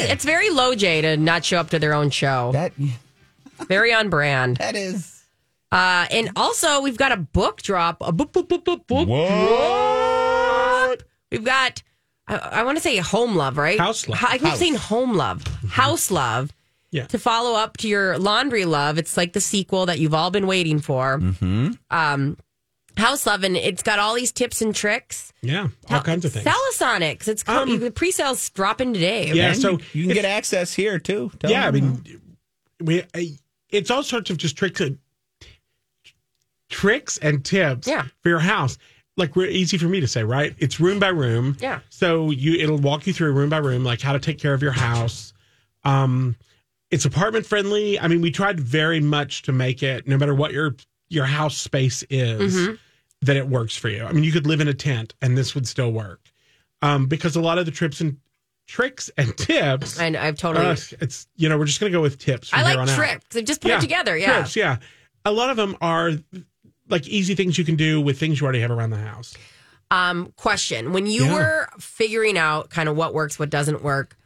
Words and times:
It's 0.00 0.24
very 0.24 0.50
low 0.50 0.74
J 0.74 1.00
to 1.02 1.16
not 1.16 1.44
show 1.44 1.58
up 1.58 1.70
to 1.70 1.78
their 1.78 1.94
own 1.94 2.10
show. 2.10 2.52
That 2.52 2.72
Very 3.66 3.92
on 3.92 4.08
brand. 4.08 4.56
that 4.58 4.76
is. 4.76 5.24
Uh, 5.70 6.06
and 6.10 6.30
also, 6.36 6.80
we've 6.80 6.96
got 6.96 7.12
a 7.12 7.16
book 7.16 7.60
drop. 7.62 7.98
A 8.00 8.12
book, 8.12 8.32
book, 8.32 8.48
book, 8.48 8.64
book, 8.64 8.86
book. 8.86 9.06
What? 9.08 11.02
We've 11.30 11.44
got, 11.44 11.82
I, 12.26 12.36
I 12.36 12.62
want 12.62 12.78
to 12.78 12.82
say 12.82 12.96
home 12.98 13.36
love, 13.36 13.58
right? 13.58 13.78
House 13.78 14.08
love. 14.08 14.18
I 14.26 14.38
keep 14.38 14.46
House. 14.48 14.58
saying 14.58 14.76
home 14.76 15.14
love. 15.14 15.44
House 15.68 16.10
love. 16.10 16.52
Yeah. 16.90 17.04
To 17.08 17.18
follow 17.18 17.54
up 17.54 17.76
to 17.78 17.88
your 17.88 18.16
laundry 18.18 18.64
love, 18.64 18.96
it's 18.96 19.18
like 19.18 19.34
the 19.34 19.42
sequel 19.42 19.84
that 19.86 19.98
you've 19.98 20.14
all 20.14 20.30
been 20.30 20.46
waiting 20.46 20.78
for. 20.78 21.18
Mm-hmm. 21.18 21.72
Um, 21.90 22.38
House 22.98 23.26
love, 23.26 23.44
and 23.44 23.56
it's 23.56 23.82
got 23.82 23.98
all 23.98 24.14
these 24.14 24.32
tips 24.32 24.60
and 24.60 24.74
tricks. 24.74 25.32
Yeah, 25.40 25.68
all 25.88 26.00
kinds 26.02 26.24
of 26.24 26.32
things. 26.32 26.46
Salisonics. 26.46 27.28
It's 27.28 27.42
com- 27.42 27.68
Um, 27.70 27.80
the 27.80 27.90
pre-sales 27.90 28.48
dropping 28.50 28.92
today. 28.94 29.32
Yeah, 29.32 29.52
And 29.52 29.56
so 29.60 29.78
you 29.92 30.02
can 30.02 30.10
if- 30.10 30.14
get 30.16 30.24
access 30.24 30.74
here 30.74 30.98
too. 30.98 31.30
Tell 31.38 31.50
yeah, 31.50 31.68
I 31.68 31.70
them. 31.70 32.02
mean, 32.04 32.20
we 32.80 33.02
I, 33.14 33.38
it's 33.70 33.90
all 33.90 34.02
sorts 34.02 34.30
of 34.30 34.36
just 34.36 34.56
tricks 34.56 34.80
and 34.80 34.98
tricks 36.68 37.18
and 37.18 37.44
tips 37.44 37.86
Yeah. 37.88 38.04
for 38.22 38.28
your 38.28 38.38
house. 38.40 38.78
Like 39.16 39.36
easy 39.36 39.78
for 39.78 39.86
me 39.88 40.00
to 40.00 40.06
say, 40.06 40.22
right? 40.22 40.54
It's 40.58 40.78
room 40.78 41.00
by 41.00 41.08
room. 41.08 41.56
Yeah. 41.60 41.80
So 41.90 42.30
you 42.30 42.54
it'll 42.62 42.78
walk 42.78 43.06
you 43.06 43.12
through 43.12 43.32
room 43.32 43.48
by 43.50 43.58
room, 43.58 43.82
like 43.82 44.00
how 44.00 44.12
to 44.12 44.20
take 44.20 44.38
care 44.38 44.54
of 44.54 44.62
your 44.62 44.72
house. 44.72 45.32
Um, 45.84 46.36
it's 46.90 47.04
apartment 47.04 47.44
friendly. 47.44 47.98
I 47.98 48.06
mean, 48.06 48.20
we 48.20 48.30
tried 48.30 48.60
very 48.60 49.00
much 49.00 49.42
to 49.42 49.52
make 49.52 49.82
it, 49.82 50.06
no 50.06 50.16
matter 50.16 50.34
what 50.34 50.52
your 50.52 50.76
your 51.08 51.24
house 51.24 51.56
space 51.56 52.04
is, 52.10 52.54
Mm-hmm. 52.54 52.74
That 53.22 53.36
it 53.36 53.48
works 53.48 53.76
for 53.76 53.88
you. 53.88 54.04
I 54.04 54.12
mean, 54.12 54.24
you 54.24 54.32
could 54.32 54.46
live 54.46 54.60
in 54.60 54.68
a 54.68 54.74
tent 54.74 55.14
and 55.22 55.36
this 55.36 55.54
would 55.54 55.66
still 55.66 55.92
work, 55.92 56.20
um, 56.82 57.06
because 57.06 57.36
a 57.36 57.40
lot 57.40 57.58
of 57.58 57.66
the 57.66 57.72
trips 57.72 58.00
and 58.00 58.18
tricks 58.66 59.10
and 59.16 59.36
tips. 59.36 59.98
And 59.98 60.16
I've 60.16 60.36
totally. 60.36 60.66
Uh, 60.66 60.76
it's 61.00 61.26
you 61.36 61.48
know 61.48 61.58
we're 61.58 61.64
just 61.64 61.80
gonna 61.80 61.90
go 61.92 62.00
with 62.00 62.18
tips. 62.18 62.50
I 62.52 62.62
like 62.62 62.76
out. 62.78 62.88
tricks. 62.88 63.24
Just 63.44 63.60
put 63.60 63.70
it 63.72 63.80
together. 63.80 64.16
Yeah. 64.16 64.34
trips, 64.34 64.56
yeah. 64.56 64.76
A 65.24 65.32
lot 65.32 65.50
of 65.50 65.56
them 65.56 65.76
are 65.80 66.12
like 66.88 67.06
easy 67.08 67.34
things 67.34 67.58
you 67.58 67.64
can 67.64 67.76
do 67.76 68.00
with 68.00 68.18
things 68.18 68.40
you 68.40 68.44
already 68.44 68.60
have 68.60 68.70
around 68.70 68.90
the 68.90 68.96
house. 68.98 69.34
Um, 69.90 70.32
question: 70.36 70.92
When 70.92 71.06
you 71.06 71.24
Yeah. 71.24 71.32
were 71.34 71.68
figuring 71.80 72.38
out 72.38 72.70
kind 72.70 72.88
of 72.88 72.96
what 72.96 73.14
works, 73.14 73.38
what 73.38 73.50
doesn't 73.50 73.82
work, 73.82 74.16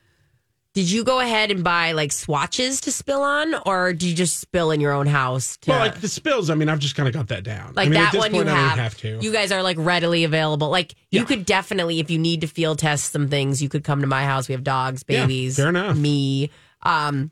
did 0.75 0.91
you 0.91 1.05
go 1.05 1.21
ahead 1.21 1.51
and 1.51 1.63
buy 1.63 1.93
like 1.93 2.13
swatches 2.13 2.81
to 2.83 2.93
spill 2.93 3.23
on, 3.23 3.55
or 3.67 3.93
do 3.93 4.09
you 4.09 4.15
just 4.15 4.39
spill 4.41 4.71
in 4.71 4.81
your 4.81 4.93
own 4.93 5.07
house? 5.07 5.57
To, 5.59 5.71
Well, 5.71 5.81
like 5.81 6.01
the 6.01 6.09
spills. 6.09 6.49
I 6.49 6.55
mean, 6.55 6.69
I've 6.71 6.79
just 6.79 6.95
kind 6.97 7.07
of 7.09 7.15
got 7.15 7.29
that 7.29 7.45
down. 7.45 7.75
like 7.75 7.87
I 7.87 7.91
mean, 7.91 7.95
that 8.01 8.07
at 8.07 8.13
this 8.13 8.19
one 8.21 8.33
point, 8.33 8.47
you 8.47 8.53
I 8.53 8.57
don't 8.57 8.69
have. 8.71 8.79
have 8.79 8.97
to. 8.99 9.19
You 9.21 9.33
guys 9.33 9.53
are 9.53 9.63
like 9.63 9.77
readily 9.79 10.25
available. 10.25 10.71
Like 10.71 10.95
you 11.11 11.21
Yeah. 11.21 11.27
could 11.27 11.45
definitely, 11.45 12.01
if 12.01 12.11
you 12.11 12.19
need 12.19 12.41
to 12.41 12.47
field 12.47 12.79
test 12.79 13.13
some 13.13 13.29
things, 13.29 13.63
you 13.63 13.69
could 13.69 13.85
come 13.85 14.01
to 14.01 14.07
my 14.07 14.25
house. 14.25 14.49
We 14.49 14.53
have 14.53 14.65
dogs, 14.65 15.05
Yeah, 15.09 15.23
babies, 15.27 15.57
fair 15.57 15.69
enough. 15.69 15.97
me. 15.97 16.51
Um, 16.83 17.31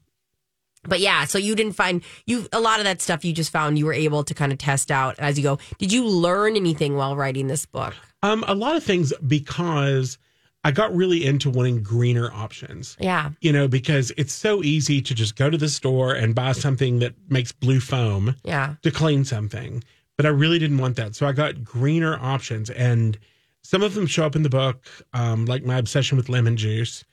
but 0.84 1.00
yeah, 1.00 1.24
so 1.24 1.36
you 1.38 1.54
didn't 1.54 1.72
find 1.72 2.02
you 2.26 2.46
a 2.52 2.60
lot 2.60 2.78
of 2.78 2.84
that 2.84 3.02
stuff. 3.02 3.24
You 3.24 3.32
just 3.34 3.50
found 3.52 3.78
you 3.78 3.84
were 3.86 3.92
able 3.92 4.24
to 4.24 4.32
kind 4.34 4.50
of 4.52 4.58
test 4.58 4.90
out 4.90 5.18
as 5.18 5.36
you 5.38 5.42
go. 5.42 5.58
Did 5.78 5.92
you 5.92 6.06
learn 6.06 6.56
anything 6.56 6.96
while 6.96 7.16
writing 7.16 7.46
this 7.48 7.66
book? 7.66 7.94
um, 8.22 8.44
a 8.46 8.54
lot 8.54 8.76
of 8.76 8.84
things 8.84 9.12
because 9.26 10.18
I 10.62 10.72
got 10.72 10.94
really 10.94 11.24
into 11.24 11.48
wanting 11.48 11.82
greener 11.82 12.30
options. 12.32 12.96
Yeah, 13.00 13.30
You 13.40 13.52
know, 13.52 13.66
because 13.66 14.12
it's 14.18 14.32
so 14.32 14.62
easy 14.62 15.00
to 15.00 15.14
just 15.14 15.36
go 15.36 15.48
to 15.48 15.56
the 15.56 15.68
store 15.68 16.12
and 16.12 16.34
buy 16.34 16.52
something 16.52 16.98
that 16.98 17.14
makes 17.30 17.50
blue 17.50 17.80
foam. 17.80 18.36
yeah. 18.44 18.74
to 18.82 18.90
clean 18.90 19.24
something, 19.24 19.82
but 20.16 20.26
I 20.26 20.28
really 20.28 20.58
didn't 20.58 20.78
want 20.78 20.96
that. 20.96 21.14
So 21.14 21.26
I 21.26 21.32
got 21.32 21.64
greener 21.64 22.18
options, 22.20 22.68
and 22.68 23.18
some 23.62 23.82
of 23.82 23.94
them 23.94 24.06
show 24.06 24.26
up 24.26 24.36
in 24.36 24.42
the 24.42 24.50
book, 24.50 24.86
um, 25.14 25.46
like 25.46 25.64
my 25.64 25.78
obsession 25.78 26.16
with 26.16 26.28
lemon 26.28 26.56
juice. 26.56 27.04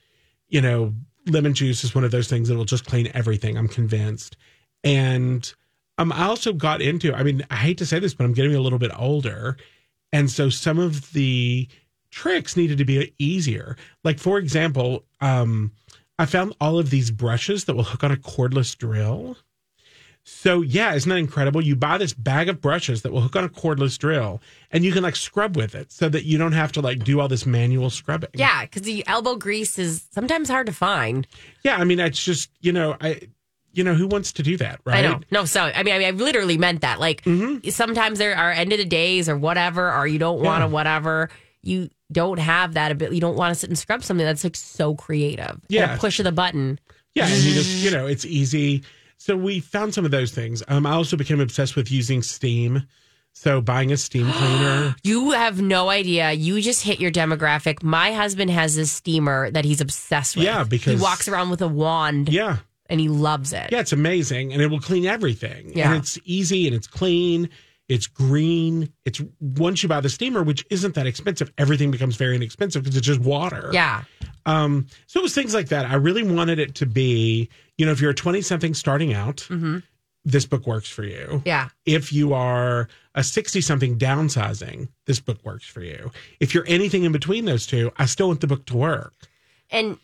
You 0.49 0.61
know, 0.61 0.93
lemon 1.25 1.53
juice 1.53 1.83
is 1.83 1.95
one 1.95 2.03
of 2.03 2.11
those 2.11 2.27
things 2.27 2.49
that 2.49 2.55
will 2.55 2.65
just 2.65 2.85
clean 2.85 3.09
everything. 3.13 3.57
I'm 3.57 3.67
convinced, 3.69 4.35
and 4.83 5.53
um, 5.97 6.11
I 6.11 6.25
also 6.25 6.51
got 6.51 6.81
into. 6.81 7.13
I 7.13 7.23
mean, 7.23 7.45
I 7.49 7.55
hate 7.55 7.77
to 7.77 7.85
say 7.85 7.99
this, 7.99 8.13
but 8.13 8.25
I'm 8.25 8.33
getting 8.33 8.55
a 8.55 8.59
little 8.61 8.79
bit 8.79 8.91
older, 8.97 9.55
and 10.11 10.29
so 10.29 10.49
some 10.49 10.79
of 10.79 11.13
the 11.13 11.67
tricks 12.11 12.55
needed 12.57 12.77
to 12.79 12.85
be 12.85 13.13
easier. 13.19 13.75
Like 14.03 14.19
for 14.19 14.37
example, 14.37 15.03
um, 15.21 15.71
I 16.19 16.25
found 16.25 16.55
all 16.59 16.79
of 16.79 16.89
these 16.89 17.11
brushes 17.11 17.65
that 17.65 17.75
will 17.75 17.83
hook 17.83 18.03
on 18.03 18.11
a 18.11 18.17
cordless 18.17 18.75
drill. 18.77 19.37
So 20.29 20.61
yeah, 20.61 20.93
isn't 20.93 21.09
that 21.09 21.15
incredible? 21.17 21.61
You 21.61 21.77
buy 21.77 21.97
this 21.97 22.13
bag 22.13 22.49
of 22.49 22.59
brushes 22.59 23.01
that 23.03 23.13
will 23.13 23.21
hook 23.21 23.37
on 23.37 23.45
a 23.45 23.49
cordless 23.49 23.97
drill, 23.97 24.41
and 24.71 24.83
you 24.83 24.91
can 24.91 25.01
like 25.01 25.15
scrub 25.15 25.55
with 25.55 25.73
it, 25.73 25.89
so 25.91 26.09
that 26.09 26.25
you 26.25 26.37
don't 26.37 26.51
have 26.51 26.73
to 26.73 26.81
like 26.81 27.03
do 27.05 27.21
all 27.21 27.29
this 27.29 27.45
manual 27.45 27.89
scrubbing. 27.89 28.31
Yeah, 28.33 28.63
because 28.65 28.81
the 28.81 29.07
elbow 29.07 29.35
grease 29.37 29.79
is 29.79 30.05
sometimes 30.11 30.49
hard 30.49 30.67
to 30.67 30.73
find. 30.73 31.25
yeah. 31.63 31.77
I 31.77 31.85
mean, 31.85 31.99
it's 32.01 32.21
just 32.21 32.49
you 32.59 32.73
know, 32.73 32.97
I, 32.99 33.21
you 33.71 33.85
know, 33.85 33.93
who 33.93 34.05
wants 34.05 34.33
to 34.33 34.43
do 34.43 34.57
that, 34.57 34.81
right? 34.83 34.97
I 35.05 35.07
know. 35.07 35.21
No, 35.31 35.45
so 35.45 35.61
I 35.61 35.83
mean, 35.83 35.95
I 35.95 35.99
mean, 35.99 36.07
I 36.07 36.11
literally 36.11 36.57
meant 36.57 36.81
that. 36.81 36.99
Like 36.99 37.23
sometimes 37.69 38.19
there 38.19 38.35
are 38.35 38.51
end 38.51 38.73
of 38.73 38.79
the 38.79 38.85
days 38.85 39.29
or 39.29 39.37
whatever, 39.37 39.93
or 39.93 40.07
you 40.07 40.19
don't 40.19 40.41
want 40.41 40.61
to 40.61 40.65
Yeah. 40.67 40.71
whatever. 40.73 41.29
You 41.63 41.89
don't 42.11 42.39
have 42.39 42.73
that 42.73 42.91
ability. 42.91 43.15
You 43.15 43.21
don't 43.21 43.35
want 43.35 43.53
to 43.53 43.59
sit 43.59 43.69
and 43.69 43.77
scrub 43.77 44.03
something 44.03 44.25
that's 44.25 44.43
like 44.43 44.55
so 44.55 44.95
creative. 44.95 45.59
Yeah. 45.67 45.91
And 45.91 45.99
push 45.99 46.19
of 46.19 46.23
the 46.25 46.31
button. 46.31 46.79
Yeah, 47.15 47.27
and 47.27 47.43
you 47.43 47.53
just 47.53 47.83
you 47.83 47.91
know, 47.91 48.05
it's 48.07 48.25
easy. 48.25 48.83
So 49.17 49.35
we 49.35 49.59
found 49.59 49.93
some 49.93 50.05
of 50.05 50.11
those 50.11 50.31
things. 50.31 50.61
Um, 50.67 50.85
I 50.85 50.91
also 50.91 51.17
became 51.17 51.39
obsessed 51.39 51.75
with 51.75 51.91
using 51.91 52.21
steam. 52.21 52.83
So 53.33 53.61
buying 53.61 53.91
a 53.91 53.97
steam 53.97 54.31
cleaner. 54.31 54.95
You 55.03 55.31
have 55.31 55.61
no 55.61 55.89
idea. 55.89 56.31
You 56.31 56.59
just 56.61 56.83
hit 56.83 56.99
your 56.99 57.11
demographic. 57.11 57.83
My 57.83 58.11
husband 58.11 58.49
has 58.51 58.75
this 58.75 58.91
steamer 58.91 59.51
that 59.51 59.63
he's 59.65 59.79
obsessed 59.81 60.35
with. 60.35 60.45
Yeah, 60.45 60.63
because- 60.63 60.93
he 60.97 61.01
walks 61.03 61.27
around 61.27 61.49
with 61.51 61.61
a 61.61 61.67
wand 61.67 62.29
Yeah. 62.29 62.57
and 62.89 62.99
he 62.99 63.09
loves 63.09 63.53
it. 63.53 63.71
Yeah, 63.71 63.79
it's 63.81 63.93
amazing, 63.93 64.53
and 64.53 64.61
it 64.61 64.67
will 64.67 64.79
clean 64.79 65.05
everything. 65.05 65.71
Yeah. 65.75 65.91
and 65.93 66.01
it's 66.01 66.17
easy 66.25 66.65
and 66.67 66.75
it's 66.75 66.87
clean. 66.87 67.49
It's 67.87 68.07
green. 68.07 68.91
It's 69.05 69.21
once 69.39 69.81
you 69.81 69.89
buy 69.89 70.01
the 70.01 70.09
steamer, 70.09 70.43
which 70.43 70.65
isn't 70.69 70.95
that 70.95 71.07
expensive, 71.07 71.51
everything 71.57 71.89
becomes 71.89 72.15
very 72.17 72.35
inexpensive 72.35 72.83
because 72.83 72.97
it's 72.97 73.07
just 73.07 73.21
water. 73.21 73.69
Yeah. 73.71 74.03
Um. 74.45 74.87
So 75.07 75.19
it 75.19 75.23
was 75.23 75.33
things 75.33 75.53
like 75.53 75.69
that. 75.69 75.85
I 75.85 75.95
really 75.95 76.23
wanted 76.23 76.59
it 76.59 76.75
to 76.75 76.85
be, 76.85 77.49
you 77.77 77.85
know, 77.85 77.91
if 77.91 78.01
you're 78.01 78.11
a 78.11 78.15
twenty 78.15 78.41
something 78.41 78.73
starting 78.73 79.13
out, 79.13 79.47
this 80.25 80.45
book 80.45 80.67
works 80.67 80.89
for 80.89 81.03
you. 81.03 81.25
Mm-hmm. 81.27 81.47
Yeah. 81.47 81.69
If 81.85 82.11
you 82.11 82.33
are 82.33 82.89
a 83.15 83.23
sixty 83.23 83.61
something 83.61 83.97
downsizing, 83.97 84.89
this 85.05 85.21
book 85.21 85.37
works 85.45 85.65
for 85.65 85.81
you. 85.81 86.11
If 86.41 86.53
you're 86.53 86.65
anything 86.67 87.03
in 87.03 87.13
between 87.13 87.45
those 87.45 87.65
two, 87.65 87.91
I 87.97 88.05
still 88.05 88.27
want 88.27 88.41
the 88.41 88.47
book 88.47 88.65
to 88.65 88.75
work. 88.75 89.13
And 89.69 89.97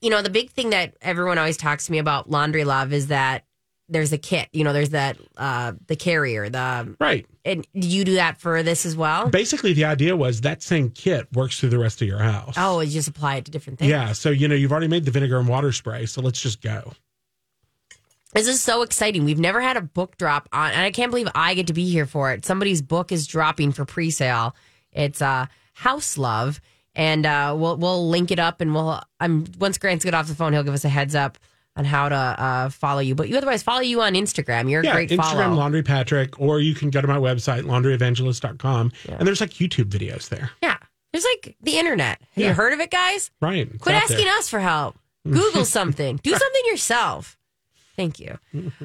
you 0.00 0.10
know, 0.10 0.22
the 0.22 0.30
big 0.30 0.50
thing 0.50 0.70
that 0.70 0.94
everyone 1.00 1.38
always 1.38 1.56
talks 1.56 1.86
to 1.86 1.92
me 1.92 1.98
about 1.98 2.30
laundry 2.30 2.64
love 2.64 2.92
is 2.92 3.08
that 3.08 3.45
there's 3.88 4.12
a 4.12 4.18
kit. 4.18 4.48
You 4.52 4.64
know, 4.64 4.72
there's 4.72 4.90
that 4.90 5.16
uh 5.36 5.72
the 5.86 5.96
carrier, 5.96 6.48
the 6.48 6.96
Right. 7.00 7.26
and 7.44 7.66
do 7.78 7.86
you 7.86 8.04
do 8.04 8.14
that 8.14 8.38
for 8.40 8.62
this 8.62 8.84
as 8.86 8.96
well? 8.96 9.28
Basically, 9.28 9.72
the 9.72 9.84
idea 9.84 10.16
was 10.16 10.40
that 10.42 10.62
same 10.62 10.90
kit 10.90 11.28
works 11.32 11.60
through 11.60 11.68
the 11.70 11.78
rest 11.78 12.02
of 12.02 12.08
your 12.08 12.18
house. 12.18 12.54
Oh, 12.56 12.80
you 12.80 12.90
just 12.90 13.08
apply 13.08 13.36
it 13.36 13.44
to 13.46 13.50
different 13.50 13.78
things. 13.78 13.90
Yeah. 13.90 14.12
So, 14.12 14.30
you 14.30 14.48
know, 14.48 14.54
you've 14.54 14.72
already 14.72 14.88
made 14.88 15.04
the 15.04 15.10
vinegar 15.10 15.38
and 15.38 15.48
water 15.48 15.70
spray. 15.72 16.06
So 16.06 16.20
let's 16.20 16.40
just 16.40 16.60
go. 16.62 16.92
This 18.32 18.48
is 18.48 18.60
so 18.60 18.82
exciting. 18.82 19.24
We've 19.24 19.38
never 19.38 19.60
had 19.62 19.76
a 19.76 19.80
book 19.80 20.18
drop 20.18 20.48
on, 20.52 20.70
and 20.72 20.80
I 20.82 20.90
can't 20.90 21.10
believe 21.10 21.28
I 21.34 21.54
get 21.54 21.68
to 21.68 21.72
be 21.72 21.88
here 21.88 22.04
for 22.06 22.32
it. 22.32 22.44
Somebody's 22.44 22.82
book 22.82 23.10
is 23.12 23.26
dropping 23.26 23.72
for 23.72 23.84
pre-sale. 23.86 24.54
It's 24.92 25.22
uh, 25.22 25.46
House 25.72 26.18
Love, 26.18 26.60
and 26.94 27.24
uh, 27.24 27.54
we'll 27.56 27.76
we'll 27.78 28.08
link 28.10 28.30
it 28.30 28.38
up, 28.38 28.60
and 28.60 28.74
we'll. 28.74 29.00
I'm 29.20 29.46
once 29.58 29.78
Grant's 29.78 30.04
get 30.04 30.12
off 30.12 30.26
the 30.26 30.34
phone, 30.34 30.52
he'll 30.52 30.64
give 30.64 30.74
us 30.74 30.84
a 30.84 30.88
heads 30.90 31.14
up 31.14 31.38
on 31.76 31.84
how 31.84 32.08
to 32.08 32.14
uh, 32.16 32.68
follow 32.70 33.00
you. 33.00 33.14
But 33.14 33.28
you 33.28 33.36
otherwise 33.36 33.62
follow 33.62 33.80
you 33.82 34.00
on 34.02 34.14
Instagram. 34.14 34.70
You're 34.70 34.80
a 34.80 34.84
yeah, 34.84 34.92
great 34.92 35.10
Instagram 35.10 35.18
follow. 35.44 35.54
Laundry 35.56 35.82
Patric, 35.82 36.40
or 36.40 36.60
you 36.60 36.74
can 36.74 36.90
go 36.90 37.00
to 37.00 37.06
my 37.06 37.18
website, 37.18 37.62
laundryevangelist.com, 37.64 38.92
and 39.08 39.26
there's 39.28 39.40
like 39.40 39.50
YouTube 39.50 39.86
videos 39.90 40.28
there. 40.28 40.50
yeah, 40.62 40.76
there's 41.12 41.24
like 41.24 41.56
the 41.60 41.78
internet. 41.78 42.18
Have 42.20 42.28
Yeah. 42.42 42.48
you 42.48 42.54
heard 42.54 42.72
of 42.72 42.80
it, 42.80 42.90
guys? 42.90 43.30
Right. 43.40 43.68
Quit 43.80 43.94
asking 43.94 44.24
there. 44.24 44.36
us 44.38 44.48
for 44.48 44.60
help. 44.60 44.96
Google 45.24 45.64
something. 45.78 46.18
Do 46.22 46.30
something 46.30 46.62
yourself. 46.66 47.36
Thank 47.96 48.20
you. 48.20 48.38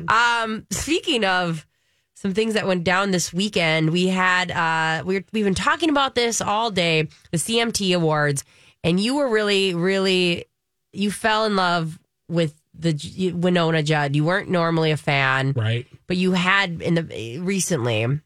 Um, 0.07 0.65
speaking 0.71 1.25
of 1.25 1.65
some 2.13 2.33
things 2.33 2.53
that 2.53 2.65
went 2.67 2.83
down 2.83 3.11
this 3.11 3.33
weekend, 3.33 3.89
we 3.89 4.07
had 4.07 4.51
uh, 4.51 5.03
we 5.05 5.23
we've 5.33 5.43
been 5.45 5.55
talking 5.55 5.89
about 5.89 6.15
this 6.15 6.39
all 6.41 6.71
day, 6.71 7.07
the 7.31 7.37
CMT 7.37 7.93
Awards, 7.95 8.43
and 8.83 8.99
you 8.99 9.15
were 9.15 9.27
really, 9.29 9.73
really, 9.73 10.45
you 10.93 11.11
fell 11.11 11.45
in 11.45 11.55
love 11.55 11.99
with 12.29 12.60
the 12.73 12.93
Wynonna 12.93 13.83
Judd. 13.83 14.15
You 14.15 14.23
weren't 14.23 14.49
normally 14.49 14.91
a 14.91 14.97
fan, 14.97 15.53
Right. 15.55 15.85
but 16.07 16.17
you 16.17 16.31
had 16.33 16.81
in 16.81 16.95
the 16.95 17.39
recently. 17.39 18.19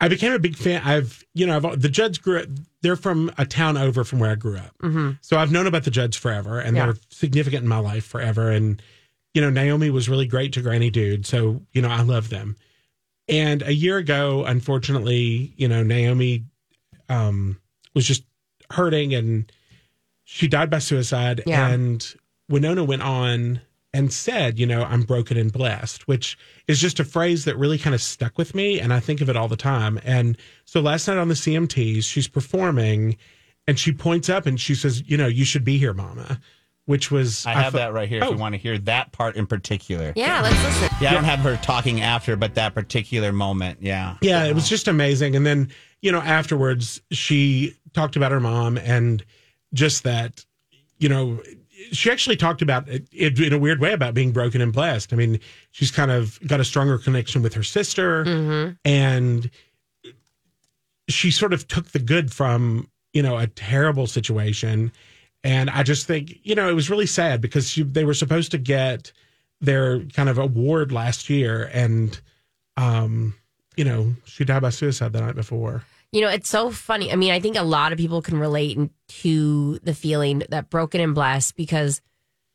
I 0.00 0.08
became 0.08 0.32
a 0.32 0.38
big 0.38 0.56
fan. 0.56 0.82
I've, 0.84 1.24
you 1.34 1.46
know, 1.46 1.56
I've, 1.56 1.80
the 1.80 1.88
Judds 1.88 2.18
grew 2.18 2.40
up, 2.40 2.48
they're 2.82 2.96
from 2.96 3.32
a 3.38 3.46
town 3.46 3.76
over 3.76 4.04
from 4.04 4.18
where 4.18 4.30
I 4.30 4.34
grew 4.34 4.56
up. 4.58 4.76
Mm-hmm. 4.82 5.12
So 5.22 5.38
I've 5.38 5.52
known 5.52 5.66
about 5.66 5.84
the 5.84 5.90
Judds 5.90 6.16
forever 6.16 6.58
and 6.60 6.76
Yeah. 6.76 6.86
they're 6.86 6.96
significant 7.08 7.62
in 7.62 7.68
my 7.68 7.78
life 7.78 8.04
forever. 8.04 8.50
And, 8.50 8.82
you 9.32 9.40
know, 9.40 9.48
Naomi 9.50 9.90
was 9.90 10.08
really 10.08 10.26
great 10.26 10.52
to 10.54 10.60
Granny 10.62 10.90
Dude. 10.90 11.24
So, 11.24 11.62
you 11.72 11.80
know, 11.80 11.88
I 11.88 12.02
love 12.02 12.28
them. 12.28 12.56
And 13.28 13.62
a 13.62 13.72
year 13.72 13.96
ago, 13.96 14.44
unfortunately, 14.44 15.54
you 15.56 15.68
know, 15.68 15.82
Naomi 15.82 16.44
um, 17.08 17.58
was 17.94 18.04
just 18.06 18.24
hurting 18.70 19.14
and 19.14 19.50
she 20.24 20.48
died 20.48 20.68
by 20.68 20.80
suicide. 20.80 21.42
Yeah. 21.46 21.68
And 21.68 22.14
Wynonna 22.50 22.86
went 22.86 23.02
on 23.02 23.60
and 23.92 24.12
said, 24.12 24.58
you 24.58 24.66
know, 24.66 24.82
I'm 24.82 25.02
broken 25.02 25.36
and 25.36 25.52
blessed, 25.52 26.08
which 26.08 26.36
is 26.66 26.80
just 26.80 26.98
a 26.98 27.04
phrase 27.04 27.44
that 27.44 27.56
really 27.56 27.78
kind 27.78 27.94
of 27.94 28.02
stuck 28.02 28.36
with 28.38 28.54
me. 28.54 28.80
And 28.80 28.92
I 28.92 28.98
think 29.00 29.20
of 29.20 29.28
it 29.30 29.36
all 29.36 29.46
the 29.48 29.56
time. 29.56 30.00
And 30.04 30.36
so 30.64 30.80
last 30.80 31.06
night 31.06 31.16
on 31.16 31.28
the 31.28 31.34
CMTs, 31.34 32.02
she's 32.04 32.26
performing 32.26 33.16
and 33.68 33.78
she 33.78 33.92
points 33.92 34.28
up 34.28 34.46
and 34.46 34.60
she 34.60 34.74
says, 34.74 35.02
you 35.08 35.16
know, 35.16 35.28
you 35.28 35.44
should 35.44 35.64
be 35.64 35.78
here, 35.78 35.94
mama, 35.94 36.40
which 36.86 37.10
was, 37.12 37.46
I 37.46 37.52
have 37.52 37.72
fe- 37.72 37.78
that 37.78 37.92
right 37.92 38.08
here 38.08 38.18
if 38.18 38.24
Oh. 38.24 38.32
you 38.32 38.36
want 38.36 38.54
to 38.54 38.58
hear 38.60 38.76
that 38.78 39.12
part 39.12 39.36
in 39.36 39.46
particular. 39.46 40.12
Yeah, 40.16 40.40
let's 40.42 40.60
listen. 40.64 40.88
Yeah, 41.00 41.10
I 41.10 41.14
don't 41.14 41.24
have 41.24 41.38
her 41.40 41.56
talking 41.58 42.00
after, 42.00 42.34
but 42.34 42.56
that 42.56 42.74
particular 42.74 43.32
moment, 43.32 43.78
yeah. 43.80 44.16
Yeah, 44.20 44.44
it 44.44 44.54
was 44.56 44.68
just 44.68 44.88
amazing. 44.88 45.36
And 45.36 45.46
then, 45.46 45.70
you 46.02 46.10
know, 46.10 46.20
afterwards, 46.20 47.00
she 47.12 47.76
talked 47.94 48.16
about 48.16 48.32
her 48.32 48.40
mom 48.40 48.76
and 48.76 49.24
just 49.72 50.02
that, 50.02 50.44
you 50.98 51.08
know, 51.08 51.40
she 51.92 52.10
actually 52.10 52.36
talked 52.36 52.62
about 52.62 52.88
it, 52.88 53.12
in 53.12 53.52
a 53.52 53.58
weird 53.58 53.80
way 53.80 53.92
about 53.92 54.14
being 54.14 54.32
broken 54.32 54.60
and 54.60 54.72
blessed. 54.72 55.12
I 55.12 55.16
mean, 55.16 55.40
she's 55.72 55.90
kind 55.90 56.10
of 56.10 56.38
got 56.46 56.60
a 56.60 56.64
stronger 56.64 56.98
connection 56.98 57.42
with 57.42 57.54
her 57.54 57.62
sister 57.62 58.24
and 58.84 59.50
she 61.08 61.30
sort 61.30 61.52
of 61.52 61.68
took 61.68 61.88
the 61.88 61.98
good 61.98 62.32
from, 62.32 62.88
you 63.12 63.22
know, 63.22 63.36
a 63.36 63.46
terrible 63.46 64.06
situation. 64.06 64.92
And 65.42 65.68
I 65.68 65.82
just 65.82 66.06
think, 66.06 66.38
you 66.42 66.54
know, 66.54 66.68
it 66.68 66.74
was 66.74 66.88
really 66.88 67.06
sad 67.06 67.40
because 67.40 67.68
she, 67.68 67.82
they 67.82 68.04
were 68.04 68.14
supposed 68.14 68.50
to 68.52 68.58
get 68.58 69.12
their 69.60 70.00
kind 70.00 70.28
of 70.28 70.38
award 70.38 70.92
last 70.92 71.28
year 71.28 71.70
and, 71.72 72.18
um, 72.76 73.34
you 73.76 73.84
know, 73.84 74.14
she 74.24 74.44
died 74.44 74.62
by 74.62 74.70
suicide 74.70 75.12
the 75.12 75.20
night 75.20 75.34
before. 75.34 75.84
You 76.14 76.20
know, 76.20 76.28
it's 76.28 76.48
so 76.48 76.70
funny. 76.70 77.10
I 77.10 77.16
mean, 77.16 77.32
I 77.32 77.40
think 77.40 77.56
a 77.56 77.64
lot 77.64 77.90
of 77.90 77.98
people 77.98 78.22
can 78.22 78.38
relate 78.38 78.78
to 79.08 79.80
the 79.80 79.94
feeling 79.94 80.44
that 80.48 80.70
broken 80.70 81.00
and 81.00 81.12
blessed 81.12 81.56
because, 81.56 82.00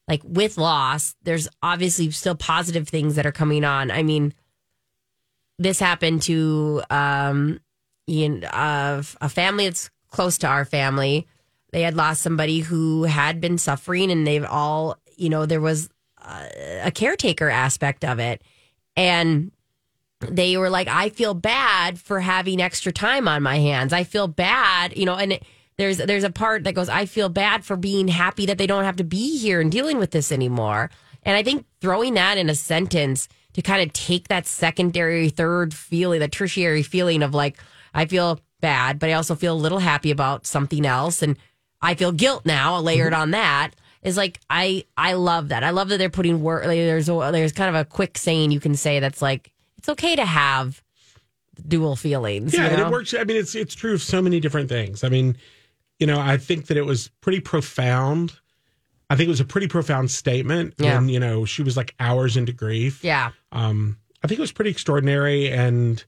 like, 0.07 0.21
with 0.23 0.57
loss, 0.57 1.13
there's 1.23 1.49
obviously 1.61 2.09
still 2.11 2.35
positive 2.35 2.87
things 2.87 3.15
that 3.15 3.25
are 3.25 3.33
coming 3.33 3.65
on. 3.65 3.91
I 3.91 4.01
mean, 4.01 4.33
this 5.57 5.77
happened 5.77 6.21
to 6.21 6.83
um, 6.89 7.59
you 8.07 8.29
know, 8.29 8.49
a 8.53 9.27
family 9.27 9.65
that's 9.65 9.89
close 10.09 10.37
to 10.37 10.47
our 10.47 10.63
family. 10.63 11.27
They 11.73 11.81
had 11.81 11.97
lost 11.97 12.21
somebody 12.21 12.61
who 12.61 13.03
had 13.03 13.41
been 13.41 13.57
suffering, 13.57 14.09
and 14.09 14.25
they've 14.25 14.45
all, 14.45 14.97
you 15.17 15.27
know, 15.27 15.45
there 15.45 15.59
was 15.59 15.89
uh, 16.21 16.47
a 16.83 16.91
caretaker 16.91 17.49
aspect 17.49 18.05
of 18.05 18.19
it. 18.19 18.41
And 18.95 19.51
they 20.19 20.57
were 20.57 20.69
like, 20.69 20.87
I 20.87 21.09
feel 21.09 21.33
bad 21.33 21.99
for 21.99 22.19
having 22.19 22.61
extra 22.61 22.91
time 22.91 23.27
on 23.27 23.43
my 23.43 23.57
hands. 23.57 23.93
I 23.93 24.03
feel 24.03 24.27
bad, 24.27 24.97
you 24.97 25.05
know, 25.05 25.15
and 25.15 25.33
it, 25.33 25.43
there's 25.77 25.97
there's 25.97 26.25
a 26.25 26.29
part 26.29 26.65
that 26.65 26.75
goes, 26.75 26.89
I 26.89 27.05
feel 27.05 27.29
bad 27.29 27.63
for 27.63 27.77
being 27.77 28.09
happy 28.09 28.45
that 28.47 28.57
they 28.57 28.67
don't 28.67 28.83
have 28.83 28.97
to 28.97 29.03
be 29.03 29.37
here 29.37 29.61
and 29.61 29.71
dealing 29.71 29.97
with 29.97 30.11
this 30.11 30.31
anymore. 30.31 30.89
And 31.23 31.37
I 31.37 31.43
think 31.43 31.65
throwing 31.79 32.15
that 32.15 32.37
in 32.37 32.49
a 32.49 32.55
sentence 32.55 33.29
to 33.53 33.61
kind 33.61 33.81
of 33.81 33.93
take 33.93 34.27
that 34.27 34.45
secondary, 34.45 35.29
third 35.29 35.73
feeling, 35.73 36.19
the 36.19 36.27
tertiary 36.27 36.83
feeling 36.83 37.23
of 37.23 37.33
like, 37.33 37.57
I 37.93 38.05
feel 38.05 38.39
bad, 38.61 38.99
but 38.99 39.09
I 39.09 39.13
also 39.13 39.35
feel 39.35 39.53
a 39.53 39.57
little 39.57 39.79
happy 39.79 40.11
about 40.11 40.45
something 40.45 40.85
else, 40.85 41.21
and 41.21 41.37
I 41.81 41.95
feel 41.95 42.11
guilt 42.11 42.45
now 42.45 42.77
layered 42.79 43.13
mm-hmm. 43.13 43.21
on 43.21 43.31
that 43.31 43.71
is 44.01 44.17
like 44.17 44.39
I 44.49 44.85
I 44.97 45.13
love 45.13 45.49
that. 45.49 45.63
I 45.63 45.71
love 45.71 45.89
that 45.89 45.97
they're 45.97 46.09
putting 46.09 46.41
work. 46.41 46.65
Like, 46.65 46.77
there's 46.77 47.09
a, 47.09 47.29
there's 47.31 47.53
kind 47.53 47.73
of 47.73 47.79
a 47.79 47.85
quick 47.85 48.17
saying 48.17 48.51
you 48.51 48.59
can 48.59 48.75
say 48.75 48.99
that's 48.99 49.21
like 49.21 49.51
it's 49.79 49.89
okay 49.89 50.15
to 50.15 50.25
have 50.25 50.83
dual 51.67 51.95
feelings. 51.95 52.53
Yeah, 52.53 52.65
you 52.65 52.69
and 52.71 52.81
it 52.81 52.89
works. 52.89 53.13
I 53.13 53.23
mean, 53.23 53.37
it's 53.37 53.55
it's 53.55 53.73
true 53.73 53.93
of 53.93 54.01
so 54.01 54.21
many 54.21 54.39
different 54.41 54.67
things. 54.67 55.03
I 55.05 55.09
mean, 55.09 55.37
you 55.99 56.05
know, 56.05 56.19
I 56.19 56.37
think 56.37 56.67
that 56.67 56.75
it 56.75 56.85
was 56.85 57.09
pretty 57.21 57.39
profound. 57.39 58.33
I 59.09 59.15
think 59.15 59.27
it 59.27 59.31
was 59.31 59.39
a 59.39 59.45
pretty 59.45 59.67
profound 59.67 60.11
statement. 60.11 60.75
Yeah. 60.77 60.97
And, 60.97 61.09
you 61.09 61.19
know, 61.19 61.43
she 61.45 61.63
was 61.63 61.75
like 61.75 61.95
hours 61.99 62.37
into 62.37 62.51
grief. 62.51 63.03
Yeah, 63.03 63.31
Um, 63.51 63.97
I 64.23 64.27
think 64.27 64.37
it 64.37 64.41
was 64.41 64.51
pretty 64.51 64.69
extraordinary. 64.69 65.49
And, 65.49 66.03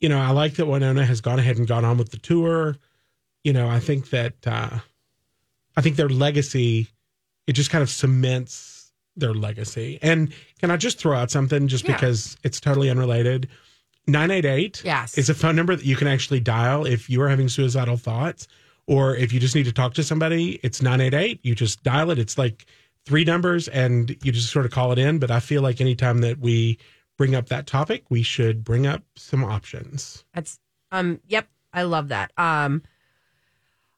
you 0.00 0.08
know, 0.08 0.18
I 0.18 0.30
like 0.30 0.54
that 0.54 0.66
Wynonna 0.66 1.04
has 1.04 1.20
gone 1.20 1.38
ahead 1.38 1.58
and 1.58 1.68
gone 1.68 1.84
on 1.84 1.96
with 1.96 2.10
the 2.10 2.16
tour. 2.18 2.76
You 3.44 3.52
know, 3.52 3.68
I 3.68 3.78
think 3.78 4.10
that, 4.10 4.34
uh, 4.46 4.80
I 5.76 5.80
think 5.80 5.94
their 5.94 6.08
legacy, 6.08 6.88
it 7.46 7.52
just 7.52 7.70
kind 7.70 7.82
of 7.82 7.88
cements 7.90 8.79
their 9.16 9.34
legacy. 9.34 9.98
And 10.02 10.32
can 10.60 10.70
I 10.70 10.76
just 10.76 10.98
throw 10.98 11.16
out 11.16 11.30
something 11.30 11.68
just 11.68 11.86
Yeah. 11.86 11.94
because 11.94 12.36
it's 12.44 12.60
totally 12.60 12.90
unrelated? 12.90 13.48
988 14.06 14.82
Yes. 14.84 15.16
is 15.18 15.28
a 15.28 15.34
phone 15.34 15.56
number 15.56 15.76
that 15.76 15.84
you 15.84 15.96
can 15.96 16.08
actually 16.08 16.40
dial 16.40 16.86
if 16.86 17.08
you 17.10 17.20
are 17.22 17.28
having 17.28 17.48
suicidal 17.48 17.96
thoughts 17.96 18.48
or 18.86 19.14
if 19.16 19.32
you 19.32 19.38
just 19.40 19.54
need 19.54 19.64
to 19.66 19.72
talk 19.72 19.94
to 19.94 20.02
somebody. 20.02 20.58
It's 20.62 20.80
988. 20.82 21.40
You 21.42 21.54
just 21.54 21.82
dial 21.82 22.10
it. 22.10 22.18
It's 22.18 22.38
like 22.38 22.66
three 23.06 23.24
numbers 23.24 23.68
and 23.68 24.16
you 24.24 24.32
just 24.32 24.50
sort 24.50 24.64
of 24.64 24.72
call 24.72 24.90
it 24.92 24.98
in. 24.98 25.18
But 25.18 25.30
I 25.30 25.40
feel 25.40 25.62
like 25.62 25.80
anytime 25.80 26.18
that 26.22 26.38
we 26.38 26.78
bring 27.18 27.34
up 27.34 27.48
that 27.50 27.66
topic, 27.66 28.04
we 28.08 28.22
should 28.22 28.64
bring 28.64 28.86
up 28.86 29.02
some 29.16 29.44
options. 29.44 30.24
that's 30.34 30.58
um. 30.92 31.20
Yep, 31.28 31.46
I 31.72 31.82
love 31.82 32.08
that. 32.08 32.32
Um. 32.36 32.82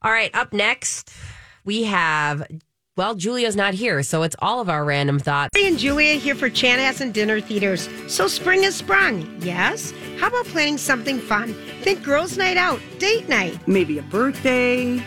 All 0.02 0.11
right, 0.11 0.35
up 0.35 0.52
next 0.52 1.12
we 1.64 1.85
have. 1.85 2.47
Well, 2.95 3.15
Julia's 3.15 3.57
not 3.57 3.73
here, 3.73 4.03
so 4.03 4.23
it's 4.23 4.37
all 4.41 4.61
of 4.61 4.69
our 4.69 4.85
random 4.85 5.19
thoughts. 5.19 5.57
Hey 5.57 5.67
and 5.67 5.79
Julia 5.79 6.17
here 6.17 6.35
for 6.35 6.51
Chanhassen 6.51 7.11
Dinner 7.11 7.41
Theaters. 7.41 7.89
So 8.07 8.29
spring 8.29 8.65
has 8.65 8.75
sprung, 8.75 9.35
yes? 9.41 9.95
How 10.19 10.27
about 10.27 10.45
planning 10.45 10.77
something 10.77 11.19
fun? 11.19 11.55
Think 11.81 12.03
girls' 12.03 12.37
night 12.37 12.59
out, 12.59 12.81
date 12.99 13.31
night. 13.31 13.57
maybe 13.67 13.97
a 13.97 14.03
birthday, 14.03 15.03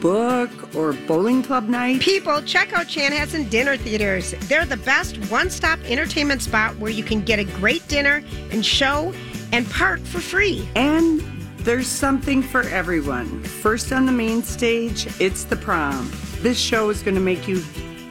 book, 0.00 0.50
or 0.74 0.94
bowling 0.94 1.44
club 1.44 1.68
night. 1.68 2.00
People, 2.00 2.42
check 2.42 2.72
out 2.72 2.86
Chanhassen 2.86 3.48
Dinner 3.48 3.76
Theaters. 3.76 4.34
They're 4.48 4.66
the 4.66 4.78
best 4.78 5.16
one-stop 5.30 5.78
entertainment 5.84 6.42
spot 6.42 6.76
where 6.78 6.90
you 6.90 7.04
can 7.04 7.20
get 7.20 7.38
a 7.38 7.44
great 7.44 7.86
dinner 7.86 8.20
and 8.50 8.66
show 8.66 9.14
and 9.52 9.70
park 9.70 10.00
for 10.00 10.18
free. 10.18 10.68
And 10.74 11.20
there's 11.58 11.86
something 11.86 12.42
for 12.42 12.62
everyone. 12.62 13.44
First 13.44 13.92
on 13.92 14.06
the 14.06 14.12
main 14.12 14.42
stage, 14.42 15.06
it's 15.20 15.44
the 15.44 15.54
prom. 15.54 16.10
This 16.42 16.58
show 16.58 16.90
is 16.90 17.02
going 17.04 17.14
to 17.14 17.20
make 17.20 17.46
you 17.46 17.62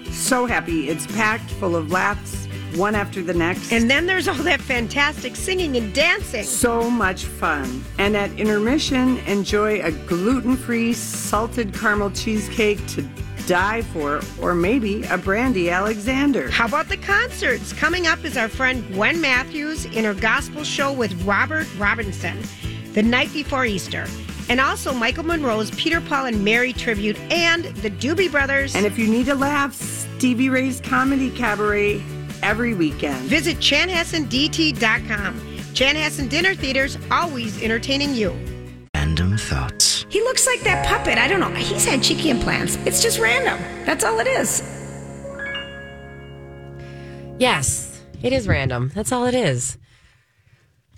so 0.09 0.45
happy. 0.45 0.88
It's 0.88 1.05
packed 1.05 1.51
full 1.51 1.75
of 1.75 1.91
laughs, 1.91 2.47
one 2.77 2.95
after 2.95 3.21
the 3.21 3.33
next. 3.33 3.73
And 3.73 3.89
then 3.89 4.05
there's 4.05 4.29
all 4.29 4.35
that 4.35 4.61
fantastic 4.61 5.35
singing 5.35 5.75
and 5.75 5.93
dancing. 5.93 6.45
so 6.45 6.89
much 6.89 7.25
fun. 7.25 7.83
And 7.97 8.15
at 8.15 8.31
intermission, 8.39 9.17
enjoy 9.27 9.81
a 9.81 9.91
gluten 9.91 10.55
free 10.55 10.93
salted 10.93 11.73
caramel 11.73 12.11
cheesecake 12.11 12.85
to 12.88 13.01
die 13.47 13.81
for, 13.81 14.21
or 14.39 14.55
maybe 14.55 15.03
a 15.03 15.17
brandy 15.17 15.69
Alexander. 15.69 16.50
How 16.50 16.67
about 16.67 16.88
the 16.88 16.95
concerts? 16.95 17.73
Coming 17.73 18.07
up 18.07 18.23
is 18.23 18.38
our 18.38 18.47
friend 18.47 18.88
Gwen 18.93 19.19
Matthews 19.19 19.83
in 19.83 20.05
her 20.05 20.13
gospel 20.13 20.63
show 20.63 20.93
with 20.93 21.11
Robert 21.23 21.67
Robinson 21.77 22.38
the 22.93 23.03
night 23.03 23.33
before 23.33 23.65
Easter. 23.65 24.05
And 24.51 24.60
also 24.60 24.93
Michael 24.93 25.24
Monroe's 25.24 25.72
Peter 25.72 26.01
Paul 26.01 26.25
and 26.25 26.43
Mary 26.43 26.74
tribute 26.74 27.17
and 27.31 27.63
the 27.63 27.89
Doobie 27.89 28.29
Brothers. 28.29 28.75
And 28.75 28.86
if 28.86 29.00
you 29.00 29.08
need 29.08 29.29
a 29.29 29.34
laugh, 29.34 29.74
Stevie 29.74 30.50
Ray's 30.50 30.81
Comedy 30.81 31.31
Cabaret 31.31 32.03
every 32.43 32.74
weekend. 32.74 33.22
Visit 33.29 33.60
chanhassendt.com. 33.60 35.39
Chanhassen 35.74 36.29
Dinner 36.29 36.53
Theaters, 36.53 36.98
always 37.10 37.63
entertaining 37.63 38.13
you. 38.13 38.31
Random 38.93 39.38
thoughts. 39.38 40.05
He 40.10 40.20
looks 40.20 40.46
like 40.46 40.60
that 40.63 40.86
puppet. 40.86 41.17
I 41.17 41.29
don't 41.29 41.39
know. 41.39 41.50
He's 41.51 41.86
had 41.86 42.03
cheeky 42.03 42.29
implants. 42.29 42.75
It's 42.86 43.01
just 43.01 43.20
random. 43.20 43.58
That's 43.86 44.03
all 44.03 44.20
it 44.20 44.27
is. 44.27 44.62
Yes, 47.39 48.03
it 48.22 48.34
is 48.34 48.50
random. 48.50 48.91
That's 48.93 49.13
all 49.13 49.27
it 49.27 49.34
is. 49.34 49.77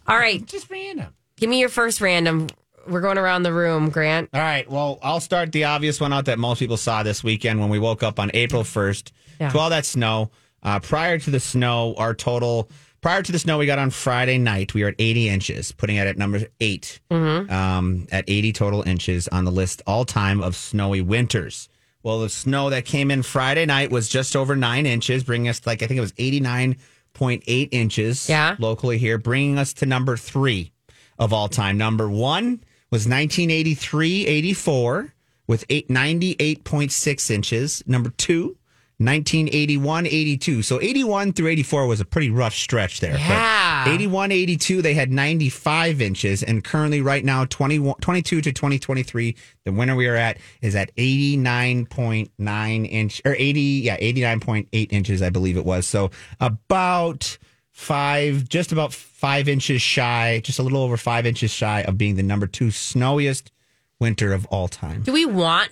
All 0.08 0.18
right, 0.18 0.44
Just 0.44 0.72
random. 0.72 1.14
give 1.38 1.52
me 1.52 1.60
your 1.60 1.70
first 1.70 2.02
random. 2.02 2.48
We're 2.88 3.02
going 3.02 3.18
around 3.18 3.44
the 3.44 3.54
room, 3.54 3.90
Grant. 3.90 4.30
All 4.34 4.40
right. 4.42 4.70
Well, 4.70 5.00
I'll 5.02 5.20
start 5.20 5.52
the 5.52 5.66
obvious 5.66 6.00
one 6.02 6.12
out 6.14 6.26
that 6.26 6.40
most 6.40 6.60
people 6.60 6.78
saw 6.78 7.04
this 7.04 7.24
weekend 7.24 7.60
when 7.60 7.70
we 7.70 7.80
woke 7.80 8.04
up 8.04 8.20
on 8.20 8.32
April 8.34 8.64
1st 8.64 9.12
Yeah. 9.40 9.50
to 9.50 9.58
all 9.60 9.70
that 9.70 9.86
snow. 9.86 10.32
Uh, 10.62 10.80
prior 10.80 11.18
to 11.20 11.30
the 11.30 11.40
snow, 11.40 11.94
our 11.98 12.14
total, 12.14 12.70
prior 13.02 13.22
to 13.22 13.32
the 13.32 13.40
snow 13.40 13.58
we 13.58 13.66
got 13.66 13.80
on 13.80 13.90
Friday 13.90 14.38
night, 14.38 14.74
we 14.74 14.82
were 14.84 14.90
at 14.90 14.96
80 15.00 15.28
inches, 15.30 15.72
putting 15.74 15.98
it 15.98 16.08
at 16.08 16.18
number 16.18 16.42
8 16.60 17.00
um, 17.12 18.08
at 18.12 18.24
80 18.28 18.54
total 18.54 18.82
inches 18.84 19.28
on 19.28 19.44
the 19.46 19.52
list 19.52 19.82
all 19.88 20.06
time 20.06 20.42
of 20.42 20.56
snowy 20.56 21.02
winters. 21.02 21.68
Well, 22.02 22.20
the 22.20 22.30
snow 22.30 22.70
that 22.70 22.84
came 22.86 23.12
in 23.12 23.24
Friday 23.24 23.66
night 23.66 23.90
was 23.92 24.10
just 24.10 24.36
over 24.36 24.56
nine 24.56 24.86
inches, 24.86 25.24
bringing 25.24 25.48
us 25.50 25.66
like, 25.66 25.82
I 25.84 25.88
think 25.88 25.98
it 25.98 26.02
was 26.02 26.12
89.8 26.14 27.70
inches 27.72 28.28
Yeah. 28.30 28.56
locally 28.60 28.98
here, 28.98 29.18
bringing 29.18 29.58
us 29.58 29.74
to 29.74 29.86
number 29.86 30.18
three 30.18 30.72
of 31.20 31.32
all 31.34 31.48
time. 31.48 31.78
Number 31.78 32.10
one 32.10 32.62
was 32.94 33.08
1983 33.08 34.28
84 34.28 35.16
with 35.48 35.66
eight, 35.72 35.90
98.6 35.90 37.32
inches. 37.32 37.82
Number 37.88 38.12
two, 38.12 38.56
1981 39.00 40.06
82. 40.06 40.62
So 40.62 40.80
81 40.80 41.34
through 41.34 41.48
84 41.48 41.88
was 41.88 42.00
a 42.00 42.06
pretty 42.06 42.30
rough 42.30 42.54
stretch 42.54 43.00
there. 43.00 43.14
But 43.14 43.20
Yeah. 43.22 43.86
81 43.92 44.32
82, 44.32 44.84
they 44.84 44.94
had 44.94 45.12
95 45.12 46.04
inches. 46.04 46.44
And 46.44 46.64
currently, 46.64 47.02
right 47.02 47.26
now, 47.26 47.46
21, 47.46 47.96
22 48.00 48.42
to 48.42 48.54
2023, 48.54 49.36
the 49.66 49.72
winter 49.72 49.96
we 49.96 50.06
are 50.08 50.16
at 50.16 50.38
is 50.62 50.76
at 50.76 50.96
89.9 50.96 52.86
inch 52.92 53.22
or 53.26 53.36
80, 53.36 53.60
yeah, 53.60 53.98
89.8 53.98 54.94
inches, 54.94 55.24
I 55.24 55.32
believe 55.32 55.58
it 55.58 55.66
was. 55.66 55.88
So 55.88 56.12
about 56.40 57.40
five, 57.74 58.48
just 58.48 58.72
about 58.72 58.94
five 58.94 59.50
inches 59.50 59.82
shy, 59.82 60.40
just 60.44 60.60
a 60.60 60.64
little 60.64 60.82
over 60.82 60.96
five 60.96 61.26
inches 61.26 61.52
shy 61.52 61.82
of 61.82 61.98
being 61.98 62.16
the 62.16 62.24
number 62.24 62.48
two 62.48 62.72
snowiest 62.72 63.52
winter 64.00 64.32
of 64.32 64.46
all 64.46 64.68
time. 64.68 65.02
Do 65.04 65.12
we 65.12 65.26
want 65.26 65.72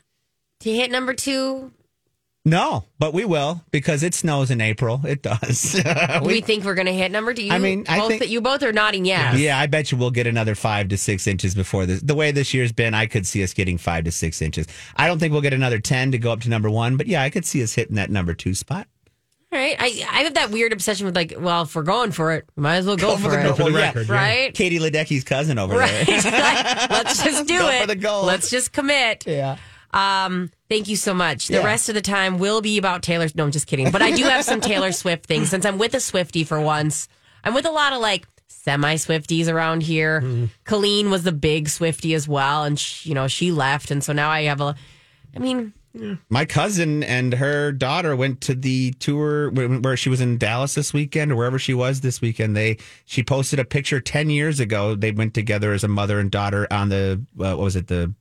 to 0.61 0.73
hit 0.73 0.91
number 0.91 1.13
two? 1.13 1.71
No, 2.43 2.85
but 2.97 3.13
we 3.13 3.23
will 3.23 3.61
because 3.69 4.01
it 4.01 4.15
snows 4.15 4.49
in 4.49 4.61
April. 4.61 4.99
It 5.05 5.21
does. 5.21 5.73
Do 5.83 6.25
we 6.25 6.41
think 6.41 6.65
we're 6.65 6.73
going 6.73 6.87
to 6.87 6.93
hit 6.93 7.11
number? 7.11 7.31
You? 7.33 7.51
I 7.51 7.59
mean, 7.59 7.85
I 7.87 7.99
both 7.99 8.07
think- 8.07 8.21
that 8.21 8.29
you 8.29 8.41
both 8.41 8.63
are 8.63 8.73
nodding 8.73 9.05
yes. 9.05 9.37
yeah, 9.37 9.59
I 9.59 9.67
bet 9.67 9.91
you 9.91 9.97
we'll 9.99 10.09
get 10.09 10.25
another 10.25 10.55
five 10.55 10.87
to 10.87 10.97
six 10.97 11.27
inches 11.27 11.53
before 11.53 11.85
this. 11.85 12.01
The 12.01 12.15
way 12.15 12.31
this 12.31 12.51
year's 12.51 12.71
been, 12.71 12.95
I 12.95 13.05
could 13.05 13.27
see 13.27 13.43
us 13.43 13.53
getting 13.53 13.77
five 13.77 14.05
to 14.05 14.11
six 14.11 14.41
inches. 14.41 14.65
I 14.95 15.05
don't 15.05 15.19
think 15.19 15.33
we'll 15.33 15.41
get 15.41 15.53
another 15.53 15.77
10 15.77 16.13
to 16.13 16.17
go 16.17 16.31
up 16.31 16.41
to 16.41 16.49
number 16.49 16.69
one, 16.69 16.97
but 16.97 17.05
yeah, 17.05 17.21
I 17.21 17.29
could 17.29 17.45
see 17.45 17.61
us 17.61 17.75
hitting 17.75 17.95
that 17.97 18.09
number 18.09 18.33
two 18.33 18.55
spot. 18.55 18.87
All 19.53 19.59
right. 19.59 19.75
I, 19.79 20.05
I 20.09 20.21
have 20.23 20.35
that 20.35 20.49
weird 20.51 20.71
obsession 20.71 21.05
with 21.05 21.15
like, 21.15 21.33
well, 21.37 21.63
if 21.63 21.75
we're 21.75 21.83
going 21.83 22.11
for 22.11 22.31
it, 22.33 22.47
we 22.55 22.63
might 22.63 22.77
as 22.77 22.85
well 22.85 22.95
go, 22.95 23.17
for, 23.17 23.29
the 23.31 23.39
it. 23.39 23.43
goal. 23.43 23.55
For 23.55 23.63
the 23.65 23.71
record, 23.73 24.07
yeah. 24.07 24.13
Right? 24.15 24.53
Katie 24.53 24.79
Ledecky's 24.79 25.23
cousin 25.25 25.59
over 25.59 25.75
Right. 25.77 26.05
there. 26.05 26.15
Like, 26.21 26.89
let's 26.89 27.23
just 27.23 27.47
do 27.47 27.57
Go 27.59 27.69
it. 27.69 27.81
for 27.81 27.87
the 27.87 27.95
gold. 27.97 28.25
Let's 28.27 28.49
just 28.49 28.71
commit. 28.71 29.25
Yeah. 29.27 29.57
Um, 29.93 30.51
thank 30.69 30.87
you 30.87 30.95
so 30.95 31.13
much. 31.13 31.47
The 31.49 31.55
Yeah. 31.55 31.65
rest 31.65 31.89
of 31.89 31.95
the 31.95 32.01
time 32.01 32.39
will 32.39 32.61
be 32.61 32.77
about 32.77 33.03
Taylor. 33.03 33.27
No, 33.35 33.43
I'm 33.43 33.51
just 33.51 33.67
kidding. 33.67 33.91
But 33.91 34.01
I 34.01 34.11
do 34.11 34.23
have 34.23 34.45
some 34.45 34.61
Taylor 34.61 34.93
Swift 34.93 35.25
things 35.25 35.49
since 35.49 35.65
I'm 35.65 35.77
with 35.77 35.93
a 35.95 35.99
Swifty 35.99 36.45
for 36.45 36.61
once. 36.61 37.09
I'm 37.43 37.53
with 37.53 37.65
a 37.65 37.71
lot 37.71 37.91
of 37.91 37.99
like 37.99 38.25
semi 38.47 38.95
Swifties 38.95 39.51
around 39.51 39.83
here. 39.83 40.21
Mm-hmm. 40.21 40.45
Colleen 40.63 41.09
was 41.11 41.23
the 41.23 41.33
big 41.33 41.67
Swifty 41.67 42.13
as 42.13 42.25
well, 42.25 42.63
and 42.63 42.79
she, 42.79 43.09
you 43.09 43.15
know 43.15 43.27
she 43.27 43.51
left, 43.51 43.91
and 43.91 44.01
so 44.01 44.13
now 44.13 44.29
I 44.29 44.43
have 44.43 44.61
a. 44.61 44.75
I 45.35 45.39
mean, 45.39 45.73
My 46.29 46.45
cousin 46.45 47.03
and 47.03 47.33
her 47.33 47.71
daughter 47.71 48.15
went 48.15 48.41
to 48.41 48.55
the 48.55 48.91
tour 48.93 49.51
where 49.51 49.97
she 49.97 50.09
was 50.09 50.21
in 50.21 50.37
Dallas 50.37 50.73
this 50.73 50.93
weekend 50.93 51.31
or 51.31 51.35
wherever 51.35 51.59
she 51.59 51.73
was 51.73 52.01
this 52.01 52.21
weekend. 52.21 52.55
They 52.55 52.77
she 53.05 53.23
posted 53.23 53.59
a 53.59 53.65
picture 53.65 53.99
10 53.99 54.29
years 54.29 54.59
ago. 54.59 54.95
They 54.95 55.11
went 55.11 55.33
together 55.33 55.73
as 55.73 55.83
a 55.83 55.89
mother 55.89 56.19
and 56.19 56.31
daughter 56.31 56.67
on 56.71 56.89
the 56.89 57.21
uh, 57.39 57.55
what 57.55 57.59
was 57.59 57.75
it 57.75 57.87
the 57.87 58.13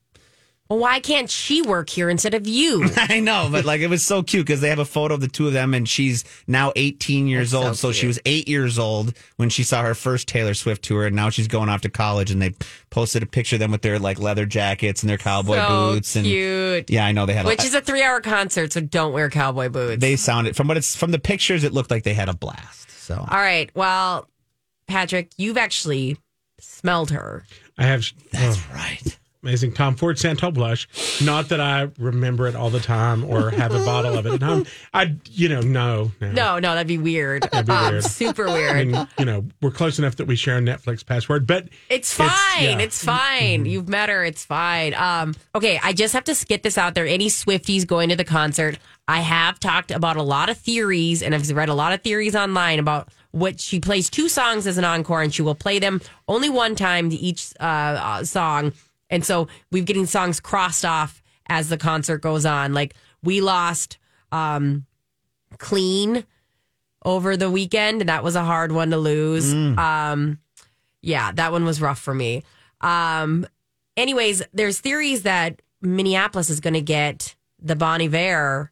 why 0.79 1.01
can't 1.01 1.29
she 1.29 1.63
work 1.63 1.91
here 1.91 2.09
instead 2.09 2.33
of 2.33 2.47
you? 2.47 2.89
I 2.97 3.19
know, 3.19 3.49
but 3.51 3.65
like 3.65 3.81
it 3.81 3.89
was 3.89 4.05
so 4.05 4.23
cute 4.23 4.47
because 4.47 4.61
they 4.61 4.69
have 4.69 4.79
a 4.79 4.85
photo 4.85 5.15
of 5.15 5.21
the 5.21 5.27
two 5.27 5.49
of 5.49 5.53
them, 5.53 5.75
and 5.75 5.89
she's 5.89 6.25
now 6.47 6.73
18 6.77 7.27
years 7.27 7.51
That's 7.51 7.67
old. 7.67 7.77
So, 7.77 7.91
she 7.91 8.07
was 8.07 8.21
eight 8.25 8.47
years 8.47 8.79
old 8.79 9.15
when 9.37 9.51
she 9.51 9.65
saw 9.65 9.83
her 9.83 9.95
first 9.95 10.29
Taylor 10.29 10.55
Swift 10.55 10.85
tour, 10.85 11.07
and 11.07 11.17
now 11.17 11.29
she's 11.29 11.49
going 11.49 11.69
off 11.69 11.81
to 11.81 11.91
college. 11.91 12.31
And 12.31 12.41
they 12.41 12.55
posted 12.91 13.25
a 13.25 13.27
picture 13.27 13.57
of 13.57 13.61
them 13.61 13.73
with 13.73 13.83
their 13.83 13.99
like 13.99 14.21
leather 14.21 14.47
jackets 14.47 15.03
and 15.03 15.11
their 15.11 15.19
cowboy 15.19 15.57
so 15.57 15.93
boots. 15.93 16.15
And 16.15 16.25
cute. 16.25 16.89
yeah, 16.89 17.05
I 17.05 17.11
know 17.11 17.27
they 17.27 17.35
had. 17.35 17.47
Which 17.47 17.65
a, 17.65 17.67
is 17.67 17.75
a 17.75 17.81
three-hour 17.81 18.21
concert, 18.21 18.73
so 18.73 18.81
don't 18.81 19.13
wear 19.13 19.29
cowboy 19.29 19.71
boots. 19.71 20.01
they 20.01 20.15
sounded 20.15 20.55
from 20.55 20.69
what 20.69 20.77
it's 20.77 20.95
from 20.95 21.11
the 21.11 21.19
pictures, 21.19 21.65
it 21.65 21.73
looked 21.73 21.91
like 21.91 22.05
they 22.05 22.15
had 22.15 22.29
a 22.29 22.35
blast. 22.35 22.91
So 22.91 23.17
All 23.17 23.39
right. 23.39 23.71
Well, 23.75 24.29
Patric, 24.87 25.31
you've 25.37 25.57
actually 25.57 26.17
smelled 26.61 27.11
her. 27.11 27.45
I 27.77 27.87
have 27.87 28.05
that's 28.31 28.59
oh, 28.59 28.75
right. 28.75 29.19
Amazing 29.43 29.73
Tom 29.73 29.97
Ford 29.97 30.19
Santal 30.19 30.51
blush. 30.51 30.87
Not 31.25 31.49
that 31.49 31.61
I 31.61 31.89
remember 31.99 32.47
it 32.47 32.55
all 32.55 32.71
the 32.71 32.81
time 32.81 33.25
or 33.25 33.51
have 33.51 33.73
a 33.75 33.85
bottle 33.85 34.19
of 34.19 34.27
it 34.27 34.35
at 34.35 34.43
home. 34.43 34.67
I, 34.93 35.17
you 35.31 35.49
know, 35.49 35.61
no, 35.61 36.13
no. 36.21 36.33
No, 36.33 36.59
no, 36.59 36.75
that'd 36.75 36.87
be 36.87 36.99
weird. 36.99 37.49
be 37.51 37.57
Um, 37.59 37.93
weird. 37.93 38.05
super 38.05 38.49
I 38.49 38.53
weird. 38.53 38.89
mean, 38.89 39.09
you 39.19 39.25
know, 39.25 39.47
we're 39.63 39.71
close 39.71 39.99
enough 39.99 40.17
that 40.17 40.27
we 40.27 40.37
share 40.37 40.59
a 40.59 40.61
Netflix 40.61 41.05
password, 41.05 41.47
but 41.47 41.69
It's 41.89 42.13
fine. 42.13 42.81
It's, 42.81 43.03
yeah. 43.05 43.17
fine. 43.17 43.65
You've 43.67 43.89
met 43.89 44.09
her. 44.11 44.25
It's 44.25 44.45
fine. 44.45 44.95
Um, 44.95 45.35
okay, 45.55 45.81
I 45.83 45.93
just 45.93 46.13
have 46.15 46.25
to 46.25 46.47
get 46.47 46.63
this 46.63 46.77
out 46.77 46.95
there. 46.95 47.07
Any 47.07 47.29
Swifties 47.29 47.87
going 47.87 48.11
to 48.11 48.17
the 48.17 48.25
concert? 48.25 48.79
I 49.09 49.21
have 49.21 49.59
talked 49.59 49.91
about 49.91 50.17
a 50.17 50.23
lot 50.23 50.51
of 50.51 50.59
theories, 50.59 51.23
and 51.23 51.35
I've 51.35 51.51
read 51.51 51.69
a 51.69 51.75
lot 51.75 51.93
of 51.93 52.03
theories 52.03 52.37
online 52.37 52.79
about 52.79 53.09
what 53.33 53.59
she 53.61 53.81
plays 53.81 54.09
two 54.11 54.29
songs 54.29 54.67
as 54.67 54.77
an 54.79 54.85
encore, 54.85 55.23
and 55.23 55.33
she 55.35 55.43
will 55.43 55.55
play 55.55 55.79
them 55.79 56.01
only 56.29 56.49
one 56.51 56.75
time 56.77 57.11
to 57.11 57.17
each 57.17 57.53
uh, 57.59 57.65
uh, 57.65 58.25
song. 58.25 58.73
And 59.11 59.25
so 59.25 59.49
we're 59.71 59.85
getting 59.85 60.07
songs 60.07 60.41
crossed 60.41 60.85
off 60.85 61.23
as 61.49 61.69
the 61.69 61.77
concert 61.77 62.19
goes 62.23 62.47
on. 62.47 62.73
Like 62.73 62.95
we 63.23 63.41
lost 63.41 63.99
um, 64.33 64.87
"Clean" 65.59 66.25
over 67.05 67.37
the 67.37 67.51
weekend, 67.51 68.01
and 68.03 68.09
that 68.09 68.23
was 68.25 68.37
a 68.37 68.45
hard 68.45 68.73
one 68.73 68.91
to 68.91 68.97
lose. 68.97 69.53
Um, 69.53 70.39
yeah, 71.03 71.33
that 71.33 71.51
one 71.53 71.65
was 71.65 71.81
rough 71.81 71.99
for 71.99 72.15
me. 72.15 72.43
Um, 72.81 73.47
anyways, 73.97 74.43
there's 74.55 74.79
theories 74.81 75.23
that 75.25 75.61
Minneapolis 75.83 76.51
is 76.51 76.61
going 76.61 76.75
to 76.75 76.81
get 76.81 77.35
the 77.61 77.77
Bon 77.77 78.01
Iver 78.01 78.71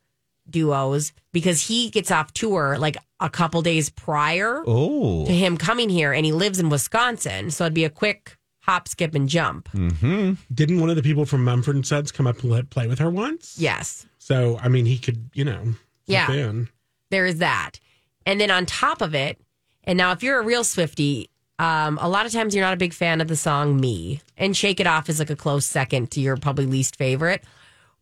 duos 0.49 1.13
because 1.33 1.67
he 1.67 1.91
gets 1.91 2.11
off 2.11 2.33
tour 2.33 2.79
like 2.79 2.97
a 3.21 3.29
couple 3.29 3.61
days 3.61 3.91
prior 3.91 4.63
Oh, 4.67 5.27
to 5.27 5.33
him 5.33 5.57
coming 5.59 5.91
here, 5.91 6.13
and 6.13 6.25
he 6.25 6.33
lives 6.33 6.59
in 6.59 6.71
Wisconsin, 6.71 7.51
so 7.51 7.65
it'd 7.65 7.75
be 7.75 7.85
a 7.85 7.91
quick 7.91 8.38
hop, 8.69 8.87
skip, 8.89 9.15
and 9.15 9.29
jump. 9.29 9.69
didn't 9.73 10.81
one 10.81 10.91
of 10.91 10.97
the 10.97 11.03
people 11.03 11.25
from 11.25 11.43
Mumford 11.45 11.75
and 11.75 11.87
Sons 11.87 12.13
come 12.13 12.27
up 12.27 12.41
and 12.43 12.51
let, 12.53 12.69
play 12.71 12.87
with 12.87 12.99
her 12.99 13.11
once? 13.11 13.57
Yes, 13.59 14.07
So, 14.19 14.59
I 14.63 14.69
mean, 14.69 14.85
he 14.85 14.99
could, 14.99 15.31
you 15.33 15.45
know, 15.45 15.75
Yeah. 16.07 16.31
in. 16.31 16.69
there 17.11 17.25
is 17.25 17.39
that. 17.39 17.81
And 18.27 18.39
then 18.41 18.51
on 18.51 18.67
top 18.67 19.01
of 19.01 19.15
it, 19.15 19.41
and 19.85 19.97
now 19.97 20.13
if 20.13 20.23
you're 20.23 20.39
a 20.39 20.45
real 20.45 20.65
Swifty, 20.65 21.31
um, 21.59 21.99
a 22.03 22.09
lot 22.09 22.27
of 22.27 22.33
times 22.33 22.55
you're 22.55 22.65
not 22.65 22.75
a 22.75 22.77
big 22.77 22.93
fan 22.93 23.23
of 23.23 23.29
the 23.29 23.37
song 23.37 23.81
Me. 23.81 24.21
And 24.37 24.55
Shake 24.55 24.81
It 24.81 24.87
Off 24.87 25.09
is 25.09 25.19
like 25.19 25.31
a 25.31 25.37
close 25.37 25.65
second 25.65 26.11
to 26.11 26.21
your 26.21 26.37
probably 26.37 26.67
least 26.67 26.97
favorite. 26.97 27.43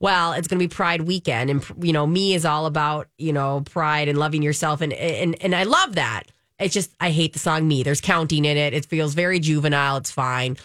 Well, 0.01 0.33
it's 0.33 0.49
going 0.49 0.59
to 0.59 0.65
be 0.69 0.69
Pride 0.75 1.03
weekend. 1.03 1.49
And, 1.49 1.65
you 1.81 1.93
know, 1.93 2.07
Me 2.07 2.35
is 2.35 2.45
all 2.45 2.67
about, 2.67 3.09
you 3.19 3.33
know, 3.33 3.63
pride 3.65 4.09
and 4.09 4.19
loving 4.19 4.43
yourself. 4.43 4.81
And, 4.81 4.93
and, 4.93 5.41
and 5.43 5.55
I 5.55 5.63
love 5.63 5.95
that. 5.95 6.25
It's 6.59 6.75
just, 6.75 6.91
I 7.01 7.11
hate 7.11 7.33
the 7.33 7.39
song 7.39 7.69
Me. 7.69 7.83
There's 7.83 8.01
counting 8.01 8.45
in 8.45 8.57
it. 8.57 8.73
It 8.73 8.87
feels 8.87 9.15
very 9.15 9.39
juvenile. 9.39 9.99
It's 9.99 10.11
fine. 10.11 10.57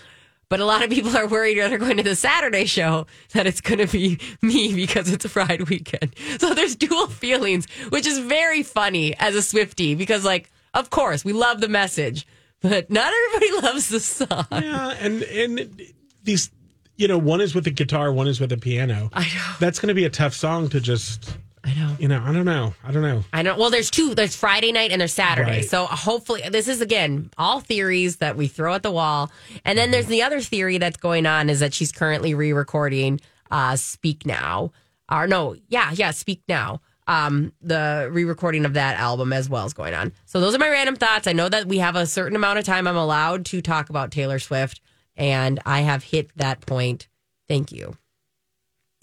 But 0.47 0.59
a 0.59 0.65
lot 0.65 0.83
of 0.83 0.89
people 0.89 1.15
are 1.15 1.27
worried 1.27 1.57
that 1.59 1.69
they're 1.69 1.77
going 1.77 1.95
to 1.95 2.03
the 2.03 2.15
Saturday 2.15 2.65
show 2.65 3.07
that 3.33 3.47
it's 3.47 3.61
going 3.61 3.79
to 3.79 3.87
be 3.87 4.19
me 4.41 4.73
because 4.75 5.09
it's 5.09 5.23
a 5.23 5.29
Pride 5.29 5.69
weekend. 5.69 6.13
So 6.39 6.53
there's 6.53 6.75
dual 6.75 7.07
feelings, 7.07 7.67
which 7.89 8.05
is 8.05 8.19
very 8.19 8.61
funny 8.61 9.15
as 9.17 9.33
a 9.33 9.41
Swifty 9.41 9.95
because, 9.95 10.25
like, 10.25 10.51
of 10.73 10.89
course, 10.89 11.23
we 11.23 11.31
love 11.31 11.61
the 11.61 11.69
message, 11.69 12.27
but 12.61 12.89
not 12.89 13.13
everybody 13.13 13.61
loves 13.65 13.87
the 13.89 13.99
song. 14.01 14.45
Yeah, 14.51 14.89
and 14.99 15.23
and 15.23 15.81
these, 16.23 16.51
you 16.97 17.07
know, 17.07 17.17
one 17.17 17.39
is 17.39 17.55
with 17.55 17.65
a 17.67 17.71
guitar, 17.71 18.11
one 18.11 18.27
is 18.27 18.41
with 18.41 18.51
a 18.51 18.57
piano. 18.57 19.09
I 19.13 19.23
know. 19.23 19.53
That's 19.59 19.79
going 19.79 19.87
to 19.87 19.93
be 19.93 20.03
a 20.05 20.09
tough 20.09 20.33
song 20.33 20.67
to 20.69 20.81
just, 20.81 21.37
I 21.63 21.73
know. 21.75 21.95
you 21.99 22.07
know, 22.07 22.21
I 22.25 22.33
don't 22.33 22.45
know, 22.45 22.73
I 22.83 22.91
don't 22.91 23.03
know. 23.03 23.23
I 23.31 23.43
know. 23.43 23.55
Well, 23.55 23.69
there's 23.69 23.91
two. 23.91 24.15
There's 24.15 24.35
Friday 24.35 24.71
night 24.71 24.91
and 24.91 24.99
there's 24.99 25.13
Saturday. 25.13 25.57
Right. 25.57 25.65
So 25.69 25.85
hopefully, 25.85 26.41
this 26.49 26.67
is 26.67 26.81
again 26.81 27.29
all 27.37 27.59
theories 27.59 28.17
that 28.17 28.35
we 28.35 28.47
throw 28.47 28.73
at 28.73 28.83
the 28.83 28.91
wall. 28.91 29.31
And 29.63 29.77
then 29.77 29.91
there's 29.91 30.07
the 30.07 30.23
other 30.23 30.41
theory 30.41 30.79
that's 30.79 30.97
going 30.97 31.25
on 31.25 31.49
is 31.49 31.59
that 31.59 31.73
she's 31.73 31.91
currently 31.91 32.33
re-recording 32.33 33.21
uh, 33.51 33.75
"Speak 33.75 34.25
Now." 34.25 34.71
Or 35.11 35.27
no, 35.27 35.55
yeah, 35.69 35.91
yeah, 35.93 36.11
"Speak 36.11 36.41
Now." 36.47 36.81
Um, 37.07 37.51
the 37.61 38.09
re-recording 38.11 38.65
of 38.65 38.73
that 38.73 38.97
album 38.97 39.33
as 39.33 39.49
well 39.49 39.65
is 39.65 39.73
going 39.73 39.93
on. 39.93 40.13
So 40.25 40.39
those 40.39 40.55
are 40.55 40.59
my 40.59 40.69
random 40.69 40.95
thoughts. 40.95 41.27
I 41.27 41.33
know 41.33 41.49
that 41.49 41.67
we 41.67 41.79
have 41.79 41.95
a 41.95 42.05
certain 42.05 42.35
amount 42.35 42.59
of 42.59 42.65
time 42.65 42.87
I'm 42.87 42.95
allowed 42.95 43.45
to 43.47 43.61
talk 43.61 43.89
about 43.89 44.11
Taylor 44.11 44.39
Swift, 44.39 44.81
and 45.15 45.59
I 45.65 45.81
have 45.81 46.03
hit 46.03 46.35
that 46.37 46.61
point. 46.65 47.07
Thank 47.47 47.71
you. 47.71 47.97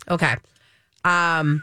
Okay. 0.08 0.36
Um, 1.04 1.62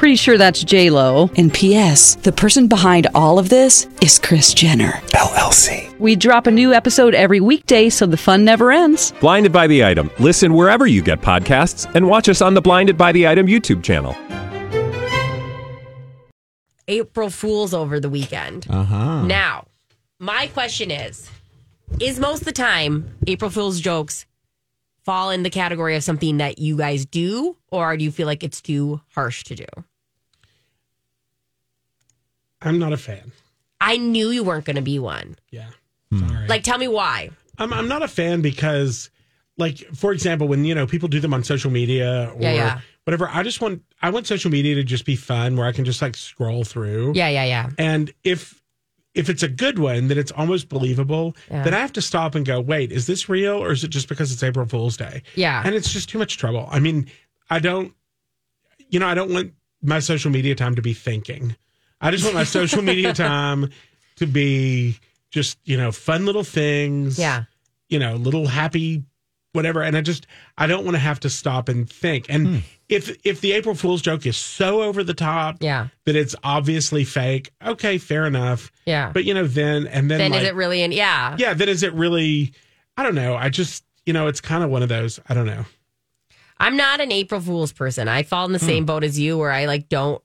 Pretty 0.00 0.16
sure 0.16 0.38
that's 0.38 0.64
J 0.64 0.88
Lo. 0.88 1.28
And 1.36 1.52
P.S. 1.52 2.14
The 2.14 2.32
person 2.32 2.68
behind 2.68 3.06
all 3.14 3.38
of 3.38 3.50
this 3.50 3.86
is 4.00 4.18
Kris 4.18 4.54
Jenner 4.54 4.92
LLC. 5.08 5.94
We 5.98 6.16
drop 6.16 6.46
a 6.46 6.50
new 6.50 6.72
episode 6.72 7.14
every 7.14 7.38
weekday, 7.38 7.90
so 7.90 8.06
the 8.06 8.16
fun 8.16 8.42
never 8.42 8.72
ends. 8.72 9.12
Blinded 9.20 9.52
by 9.52 9.66
the 9.66 9.84
item. 9.84 10.10
Listen 10.18 10.54
wherever 10.54 10.86
you 10.86 11.02
get 11.02 11.20
podcasts, 11.20 11.84
and 11.94 12.08
watch 12.08 12.30
us 12.30 12.40
on 12.40 12.54
the 12.54 12.62
Blinded 12.62 12.96
by 12.96 13.12
the 13.12 13.28
Item 13.28 13.46
YouTube 13.46 13.82
channel. 13.82 14.16
April 16.88 17.28
Fools 17.28 17.74
over 17.74 18.00
the 18.00 18.08
weekend. 18.08 18.68
Uh 18.70 18.84
huh. 18.84 19.24
Now, 19.26 19.66
my 20.18 20.46
question 20.46 20.90
is 20.90 21.28
Is 22.00 22.18
most 22.18 22.38
of 22.38 22.46
the 22.46 22.52
time 22.52 23.18
April 23.26 23.50
Fool's 23.50 23.80
jokes 23.80 24.24
fall 25.04 25.28
in 25.28 25.42
the 25.42 25.50
category 25.50 25.94
of 25.94 26.02
something 26.02 26.38
that 26.38 26.58
you 26.58 26.78
guys 26.78 27.04
do, 27.04 27.58
or 27.70 27.98
do 27.98 28.02
you 28.04 28.10
feel 28.10 28.26
like 28.26 28.42
it's 28.42 28.62
too 28.62 29.02
harsh 29.12 29.44
to 29.44 29.54
do? 29.54 29.66
I'm 32.62 32.78
not 32.78 32.92
a 32.92 32.96
fan. 32.96 33.32
I 33.80 33.96
knew 33.96 34.30
you 34.30 34.44
weren't 34.44 34.64
going 34.66 34.76
to 34.76 34.82
be 34.82 34.98
one. 34.98 35.36
Yeah. 35.50 35.68
Hmm. 36.12 36.28
Sorry. 36.28 36.46
Like, 36.48 36.62
tell 36.62 36.78
me 36.78 36.88
why. 36.88 37.30
I'm, 37.58 37.72
I'm 37.72 37.88
not 37.88 38.02
a 38.02 38.08
fan 38.08 38.42
because, 38.42 39.10
like, 39.58 39.78
for 39.94 40.12
example, 40.12 40.48
when 40.48 40.64
you 40.64 40.74
know 40.74 40.86
people 40.86 41.08
do 41.08 41.20
them 41.20 41.32
on 41.34 41.44
social 41.44 41.70
media 41.70 42.30
or 42.34 42.40
Yeah, 42.42 42.52
yeah. 42.52 42.80
whatever, 43.04 43.28
I 43.32 43.42
just 43.42 43.60
want 43.60 43.82
I 44.02 44.10
want 44.10 44.26
social 44.26 44.50
media 44.50 44.74
to 44.76 44.84
just 44.84 45.04
be 45.04 45.16
fun 45.16 45.56
where 45.56 45.66
I 45.66 45.72
can 45.72 45.84
just 45.84 46.02
like 46.02 46.16
scroll 46.16 46.64
through. 46.64 47.12
Yeah, 47.14 47.28
yeah, 47.28 47.44
yeah. 47.44 47.70
And 47.78 48.12
if 48.24 48.62
if 49.14 49.28
it's 49.28 49.42
a 49.42 49.48
good 49.48 49.78
one, 49.78 50.08
then 50.08 50.18
it's 50.18 50.30
almost 50.32 50.68
believable. 50.68 51.34
Yeah. 51.50 51.64
Then 51.64 51.74
I 51.74 51.80
have 51.80 51.92
to 51.94 52.02
stop 52.02 52.34
and 52.34 52.46
go, 52.46 52.60
wait, 52.60 52.92
is 52.92 53.06
this 53.06 53.28
real 53.28 53.56
or 53.56 53.72
is 53.72 53.82
it 53.82 53.88
just 53.88 54.08
because 54.08 54.30
it's 54.32 54.42
April 54.42 54.66
Fool's 54.66 54.96
Day? 54.96 55.22
Yeah. 55.34 55.62
And 55.64 55.74
it's 55.74 55.92
just 55.92 56.08
too 56.08 56.18
much 56.18 56.38
trouble. 56.38 56.68
I 56.70 56.78
mean, 56.78 57.10
I 57.50 57.58
don't, 57.58 57.92
you 58.88 59.00
know, 59.00 59.08
I 59.08 59.14
don't 59.14 59.32
want 59.32 59.52
my 59.82 59.98
social 59.98 60.30
media 60.30 60.54
time 60.54 60.76
to 60.76 60.82
be 60.82 60.94
thinking. 60.94 61.56
I 62.00 62.10
just 62.10 62.24
want 62.24 62.34
my 62.34 62.44
social 62.44 62.82
media 62.82 63.12
time 63.12 63.70
to 64.16 64.26
be 64.26 64.98
just, 65.30 65.58
you 65.64 65.76
know, 65.76 65.92
fun 65.92 66.26
little 66.26 66.44
things. 66.44 67.18
Yeah. 67.18 67.44
You 67.88 67.98
know, 67.98 68.14
little 68.14 68.46
happy 68.46 69.04
whatever. 69.52 69.82
And 69.82 69.96
I 69.96 70.00
just 70.00 70.26
I 70.58 70.66
don't 70.66 70.84
want 70.84 70.94
to 70.94 71.00
have 71.00 71.20
to 71.20 71.30
stop 71.30 71.68
and 71.68 71.88
think. 71.88 72.26
And 72.28 72.46
hmm. 72.46 72.56
if 72.88 73.16
if 73.24 73.40
the 73.40 73.52
April 73.52 73.74
Fool's 73.74 74.02
joke 74.02 74.26
is 74.26 74.36
so 74.36 74.82
over 74.82 75.02
the 75.02 75.14
top 75.14 75.56
Yeah. 75.60 75.88
that 76.04 76.16
it's 76.16 76.36
obviously 76.44 77.04
fake, 77.04 77.52
okay, 77.64 77.98
fair 77.98 78.26
enough. 78.26 78.70
Yeah. 78.86 79.10
But 79.12 79.24
you 79.24 79.34
know, 79.34 79.46
then 79.46 79.86
and 79.86 80.10
then, 80.10 80.18
then 80.18 80.30
like, 80.32 80.42
is 80.42 80.48
it 80.48 80.54
really 80.54 80.82
in? 80.82 80.92
Yeah. 80.92 81.36
yeah, 81.38 81.54
then 81.54 81.68
is 81.68 81.82
it 81.82 81.92
really 81.94 82.52
I 82.96 83.02
don't 83.02 83.14
know. 83.14 83.36
I 83.36 83.48
just 83.48 83.84
you 84.06 84.12
know, 84.12 84.26
it's 84.26 84.40
kind 84.40 84.64
of 84.64 84.70
one 84.70 84.82
of 84.82 84.88
those. 84.88 85.20
I 85.28 85.34
don't 85.34 85.46
know. 85.46 85.64
I'm 86.58 86.76
not 86.76 87.00
an 87.00 87.10
April 87.10 87.40
Fool's 87.40 87.72
person. 87.72 88.06
I 88.08 88.22
fall 88.22 88.44
in 88.44 88.52
the 88.52 88.58
hmm. 88.58 88.66
same 88.66 88.84
boat 88.84 89.04
as 89.04 89.18
you 89.18 89.38
where 89.38 89.50
I 89.50 89.66
like 89.66 89.88
don't, 89.88 90.22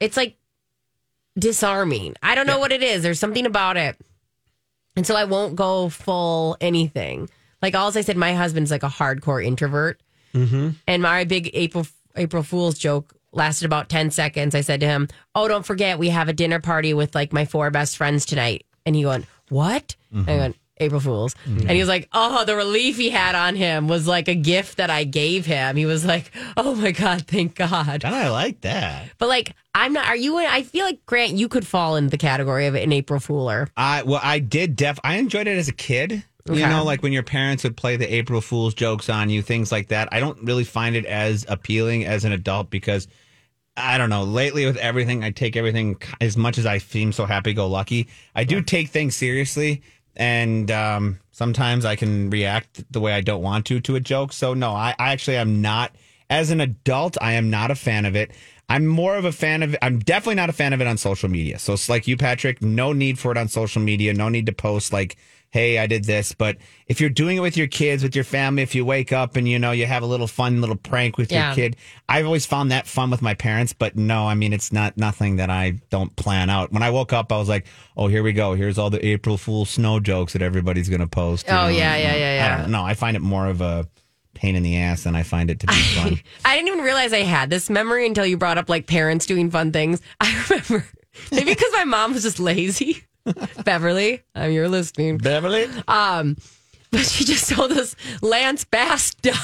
it's 0.00 0.16
like 0.16 0.36
disarming. 1.38 2.14
I 2.22 2.34
don't 2.34 2.46
know 2.46 2.58
what 2.58 2.72
it 2.72 2.82
is. 2.82 3.02
There's 3.02 3.18
something 3.18 3.46
about 3.46 3.76
it. 3.76 3.96
And 4.96 5.06
so 5.06 5.14
I 5.14 5.24
won't 5.24 5.56
go 5.56 5.88
full 5.88 6.56
anything. 6.60 7.30
Like 7.62 7.74
all 7.74 7.96
I 7.96 8.00
said, 8.00 8.16
my 8.16 8.34
husband's 8.34 8.70
like 8.70 8.82
a 8.82 8.88
hardcore 8.88 9.44
introvert. 9.44 10.00
Mm-hmm. 10.34 10.70
And 10.86 11.02
my 11.02 11.24
big 11.24 11.50
April 11.54 11.86
April 12.16 12.42
Fool's 12.42 12.78
joke 12.78 13.14
lasted 13.32 13.66
about 13.66 13.88
10 13.88 14.10
seconds. 14.10 14.54
I 14.54 14.60
said 14.60 14.80
to 14.80 14.86
him, 14.86 15.08
Oh, 15.34 15.48
don't 15.48 15.66
forget, 15.66 15.98
we 15.98 16.08
have 16.08 16.28
a 16.28 16.32
dinner 16.32 16.60
party 16.60 16.94
with 16.94 17.14
like 17.14 17.32
my 17.32 17.44
four 17.44 17.70
best 17.70 17.96
friends 17.96 18.26
tonight. 18.26 18.66
And 18.84 18.96
he 18.96 19.06
went, 19.06 19.26
What? 19.48 19.96
I 20.28 20.36
went, 20.36 20.56
April 20.80 21.00
Fools. 21.00 21.34
Mm-hmm. 21.46 21.60
And 21.60 21.70
he 21.70 21.78
was 21.78 21.88
like, 21.88 22.08
Oh, 22.12 22.44
the 22.44 22.56
relief 22.56 22.96
he 22.96 23.10
had 23.10 23.34
on 23.34 23.56
him 23.56 23.88
was 23.88 24.06
like 24.06 24.28
a 24.28 24.34
gift 24.34 24.78
that 24.78 24.90
I 24.90 25.04
gave 25.04 25.46
him. 25.46 25.76
He 25.76 25.86
was 25.86 26.04
like, 26.04 26.30
Oh 26.56 26.74
my 26.74 26.92
God, 26.92 27.26
thank 27.26 27.54
God. 27.54 28.04
And 28.04 28.14
I 28.14 28.30
like 28.30 28.60
that. 28.62 29.10
But 29.18 29.28
like, 29.28 29.54
I'm 29.74 29.92
not, 29.92 30.06
are 30.06 30.16
you, 30.16 30.38
I 30.38 30.62
feel 30.62 30.84
like, 30.84 31.04
Grant, 31.06 31.34
you 31.34 31.48
could 31.48 31.66
fall 31.66 31.96
into 31.96 32.10
the 32.10 32.18
category 32.18 32.66
of 32.66 32.74
an 32.74 32.92
April 32.92 33.20
Fooler. 33.20 33.68
I 33.76 34.02
well, 34.02 34.20
I 34.22 34.38
did 34.38 34.76
def. 34.76 34.98
I 35.04 35.16
enjoyed 35.16 35.46
it 35.46 35.58
as 35.58 35.68
a 35.68 35.72
kid. 35.72 36.24
Okay. 36.48 36.60
You 36.60 36.66
know, 36.66 36.82
like 36.82 37.02
when 37.02 37.12
your 37.12 37.22
parents 37.22 37.62
would 37.64 37.76
play 37.76 37.96
the 37.96 38.12
April 38.12 38.40
Fool's 38.40 38.74
jokes 38.74 39.10
on 39.10 39.28
you, 39.28 39.42
things 39.42 39.70
like 39.70 39.88
that. 39.88 40.08
I 40.12 40.20
don't 40.20 40.42
really 40.42 40.64
find 40.64 40.96
it 40.96 41.04
as 41.04 41.44
appealing 41.48 42.06
as 42.06 42.24
an 42.24 42.32
adult 42.32 42.70
because 42.70 43.06
I 43.78 43.98
don't 43.98 44.10
know. 44.10 44.24
Lately, 44.24 44.66
with 44.66 44.76
everything, 44.76 45.22
I 45.22 45.30
take 45.30 45.56
everything 45.56 46.00
as 46.20 46.36
much 46.36 46.58
as 46.58 46.66
I 46.66 46.78
seem 46.78 47.12
so 47.12 47.26
happy 47.26 47.52
go 47.52 47.68
lucky. 47.68 48.08
I 48.34 48.44
do 48.44 48.60
take 48.62 48.88
things 48.88 49.14
seriously, 49.14 49.82
and 50.18 50.70
um, 50.70 51.20
sometimes 51.30 51.84
I 51.84 51.96
can 51.96 52.28
react 52.28 52.84
the 52.92 53.00
way 53.00 53.12
I 53.12 53.20
don't 53.20 53.42
want 53.42 53.66
to 53.66 53.80
to 53.80 53.94
a 53.96 54.00
joke. 54.00 54.32
So 54.32 54.52
no, 54.52 54.72
I, 54.72 54.94
I 54.98 55.12
actually 55.12 55.36
am 55.36 55.62
not. 55.62 55.94
As 56.28 56.50
an 56.50 56.60
adult, 56.60 57.16
I 57.22 57.32
am 57.32 57.48
not 57.48 57.70
a 57.70 57.74
fan 57.74 58.04
of 58.04 58.14
it. 58.14 58.32
I'm 58.68 58.86
more 58.86 59.16
of 59.16 59.24
a 59.24 59.32
fan 59.32 59.62
of. 59.62 59.74
I'm 59.80 60.00
definitely 60.00 60.34
not 60.34 60.50
a 60.50 60.52
fan 60.52 60.74
of 60.74 60.80
it 60.82 60.86
on 60.86 60.98
social 60.98 61.30
media. 61.30 61.58
So 61.58 61.72
it's 61.72 61.88
like 61.88 62.06
you, 62.06 62.18
Patric, 62.18 62.60
no 62.60 62.92
need 62.92 63.18
for 63.18 63.32
it 63.32 63.38
on 63.38 63.48
social 63.48 63.80
media. 63.80 64.12
No 64.12 64.28
need 64.28 64.44
to 64.46 64.52
post 64.52 64.92
like, 64.92 65.16
hey, 65.50 65.78
I 65.78 65.86
did 65.86 66.04
this. 66.04 66.32
But 66.32 66.58
if 66.86 67.00
you're 67.00 67.10
doing 67.10 67.38
it 67.38 67.40
with 67.40 67.56
your 67.56 67.66
kids, 67.66 68.02
with 68.02 68.14
your 68.14 68.24
family, 68.24 68.62
if 68.62 68.74
you 68.74 68.84
wake 68.84 69.12
up 69.12 69.36
and 69.36 69.48
you 69.48 69.58
know 69.58 69.70
you 69.70 69.86
have 69.86 70.02
a 70.02 70.06
little 70.06 70.26
fun 70.26 70.60
little 70.60 70.76
prank 70.76 71.16
with 71.16 71.32
Yeah. 71.32 71.48
your 71.48 71.54
kid, 71.54 71.76
I've 72.08 72.26
always 72.26 72.44
found 72.46 72.70
that 72.70 72.86
fun 72.86 73.10
with 73.10 73.22
my 73.22 73.34
parents. 73.34 73.72
But 73.72 73.96
no, 73.96 74.26
I 74.26 74.34
mean 74.34 74.52
it's 74.52 74.72
not 74.72 74.96
nothing 74.96 75.36
that 75.36 75.50
I 75.50 75.80
don't 75.90 76.14
plan 76.16 76.50
out. 76.50 76.72
When 76.72 76.82
I 76.82 76.90
woke 76.90 77.12
up, 77.12 77.32
I 77.32 77.38
was 77.38 77.48
like, 77.48 77.66
oh, 77.96 78.08
here 78.08 78.22
we 78.22 78.32
go. 78.32 78.54
Here's 78.54 78.78
all 78.78 78.90
the 78.90 79.04
April 79.04 79.38
Fool 79.38 79.64
snow 79.64 80.00
jokes 80.00 80.34
that 80.34 80.42
everybody's 80.42 80.88
gonna 80.88 81.06
post. 81.08 81.46
Oh, 81.48 81.52
know? 81.52 81.68
yeah, 81.68 81.96
yeah, 81.96 82.12
uh, 82.12 82.16
yeah, 82.16 82.26
I 82.26 82.34
yeah. 82.34 82.58
don't 82.62 82.70
know. 82.70 82.84
I 82.84 82.94
find 82.94 83.16
it 83.16 83.20
more 83.20 83.46
of 83.46 83.60
a 83.60 83.88
pain 84.34 84.54
in 84.54 84.62
the 84.62 84.76
ass 84.76 85.02
than 85.02 85.16
I 85.16 85.24
find 85.24 85.50
it 85.50 85.60
to 85.60 85.66
be 85.66 85.72
fun. 85.72 86.20
I 86.44 86.54
didn't 86.56 86.68
even 86.68 86.84
realize 86.84 87.12
I 87.12 87.22
had 87.22 87.50
this 87.50 87.68
memory 87.68 88.06
until 88.06 88.24
you 88.24 88.36
brought 88.36 88.56
up 88.58 88.68
like 88.68 88.86
parents 88.86 89.26
doing 89.26 89.50
fun 89.50 89.72
things. 89.72 90.00
I 90.20 90.44
remember 90.48 90.86
maybe 91.32 91.46
because 91.50 91.72
my 91.72 91.84
mom 91.84 92.12
was 92.12 92.22
just 92.22 92.38
lazy. 92.38 93.02
Beverly, 93.64 94.22
um, 94.34 94.50
you're 94.50 94.68
listening. 94.68 95.18
Beverly, 95.18 95.66
Um, 95.86 96.36
but 96.90 97.00
she 97.04 97.24
just 97.24 97.50
told 97.50 97.72
us 97.72 97.94
Lance 98.22 98.64
Bass 98.64 99.14
died. 99.14 99.36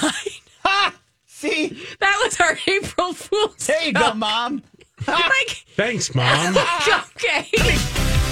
see, 1.26 1.78
That 2.00 2.20
was 2.24 2.40
our 2.40 2.56
April 2.66 3.12
Fool's. 3.12 3.66
there 3.66 3.82
you 3.84 3.92
joke. 3.92 4.02
go, 4.02 4.14
mom. 4.14 4.62
Like, 5.06 5.66
Thanks, 5.76 6.14
mom. 6.14 6.56
okay. 6.56 7.46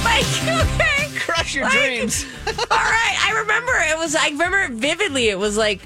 Like, 0.04 0.26
okay. 0.48 1.08
Crush 1.18 1.54
your 1.54 1.64
Like- 1.64 1.72
dreams. 1.74 2.24
All 2.46 2.54
right. 2.78 3.16
I 3.28 3.40
remember 3.40 3.72
it 3.90 3.98
was, 3.98 4.14
I 4.14 4.28
remember 4.28 4.60
it 4.60 4.70
vividly. 4.70 5.28
It 5.28 5.38
was 5.38 5.56
like, 5.58 5.80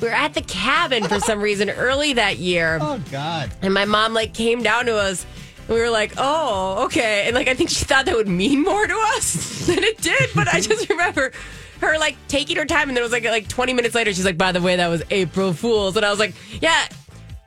we 0.00 0.08
were 0.08 0.14
at 0.14 0.34
the 0.34 0.42
cabin 0.42 1.04
for 1.04 1.20
some 1.20 1.40
reason 1.40 1.70
early 1.70 2.14
that 2.14 2.38
year. 2.38 2.78
Oh 2.82 3.00
God. 3.12 3.52
And 3.62 3.72
my 3.72 3.84
mom 3.84 4.12
like 4.12 4.34
came 4.34 4.62
down 4.62 4.86
to 4.86 4.96
us. 4.96 5.24
And 5.66 5.74
we 5.74 5.80
were 5.80 5.90
like, 5.90 6.12
oh, 6.18 6.84
okay. 6.86 7.24
And 7.26 7.34
like, 7.34 7.48
I 7.48 7.54
think 7.54 7.70
she 7.70 7.84
thought 7.84 8.04
that 8.06 8.14
would 8.14 8.28
mean 8.28 8.62
more 8.62 8.86
to 8.86 8.94
us 9.16 9.66
than 9.66 9.82
it 9.82 9.98
did. 10.00 10.30
But 10.34 10.48
I 10.48 10.60
just 10.60 10.88
remember 10.90 11.32
her 11.80 11.98
like 11.98 12.16
taking 12.28 12.56
her 12.56 12.64
time. 12.66 12.88
And 12.88 12.96
then 12.96 12.98
it 13.02 13.02
was 13.02 13.12
like, 13.12 13.24
like 13.24 13.48
20 13.48 13.72
minutes 13.72 13.94
later, 13.94 14.12
she's 14.12 14.24
like, 14.24 14.38
by 14.38 14.52
the 14.52 14.60
way, 14.60 14.76
that 14.76 14.88
was 14.88 15.02
April 15.10 15.52
Fool's. 15.52 15.96
And 15.96 16.04
I 16.04 16.10
was 16.10 16.18
like, 16.18 16.34
yeah, 16.60 16.86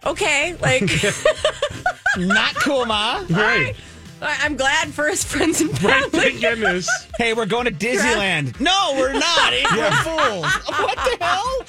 okay. 0.05 0.55
Like, 0.61 0.83
Not 2.17 2.55
cool, 2.55 2.85
ma. 2.85 3.23
right. 3.29 3.75
I- 4.19 4.37
I'm 4.41 4.55
glad 4.55 4.87
for 4.89 5.07
his 5.07 5.23
friends 5.23 5.61
and 5.61 5.69
Right. 5.83 6.01
family. 6.11 6.19
Thank 6.31 6.41
goodness. 6.41 6.89
Hey, 7.19 7.35
we're 7.35 7.45
going 7.45 7.65
to 7.65 7.71
Disneyland. 7.71 8.59
No, 8.59 8.95
we're 8.97 9.13
not. 9.13 9.53
April 9.53 9.91
Fools. 9.91 10.53
What 10.65 10.95
the 10.95 11.17
hell? 11.23 11.65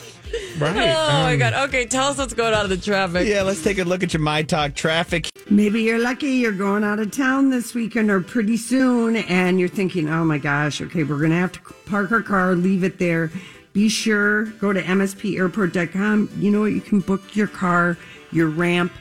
Right. 0.59 0.77
Oh 0.77 1.23
my 1.23 1.33
Um, 1.35 1.39
God. 1.39 1.55
Okay, 1.69 1.87
tell 1.87 2.09
us 2.09 2.19
what's 2.19 2.35
going 2.35 2.53
on 2.53 2.65
in 2.65 2.71
the 2.71 2.77
traffic. 2.77 3.27
Yeah, 3.29 3.43
let's 3.43 3.63
take 3.63 3.79
a 3.79 3.85
look 3.85 4.03
at 4.03 4.13
your 4.13 4.21
My 4.23 4.43
Talk 4.43 4.75
traffic. 4.75 5.29
Maybe 5.51 5.83
you're 5.83 5.99
lucky 6.01 6.29
you're 6.31 6.53
going 6.53 6.83
out 6.85 6.99
of 6.99 7.11
town 7.13 7.51
this 7.51 7.75
weekend 7.75 8.11
or 8.11 8.21
pretty 8.21 8.57
soon, 8.57 9.17
and 9.17 9.61
you're 9.61 9.69
thinking, 9.69 10.09
oh 10.09 10.25
my 10.25 10.39
gosh, 10.39 10.81
okay, 10.83 11.05
we're 11.05 11.19
going 11.19 11.31
to 11.31 11.37
have 11.37 11.53
to 11.53 11.61
park 11.87 12.11
our 12.13 12.23
car, 12.23 12.55
leave 12.57 12.83
it 12.85 12.99
there. 12.99 13.31
Be 13.73 13.89
sure, 13.89 14.47
go 14.47 14.73
to 14.73 14.83
mspairport.com. 14.83 16.31
You 16.39 16.51
know 16.51 16.61
what? 16.61 16.73
You 16.73 16.81
can 16.81 17.01
book 17.01 17.37
your 17.37 17.47
car, 17.47 17.97
your 18.33 18.49
ramp 18.49 18.93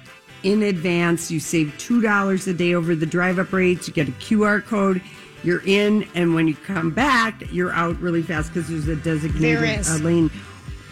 in 0.44 0.64
advance. 0.64 1.32
You 1.32 1.40
save 1.40 1.68
$2 1.78 2.48
a 2.48 2.54
day 2.54 2.74
over 2.76 2.96
the 2.96 3.06
drive 3.06 3.40
up 3.40 3.52
rates. 3.52 3.88
You 3.88 3.94
get 3.94 4.08
a 4.08 4.12
QR 4.14 4.64
code. 4.64 5.02
You're 5.44 5.62
in, 5.66 6.08
and 6.16 6.34
when 6.36 6.48
you 6.48 6.56
come 6.56 6.92
back, 6.92 7.42
you're 7.52 7.72
out 7.72 8.00
really 8.00 8.22
fast 8.22 8.54
because 8.54 8.70
there's 8.70 8.88
a 8.88 8.96
designated 8.96 9.80
is. 9.80 9.90
uh, 9.90 10.04
lane. 10.04 10.32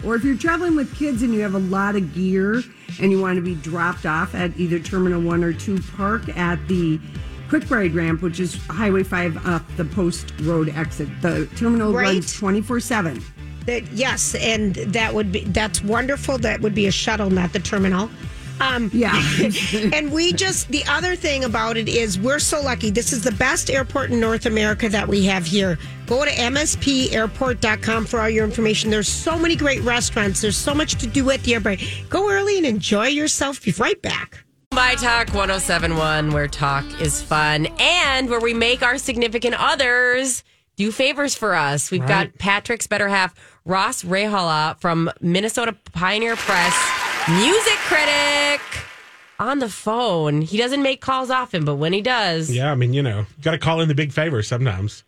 Or 0.04 0.14
if 0.14 0.24
you're 0.24 0.36
traveling 0.36 0.76
with 0.76 0.94
kids 0.96 1.22
and 1.22 1.32
you 1.32 1.40
have 1.40 1.54
a 1.54 1.58
lot 1.58 1.96
of 1.96 2.14
gear 2.14 2.62
and 3.00 3.10
you 3.10 3.20
want 3.20 3.36
to 3.36 3.42
be 3.42 3.54
dropped 3.54 4.06
off 4.06 4.34
at 4.34 4.56
either 4.58 4.78
Terminal 4.78 5.20
1 5.20 5.42
or 5.44 5.52
2, 5.52 5.80
park 5.96 6.28
at 6.36 6.66
the 6.68 7.00
Quick 7.48 7.70
Ride 7.70 7.94
Ramp, 7.94 8.22
which 8.22 8.40
is 8.40 8.56
Highway 8.66 9.02
5 9.04 9.46
up 9.46 9.62
the 9.76 9.84
Post 9.84 10.32
Road 10.42 10.68
exit. 10.70 11.08
The 11.22 11.46
terminal 11.56 11.92
Right. 11.92 12.04
runs 12.14 12.32
24 12.36 12.80
7. 12.80 13.22
That 13.66 13.84
yes, 13.92 14.34
and 14.36 14.74
that 14.74 15.12
would 15.14 15.32
be 15.32 15.40
that's 15.40 15.82
wonderful. 15.82 16.38
That 16.38 16.60
would 16.60 16.74
be 16.74 16.86
a 16.86 16.92
shuttle, 16.92 17.30
not 17.30 17.52
the 17.52 17.58
terminal. 17.58 18.08
Um, 18.60 18.90
Yeah. 18.92 19.20
and 19.92 20.12
we 20.12 20.32
just 20.32 20.68
the 20.68 20.84
other 20.88 21.16
thing 21.16 21.44
about 21.44 21.76
it 21.76 21.88
is 21.88 22.18
we're 22.18 22.38
so 22.38 22.60
lucky. 22.60 22.90
This 22.90 23.12
is 23.12 23.22
the 23.22 23.32
best 23.32 23.70
airport 23.70 24.10
in 24.10 24.20
North 24.20 24.46
America 24.46 24.88
that 24.88 25.06
we 25.06 25.24
have 25.26 25.44
here. 25.44 25.78
Go 26.06 26.24
to 26.24 26.30
mspairport.com 26.30 28.06
for 28.06 28.20
all 28.20 28.28
your 28.28 28.44
information. 28.44 28.90
There's 28.90 29.08
so 29.08 29.38
many 29.38 29.56
great 29.56 29.82
restaurants. 29.82 30.40
There's 30.40 30.56
so 30.56 30.74
much 30.74 30.94
to 30.96 31.06
do 31.06 31.30
at 31.30 31.42
the 31.42 31.54
airport. 31.54 31.80
Go 32.08 32.30
early 32.30 32.56
and 32.58 32.66
enjoy 32.66 33.08
yourself. 33.08 33.62
Be 33.62 33.72
right 33.72 34.00
back. 34.00 34.44
My 34.74 34.94
Talk 34.96 35.28
1071, 35.28 36.32
where 36.32 36.48
talk 36.48 36.84
is 37.00 37.22
fun 37.22 37.66
and 37.78 38.28
where 38.28 38.40
we 38.40 38.52
make 38.52 38.82
our 38.82 38.98
significant 38.98 39.54
others 39.58 40.44
do 40.76 40.92
favors 40.92 41.34
for 41.34 41.54
us. 41.54 41.90
We've 41.90 42.06
got 42.06 42.36
Patric's 42.38 42.86
better 42.86 43.08
half, 43.08 43.34
Ross 43.64 44.02
Raihala 44.02 44.78
from 44.78 45.10
Minnesota 45.22 45.74
Pioneer 45.92 46.36
Press, 46.36 46.74
music 47.28 47.78
critic, 47.88 48.60
on 49.38 49.58
the 49.58 49.68
phone. 49.68 50.40
He 50.42 50.56
doesn't 50.56 50.82
make 50.82 51.00
calls 51.00 51.30
often, 51.30 51.64
but 51.64 51.76
when 51.76 51.92
he 51.92 52.00
does, 52.02 52.50
Yeah, 52.50 52.70
I 52.72 52.74
mean, 52.74 52.92
you 52.94 53.02
know, 53.02 53.26
got 53.42 53.50
to 53.52 53.58
call 53.58 53.80
in 53.80 53.88
the 53.88 53.94
big 53.94 54.12
favor 54.12 54.42
sometimes. 54.42 55.04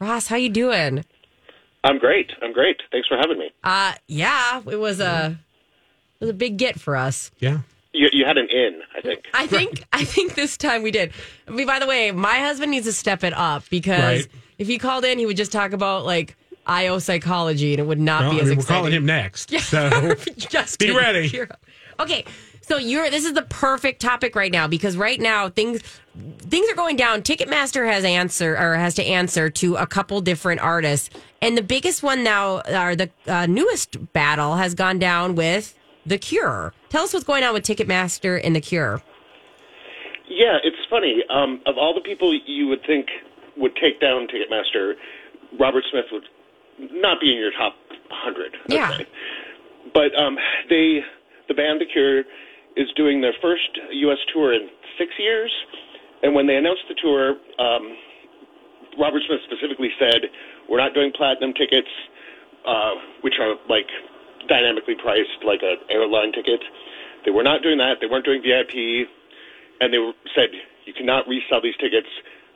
Ross, 0.00 0.26
how 0.26 0.36
you 0.36 0.48
doing? 0.48 1.04
I'm 1.84 1.98
great. 1.98 2.30
I'm 2.42 2.52
great. 2.52 2.80
Thanks 2.92 3.08
for 3.08 3.16
having 3.16 3.38
me. 3.38 3.50
Uh, 3.64 3.94
yeah, 4.06 4.60
it 4.66 4.78
was 4.78 5.00
a 5.00 5.38
it 6.20 6.24
was 6.24 6.30
a 6.30 6.34
big 6.34 6.58
get 6.58 6.78
for 6.78 6.94
us. 6.96 7.30
Yeah. 7.38 7.60
You, 7.92 8.08
you 8.12 8.24
had 8.24 8.36
an 8.38 8.46
in, 8.50 8.80
I 8.96 9.00
think. 9.00 9.24
I 9.34 9.46
think 9.46 9.84
I 9.92 10.04
think 10.04 10.34
this 10.34 10.56
time 10.56 10.82
we 10.82 10.90
did. 10.90 11.12
I 11.48 11.52
mean, 11.52 11.66
by 11.66 11.78
the 11.78 11.86
way, 11.86 12.10
my 12.12 12.38
husband 12.40 12.70
needs 12.70 12.86
to 12.86 12.92
step 12.92 13.24
it 13.24 13.32
up 13.32 13.64
because 13.70 13.98
Right. 14.26 14.28
if 14.58 14.66
he 14.68 14.76
called 14.78 15.04
in, 15.04 15.18
he 15.18 15.26
would 15.26 15.36
just 15.38 15.52
talk 15.52 15.72
about 15.72 16.04
like 16.04 16.36
IO 16.70 16.98
psychology, 17.00 17.72
and 17.74 17.80
it 17.80 17.86
would 17.86 17.98
not 18.00 18.22
Well, 18.22 18.30
be 18.32 18.38
I 18.38 18.42
as 18.42 18.48
mean, 18.50 18.58
we're 18.58 18.64
calling 18.64 18.92
him 18.92 19.04
next. 19.04 19.50
So 19.60 20.14
just 20.36 20.78
be 20.78 20.90
ready. 20.92 21.28
Cheer. 21.28 21.48
Okay, 21.98 22.24
so 22.62 22.76
you're 22.78 23.10
this 23.10 23.24
is 23.24 23.32
the 23.34 23.42
perfect 23.42 24.00
topic 24.00 24.34
right 24.36 24.52
now 24.52 24.66
because 24.68 24.96
right 24.96 25.20
now 25.20 25.48
things 25.48 25.82
things 26.38 26.70
are 26.70 26.76
going 26.76 26.96
down. 26.96 27.22
Ticketmaster 27.22 27.90
has 27.90 28.04
answer 28.04 28.56
or 28.56 28.76
has 28.76 28.94
to 28.94 29.04
answer 29.04 29.50
to 29.50 29.76
a 29.76 29.86
couple 29.86 30.20
different 30.20 30.60
artists, 30.60 31.10
and 31.42 31.58
the 31.58 31.62
biggest 31.62 32.02
one 32.02 32.22
now, 32.22 32.60
or 32.60 32.94
the 32.96 33.10
uh, 33.26 33.46
newest 33.46 34.12
battle, 34.12 34.54
has 34.54 34.74
gone 34.74 34.98
down 34.98 35.34
with 35.34 35.76
The 36.06 36.18
Cure. 36.18 36.72
Tell 36.88 37.02
us 37.04 37.12
what's 37.12 37.24
going 37.26 37.42
on 37.44 37.52
with 37.52 37.64
Ticketmaster 37.64 38.40
and 38.42 38.54
The 38.54 38.60
Cure. 38.60 39.02
Yeah, 40.28 40.58
it's 40.62 40.76
funny. 40.88 41.24
Um, 41.28 41.60
of 41.66 41.76
all 41.76 41.92
the 41.92 42.00
people 42.00 42.32
you 42.46 42.68
would 42.68 42.84
think 42.86 43.08
would 43.56 43.74
take 43.76 44.00
down 44.00 44.28
Ticketmaster, 44.28 44.94
Robert 45.58 45.84
Smith 45.90 46.06
would 46.12 46.22
not 46.92 47.20
be 47.20 47.32
in 47.32 47.38
your 47.38 47.52
top 47.52 47.74
100. 48.08 48.56
Yeah. 48.68 48.98
say. 48.98 49.06
But 49.92 50.14
um, 50.14 50.36
they, 50.68 51.00
the 51.48 51.54
band 51.54 51.80
The 51.80 51.86
Cure, 51.86 52.24
is 52.76 52.88
doing 52.96 53.20
their 53.20 53.34
first 53.42 53.78
U.S. 53.90 54.18
tour 54.32 54.54
in 54.54 54.68
six 54.98 55.12
years. 55.18 55.50
And 56.22 56.34
when 56.34 56.46
they 56.46 56.56
announced 56.56 56.84
the 56.88 56.94
tour, 56.94 57.36
um, 57.58 57.96
Robert 58.98 59.22
Smith 59.26 59.40
specifically 59.44 59.90
said, 59.98 60.28
"We're 60.68 60.78
not 60.78 60.94
doing 60.94 61.12
platinum 61.16 61.54
tickets, 61.54 61.88
uh, 62.66 62.94
which 63.22 63.34
are 63.40 63.56
like 63.68 63.88
dynamically 64.48 64.94
priced 64.94 65.44
like 65.44 65.62
an 65.62 65.76
airline 65.90 66.32
ticket. 66.32 66.60
They 67.24 67.30
were 67.30 67.42
not 67.42 67.62
doing 67.62 67.78
that. 67.78 67.98
They 68.00 68.06
weren't 68.06 68.24
doing 68.24 68.42
VIP, 68.42 69.08
and 69.80 69.92
they 69.92 69.98
were, 69.98 70.12
said 70.34 70.50
you 70.84 70.92
cannot 70.92 71.26
resell 71.28 71.60
these 71.62 71.76
tickets. 71.76 72.08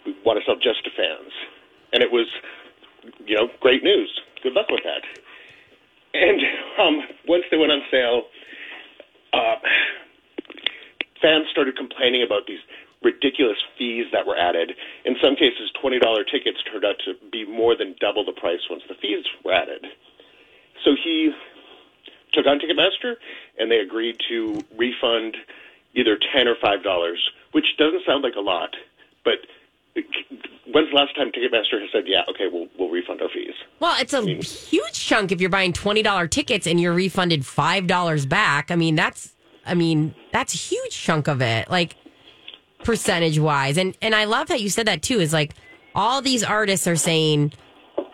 We 0.04 0.16
want 0.24 0.38
to 0.38 0.44
sell 0.44 0.56
just 0.56 0.84
to 0.84 0.90
fans." 0.90 1.32
And 1.92 2.02
it 2.02 2.10
was, 2.10 2.26
you 3.26 3.36
know, 3.36 3.48
great 3.60 3.82
news. 3.82 4.10
Good 4.42 4.52
luck 4.52 4.66
with 4.70 4.82
that. 4.84 5.02
And 6.14 6.40
um, 6.78 7.02
once 7.26 7.44
they 7.50 7.56
went 7.56 7.72
on 7.72 7.82
sale, 7.90 8.22
uh, 9.32 9.56
fans 11.20 11.46
started 11.50 11.76
complaining 11.76 12.22
about 12.22 12.46
these 12.46 12.60
ridiculous 13.02 13.58
fees 13.76 14.06
that 14.12 14.26
were 14.26 14.36
added. 14.36 14.72
In 15.04 15.16
some 15.22 15.36
cases, 15.36 15.70
$20 15.82 16.00
tickets 16.30 16.58
turned 16.70 16.84
out 16.84 16.96
to 17.04 17.14
be 17.30 17.44
more 17.44 17.76
than 17.76 17.94
double 18.00 18.24
the 18.24 18.32
price 18.32 18.60
once 18.70 18.82
the 18.88 18.94
fees 18.94 19.24
were 19.44 19.52
added. 19.52 19.86
So 20.84 20.96
he 21.02 21.32
took 22.32 22.46
on 22.46 22.58
Ticketmaster, 22.58 23.16
and 23.58 23.70
they 23.70 23.78
agreed 23.78 24.16
to 24.28 24.60
refund 24.76 25.36
either 25.94 26.18
10 26.34 26.48
or 26.48 26.56
$5, 26.56 27.14
which 27.52 27.76
doesn't 27.78 28.04
sound 28.06 28.24
like 28.24 28.34
a 28.36 28.40
lot, 28.40 28.74
but 29.24 29.46
when's 29.94 30.90
the 30.90 30.96
last 30.96 31.14
time 31.16 31.30
Ticketmaster 31.30 31.80
has 31.80 31.90
said, 31.92 32.04
yeah, 32.06 32.22
okay, 32.28 32.48
we'll, 32.50 32.66
we'll 32.78 32.90
refund 32.90 33.22
our 33.22 33.28
fees? 33.28 33.54
Well, 33.80 33.96
it's 34.00 34.12
a 34.12 34.22
huge 34.22 34.92
chunk 34.92 35.32
if 35.32 35.40
you're 35.40 35.50
buying 35.50 35.72
twenty 35.72 36.02
dollar 36.02 36.26
tickets 36.26 36.66
and 36.66 36.80
you're 36.80 36.94
refunded 36.94 37.46
five 37.46 37.86
dollars 37.86 38.26
back. 38.26 38.70
I 38.70 38.76
mean, 38.76 38.94
that's 38.94 39.34
I 39.66 39.74
mean, 39.74 40.14
that's 40.32 40.54
a 40.54 40.58
huge 40.58 40.96
chunk 40.96 41.28
of 41.28 41.40
it, 41.40 41.70
like 41.70 41.96
percentage 42.82 43.38
wise. 43.38 43.78
And 43.78 43.96
and 44.02 44.14
I 44.14 44.24
love 44.24 44.48
that 44.48 44.60
you 44.60 44.68
said 44.68 44.86
that 44.86 45.02
too, 45.02 45.20
is 45.20 45.32
like 45.32 45.54
all 45.94 46.20
these 46.20 46.42
artists 46.42 46.86
are 46.86 46.96
saying, 46.96 47.52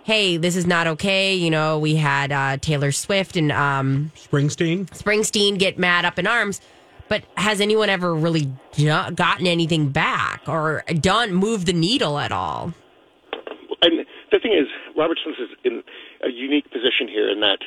Hey, 0.05 0.37
this 0.37 0.57
is 0.57 0.67
not 0.67 0.87
okay. 0.87 1.35
You 1.35 1.51
know, 1.51 1.79
we 1.79 1.97
had 1.97 2.33
uh, 2.33 2.57
Taylor 2.59 2.93
Swift 2.93 3.37
and 3.37 3.53
um, 3.53 4.13
Springsteen. 4.17 4.87
Springsteen 4.91 5.59
get 5.59 5.79
mad 5.79 6.05
up 6.05 6.19
in 6.19 6.27
arms. 6.27 6.61
But 7.11 7.25
has 7.37 7.61
anyone 7.61 7.91
ever 7.91 8.15
really 8.15 8.49
gotten 8.79 9.49
anything 9.49 9.89
back 9.89 10.43
or 10.47 10.85
done 11.01 11.35
move 11.35 11.67
the 11.67 11.73
needle 11.73 12.21
at 12.21 12.31
all? 12.31 12.73
And 13.83 14.07
the 14.31 14.39
thing 14.39 14.53
is, 14.53 14.69
Robert 14.97 15.19
Smith 15.23 15.35
is 15.41 15.49
in 15.65 15.83
a 16.23 16.31
unique 16.31 16.71
position 16.71 17.09
here 17.09 17.29
in 17.29 17.41
that 17.41 17.59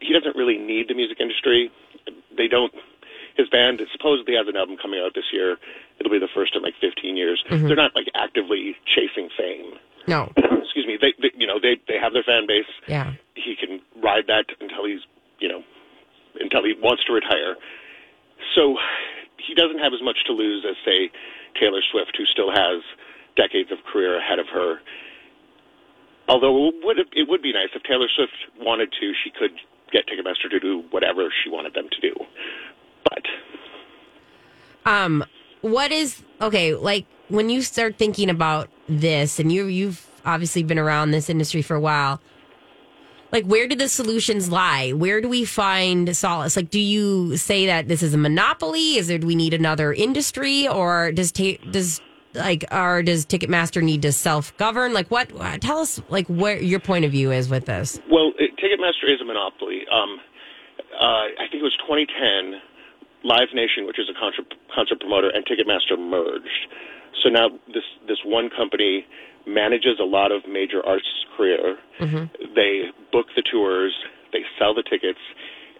he 0.00 0.12
doesn't 0.12 0.36
really 0.36 0.58
need 0.58 0.88
the 0.88 0.94
music 0.94 1.20
industry. 1.20 1.72
They 2.36 2.48
don't. 2.48 2.70
His 3.34 3.48
band 3.48 3.80
supposedly 3.90 4.34
has 4.34 4.46
an 4.46 4.56
album 4.56 4.76
coming 4.76 5.00
out 5.02 5.14
this 5.14 5.32
year. 5.32 5.56
It'll 5.98 6.12
be 6.12 6.18
the 6.18 6.28
first 6.28 6.54
in 6.54 6.60
like 6.60 6.74
15 6.78 7.16
years. 7.16 7.42
Mm-hmm. 7.48 7.66
They're 7.68 7.76
not 7.76 7.94
like 7.94 8.08
actively 8.14 8.76
chasing 8.84 9.30
fame. 9.38 9.72
No. 10.06 10.30
Excuse 10.36 10.86
me. 10.86 10.98
They, 11.00 11.14
they, 11.16 11.32
you 11.34 11.46
know, 11.46 11.58
they 11.58 11.80
they 11.88 11.96
have 11.98 12.12
their 12.12 12.24
fan 12.24 12.46
base. 12.46 12.68
Yeah. 12.86 13.14
He 13.36 13.56
can 13.56 13.80
ride 14.04 14.26
that 14.26 14.52
until 14.60 14.84
he's, 14.84 15.00
you 15.38 15.48
know, 15.48 15.62
until 16.38 16.62
he 16.62 16.74
wants 16.76 17.04
to 17.06 17.14
retire. 17.14 17.56
So 18.54 18.76
he 19.36 19.54
doesn't 19.54 19.78
have 19.78 19.92
as 19.92 20.02
much 20.02 20.18
to 20.26 20.32
lose 20.32 20.64
as 20.68 20.76
say 20.84 21.10
Taylor 21.58 21.80
Swift, 21.90 22.16
who 22.16 22.24
still 22.26 22.50
has 22.50 22.82
decades 23.36 23.70
of 23.72 23.78
career 23.90 24.18
ahead 24.18 24.38
of 24.38 24.46
her. 24.52 24.80
Although 26.28 26.68
it 26.68 26.74
would 26.84 26.98
it 27.12 27.28
would 27.28 27.42
be 27.42 27.52
nice 27.52 27.68
if 27.74 27.82
Taylor 27.82 28.08
Swift 28.14 28.32
wanted 28.60 28.92
to, 29.00 29.12
she 29.24 29.30
could 29.30 29.52
get 29.92 30.06
Ticketmaster 30.06 30.48
to 30.50 30.60
do 30.60 30.84
whatever 30.90 31.32
she 31.42 31.50
wanted 31.50 31.74
them 31.74 31.88
to 31.90 32.00
do. 32.00 32.14
But 33.04 33.24
Um, 34.84 35.24
what 35.60 35.92
is 35.92 36.22
okay? 36.40 36.74
Like 36.74 37.06
when 37.28 37.50
you 37.50 37.62
start 37.62 37.96
thinking 37.96 38.30
about 38.30 38.68
this, 38.88 39.38
and 39.38 39.50
you 39.52 39.66
you've 39.66 40.06
obviously 40.24 40.62
been 40.62 40.78
around 40.78 41.10
this 41.10 41.28
industry 41.28 41.62
for 41.62 41.74
a 41.74 41.80
while. 41.80 42.20
Like, 43.32 43.46
where 43.46 43.66
do 43.66 43.74
the 43.74 43.88
solutions 43.88 44.50
lie? 44.50 44.90
Where 44.90 45.22
do 45.22 45.28
we 45.28 45.46
find 45.46 46.14
solace? 46.14 46.54
Like, 46.54 46.68
do 46.68 46.78
you 46.78 47.38
say 47.38 47.64
that 47.66 47.88
this 47.88 48.02
is 48.02 48.12
a 48.12 48.18
monopoly? 48.18 48.96
Is 48.98 49.08
there 49.08 49.16
do 49.18 49.26
we 49.26 49.34
need 49.34 49.54
another 49.54 49.92
industry, 49.92 50.68
or 50.68 51.12
does 51.12 51.32
ta- 51.32 51.56
does 51.70 52.02
like 52.34 52.64
or 52.70 53.02
does 53.02 53.24
Ticketmaster 53.24 53.82
need 53.82 54.02
to 54.02 54.12
self 54.12 54.54
govern? 54.58 54.92
Like, 54.92 55.10
what? 55.10 55.30
Tell 55.62 55.78
us 55.78 56.00
like 56.10 56.26
where 56.26 56.60
your 56.60 56.78
point 56.78 57.06
of 57.06 57.10
view 57.10 57.32
is 57.32 57.48
with 57.48 57.64
this. 57.64 57.98
Well, 58.10 58.32
it, 58.38 58.50
Ticketmaster 58.58 59.12
is 59.12 59.22
a 59.22 59.24
monopoly. 59.24 59.80
Um, 59.90 60.20
uh, 61.00 61.32
I 61.40 61.48
think 61.50 61.62
it 61.62 61.62
was 61.62 61.76
2010. 61.88 62.60
Live 63.24 63.54
Nation, 63.54 63.86
which 63.86 64.00
is 64.00 64.10
a 64.10 64.18
concert, 64.18 64.52
concert 64.74 64.98
promoter, 64.98 65.30
and 65.30 65.46
Ticketmaster 65.46 65.96
merged. 65.96 66.66
So 67.22 67.28
now 67.28 67.48
this 67.72 67.84
this 68.08 68.18
one 68.24 68.50
company 68.50 69.06
manages 69.46 69.98
a 70.00 70.04
lot 70.04 70.32
of 70.32 70.42
major 70.48 70.84
artists' 70.84 71.26
career. 71.36 71.76
They 72.54 72.90
book 73.10 73.26
the 73.36 73.42
tours, 73.50 73.92
they 74.32 74.42
sell 74.58 74.74
the 74.74 74.82
tickets, 74.82 75.20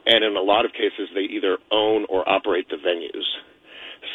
and 0.06 0.24
in 0.24 0.36
a 0.36 0.42
lot 0.42 0.64
of 0.64 0.72
cases, 0.72 1.08
they 1.14 1.22
either 1.22 1.58
own 1.70 2.06
or 2.08 2.28
operate 2.28 2.68
the 2.68 2.76
venues. 2.76 3.24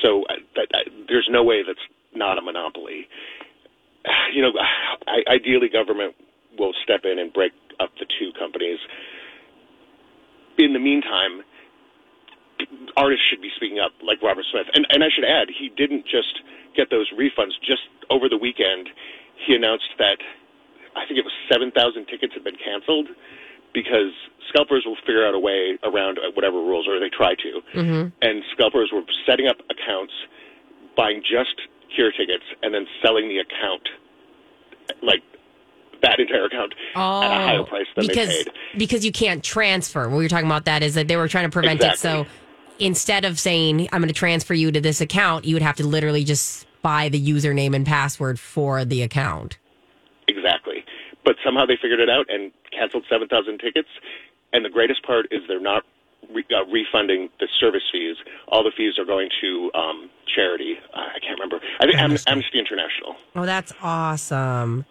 So 0.04 0.24
uh, 0.30 0.36
that, 0.56 0.68
uh, 0.74 0.90
there's 1.08 1.28
no 1.32 1.44
way 1.44 1.64
that's 1.66 1.80
not 2.16 2.38
a 2.38 2.42
monopoly. 2.42 3.08
You 4.34 4.42
know, 4.42 4.52
I, 5.08 5.36
ideally, 5.36 5.70
government 5.70 6.16
will 6.58 6.74
step 6.84 7.02
in 7.04 7.20
and 7.20 7.32
break 7.32 7.52
up 7.80 7.90
the 8.00 8.06
two 8.20 8.32
companies. 8.38 8.80
In 10.58 10.74
the 10.74 10.80
meantime, 10.80 11.44
artists 12.96 13.26
should 13.30 13.42
be 13.42 13.52
speaking 13.56 13.80
up, 13.80 13.92
like 14.04 14.22
Robert 14.22 14.46
Smith. 14.52 14.68
And 14.74 14.86
and 14.90 15.04
I 15.04 15.08
should 15.14 15.26
add, 15.26 15.48
he 15.48 15.70
didn't 15.70 16.04
just 16.06 16.42
get 16.76 16.90
those 16.90 17.10
refunds. 17.14 17.56
Just 17.62 17.88
over 18.10 18.30
the 18.30 18.38
weekend, 18.38 18.90
he 19.45 19.56
announced 19.56 19.89
that 20.00 20.17
I 20.95 21.06
think 21.08 21.19
it 21.19 21.26
was 21.26 21.34
seven 21.52 21.71
thousand 21.71 22.08
tickets 22.08 22.34
had 22.34 22.43
been 22.43 22.58
canceled 22.58 23.08
because 23.73 24.12
scalpers 24.50 24.84
will 24.86 24.95
figure 25.06 25.28
out 25.28 25.36
a 25.36 25.39
way 25.39 25.78
around 25.84 26.17
whatever 26.34 26.58
rules, 26.58 26.88
or 26.88 27.00
they 27.00 27.10
try 27.10 27.36
to. 27.36 27.62
Mm-hmm. 27.78 28.08
And 28.21 28.43
scalpers 28.54 28.89
were 28.93 29.02
setting 29.26 29.47
up 29.47 29.58
accounts, 29.69 30.13
buying 30.95 31.21
just 31.21 31.56
Cure 31.95 32.12
tickets, 32.12 32.43
and 32.62 32.73
then 32.73 32.86
selling 33.02 33.30
the 33.30 33.38
account, 33.39 33.88
like 35.02 35.21
that 36.02 36.19
entire 36.19 36.45
account, 36.45 36.73
at 36.95 37.32
a 37.32 37.45
higher 37.45 37.63
price 37.63 37.86
than 37.95 38.06
Oh, 38.06 38.08
because 38.08 38.28
they 38.28 38.43
paid. 38.43 38.54
because 38.78 39.06
you 39.06 39.12
can't 39.12 39.43
transfer. 39.43 40.10
What 40.10 40.17
we 40.17 40.23
were 40.26 40.30
talking 40.30 40.45
about 40.47 40.65
that 40.65 40.84
is 40.84 40.95
that 40.95 41.08
they 41.08 41.15
were 41.15 41.28
trying 41.28 41.45
to 41.45 41.50
prevent 41.52 41.82
it. 41.82 41.97
So 41.97 42.26
instead 42.78 43.26
of 43.26 43.39
saying 43.39 43.88
I'm 43.91 44.02
going 44.02 44.10
to 44.10 44.13
transfer 44.13 44.54
you 44.54 44.71
to 44.71 44.82
this 44.82 45.02
account, 45.02 45.45
you 45.45 45.56
would 45.56 45.63
have 45.63 45.78
to 45.78 45.88
literally 45.88 46.23
just 46.23 46.67
buy 46.82 47.10
the 47.10 47.20
username 47.22 47.76
and 47.76 47.86
password 47.86 48.40
for 48.40 48.86
the 48.86 49.02
account. 49.02 49.58
Exactly. 50.28 50.84
But 51.26 51.36
somehow 51.46 51.66
they 51.66 51.78
figured 51.82 52.00
it 52.00 52.10
out 52.10 52.26
and 52.30 52.52
canceled 52.72 53.04
7,000 53.10 53.60
tickets. 53.60 53.90
And 54.54 54.63
the 54.63 54.70
greatest 54.70 55.04
part 55.06 55.26
is 55.32 55.42
they're 55.48 55.60
not 55.60 55.84
re- 56.34 56.46
uh, 56.56 56.66
refunding 56.72 57.30
the 57.40 57.48
service 57.60 57.84
fees. 57.92 58.16
All 58.48 58.63
the 58.63 58.72
fees 58.76 58.94
are 58.98 59.06
going 59.06 59.30
to 59.42 59.72
um, 59.76 60.10
charity. 60.34 60.76
Uh, 60.94 61.00
I 61.16 61.20
can't 61.20 61.40
remember. 61.40 61.60
I 61.80 61.86
think 61.86 61.98
Amnesty, 61.98 62.32
Amnesty 62.32 62.60
International. 62.60 63.16
Oh, 63.36 63.46
that's 63.46 63.74
awesome. 63.82 64.86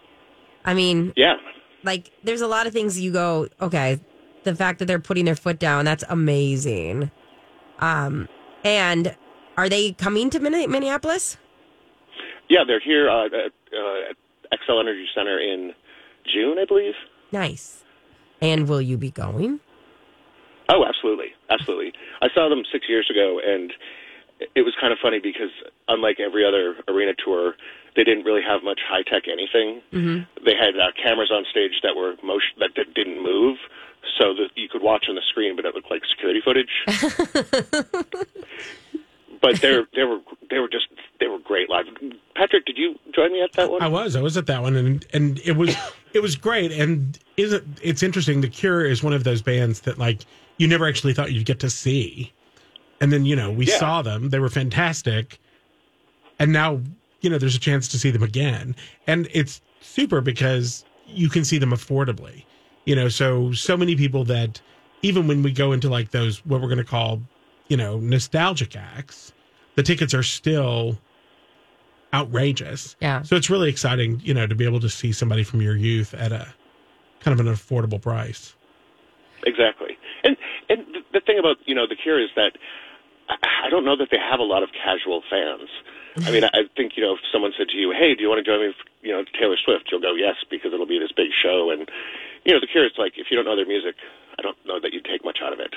I 0.64 0.74
mean, 0.74 1.12
Yeah. 1.16 1.36
like 1.84 2.10
there's 2.24 2.40
a 2.42 2.46
lot 2.48 2.66
of 2.66 2.72
things 2.72 3.00
you 3.00 3.12
go, 3.12 3.48
okay, 3.60 4.00
the 4.44 4.54
fact 4.54 4.78
that 4.80 4.86
they're 4.86 4.98
putting 4.98 5.24
their 5.24 5.36
foot 5.36 5.58
down, 5.58 5.84
that's 5.84 6.04
amazing. 6.08 7.10
Um 7.78 8.28
and 8.64 9.14
are 9.56 9.68
they 9.68 9.92
coming 9.92 10.28
to 10.30 10.38
Minneapolis? 10.40 11.36
Yeah, 12.48 12.64
they're 12.66 12.80
here 12.80 13.10
uh, 13.10 13.26
at 13.26 13.52
uh, 13.72 14.12
Xcel 14.52 14.80
Energy 14.80 15.06
Center 15.14 15.38
in 15.38 15.72
June, 16.32 16.58
I 16.58 16.64
believe. 16.64 16.94
Nice. 17.32 17.82
And 18.40 18.68
will 18.68 18.82
you 18.82 18.96
be 18.96 19.10
going? 19.10 19.60
Oh, 20.68 20.84
absolutely, 20.84 21.32
absolutely. 21.50 21.92
I 22.20 22.28
saw 22.34 22.48
them 22.48 22.62
six 22.72 22.86
years 22.88 23.08
ago, 23.10 23.40
and 23.44 23.72
it 24.54 24.62
was 24.62 24.74
kind 24.80 24.92
of 24.92 24.98
funny 25.00 25.20
because 25.20 25.50
unlike 25.88 26.18
every 26.20 26.44
other 26.44 26.76
arena 26.88 27.12
tour, 27.24 27.54
they 27.94 28.04
didn't 28.04 28.24
really 28.24 28.42
have 28.42 28.62
much 28.62 28.80
high 28.86 29.02
tech 29.02 29.24
anything. 29.26 29.80
Mm-hmm. 29.92 30.44
They 30.44 30.54
had 30.54 30.76
uh, 30.76 30.92
cameras 31.00 31.30
on 31.32 31.44
stage 31.50 31.80
that 31.82 31.96
were 31.96 32.14
motion 32.22 32.58
that 32.60 32.74
did- 32.74 32.94
didn't 32.94 33.22
move, 33.22 33.56
so 34.20 34.34
that 34.34 34.50
you 34.54 34.68
could 34.68 34.82
watch 34.82 35.06
on 35.08 35.14
the 35.14 35.22
screen, 35.28 35.56
but 35.56 35.64
it 35.64 35.74
looked 35.74 35.90
like 35.90 36.02
security 36.04 36.40
footage. 36.44 36.70
but 39.40 39.60
they're 39.60 39.86
they 39.94 40.04
were 40.04 40.20
they 40.50 40.58
were 40.58 40.68
just 40.68 40.88
they 41.20 41.26
were 41.26 41.38
great 41.38 41.70
live. 41.70 41.86
Patric, 42.36 42.64
did 42.66 42.76
you 42.76 42.96
join 43.14 43.32
me 43.32 43.42
at 43.42 43.50
that 43.56 43.70
one? 43.70 43.82
I 43.82 43.88
was. 43.88 44.16
I 44.16 44.20
was 44.20 44.36
at 44.36 44.46
that 44.46 44.62
one, 44.62 44.76
and 44.76 45.06
and 45.12 45.38
it 45.40 45.56
was 45.56 45.74
it 46.14 46.20
was 46.20 46.36
great. 46.36 46.72
And 46.72 47.18
isn't 47.36 47.80
it's 47.82 48.02
interesting? 48.02 48.40
The 48.40 48.48
Cure 48.48 48.84
is 48.84 49.02
one 49.02 49.12
of 49.12 49.24
those 49.24 49.42
bands 49.42 49.80
that 49.82 49.98
like 49.98 50.24
you 50.58 50.66
never 50.68 50.86
actually 50.86 51.14
thought 51.14 51.32
you'd 51.32 51.46
get 51.46 51.60
to 51.60 51.70
see, 51.70 52.32
and 53.00 53.12
then 53.12 53.24
you 53.24 53.36
know 53.36 53.50
we 53.50 53.66
Yeah. 53.66 53.78
saw 53.78 54.02
them. 54.02 54.30
They 54.30 54.38
were 54.38 54.48
fantastic, 54.48 55.38
and 56.38 56.52
now 56.52 56.82
you 57.22 57.30
know 57.30 57.38
there's 57.38 57.56
a 57.56 57.60
chance 57.60 57.88
to 57.88 57.98
see 57.98 58.10
them 58.10 58.22
again, 58.22 58.76
and 59.06 59.28
it's 59.32 59.60
super 59.80 60.20
because 60.20 60.84
you 61.04 61.28
can 61.28 61.44
see 61.44 61.58
them 61.58 61.70
affordably. 61.70 62.46
You 62.84 62.96
know, 62.96 63.08
so 63.08 63.52
so 63.52 63.76
many 63.76 63.96
people 63.96 64.24
that 64.24 64.60
even 65.02 65.26
when 65.26 65.42
we 65.42 65.52
go 65.52 65.72
into 65.72 65.88
like 65.88 66.10
those 66.10 66.44
what 66.44 66.60
we're 66.60 66.68
going 66.68 66.78
to 66.78 66.84
call 66.84 67.22
you 67.68 67.76
know 67.76 67.98
nostalgic 67.98 68.76
acts, 68.76 69.32
the 69.76 69.82
tickets 69.82 70.14
are 70.14 70.22
still 70.22 70.98
outrageous. 72.16 72.96
Yeah. 73.00 73.22
So 73.22 73.36
it's 73.36 73.50
really 73.50 73.68
exciting, 73.68 74.20
you 74.24 74.32
know, 74.32 74.46
to 74.46 74.54
be 74.54 74.64
able 74.64 74.80
to 74.80 74.88
see 74.88 75.12
somebody 75.12 75.44
from 75.44 75.60
your 75.60 75.76
youth 75.76 76.14
at 76.14 76.32
a 76.32 76.48
kind 77.20 77.38
of 77.38 77.46
an 77.46 77.52
affordable 77.52 78.00
price. 78.00 78.54
Exactly. 79.44 79.98
And 80.24 80.36
and 80.68 80.80
the, 80.94 81.00
the 81.12 81.20
thing 81.20 81.38
about 81.38 81.56
you 81.66 81.74
know 81.74 81.86
the 81.86 81.96
Cure 81.96 82.20
is 82.22 82.30
that 82.36 82.56
I, 83.28 83.66
I 83.66 83.70
don't 83.70 83.84
know 83.84 83.96
that 83.96 84.08
they 84.10 84.18
have 84.18 84.40
a 84.40 84.44
lot 84.44 84.62
of 84.62 84.70
casual 84.72 85.22
fans. 85.28 85.68
I 86.24 86.30
mean, 86.30 86.44
I 86.44 86.48
I 86.54 86.62
think 86.76 86.96
you 86.96 87.02
know 87.04 87.14
if 87.14 87.20
someone 87.30 87.52
said 87.56 87.68
to 87.68 87.76
you, 87.76 87.92
"Hey, 87.92 88.14
do 88.14 88.22
you 88.22 88.28
want 88.28 88.44
to 88.44 88.50
join 88.50 88.66
me?" 88.66 88.72
For, 88.72 89.06
you 89.06 89.12
know, 89.12 89.24
Taylor 89.38 89.56
Swift, 89.62 89.88
you'll 89.90 90.00
go 90.00 90.14
yes 90.14 90.36
because 90.50 90.72
it'll 90.72 90.86
be 90.86 90.98
this 90.98 91.12
big 91.12 91.30
show. 91.30 91.70
And 91.70 91.88
you 92.44 92.54
know, 92.54 92.60
the 92.60 92.66
Cure 92.66 92.86
is 92.86 92.92
like 92.96 93.12
if 93.16 93.26
you 93.30 93.36
don't 93.36 93.44
know 93.44 93.54
their 93.54 93.66
music, 93.66 93.96
I 94.38 94.42
don't 94.42 94.56
know 94.64 94.80
that 94.80 94.92
you'd 94.92 95.04
take 95.04 95.24
much 95.24 95.38
out 95.44 95.52
of 95.52 95.60
it. 95.60 95.74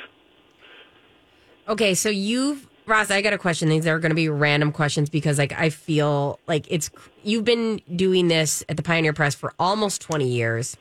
Okay, 1.67 1.93
so 1.93 2.10
you've 2.10 2.67
Ross, 2.89 3.12
I 3.12 3.21
got 3.21 3.34
a 3.34 3.38
question. 3.38 3.69
These 3.69 3.88
are 3.88 3.99
going 3.99 4.10
to 4.10 4.15
be 4.15 4.30
random 4.30 4.71
questions 4.71 5.10
because 5.10 5.38
like 5.38 5.54
I 5.54 5.69
feel 5.69 6.39
like 6.47 6.65
it's 6.69 6.89
you've 7.23 7.45
been 7.45 7.82
doing 7.95 8.28
this 8.28 8.63
at 8.67 8.78
the 8.78 8.84
Pioneer 8.84 9.13
Press 9.13 9.36
for 9.36 9.54
almost 9.60 10.02
20 10.02 10.28
years. 10.28 10.78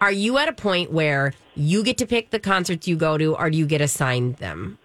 Are 0.00 0.12
you 0.12 0.38
at 0.38 0.48
a 0.48 0.52
point 0.52 0.90
where 0.90 1.34
you 1.54 1.84
get 1.84 1.98
to 1.98 2.06
pick 2.06 2.30
the 2.30 2.38
concerts 2.38 2.88
you 2.88 2.96
go 2.96 3.18
to 3.18 3.36
or 3.36 3.50
do 3.50 3.58
you 3.58 3.66
get 3.66 3.82
assigned 3.82 4.36
them? 4.36 4.78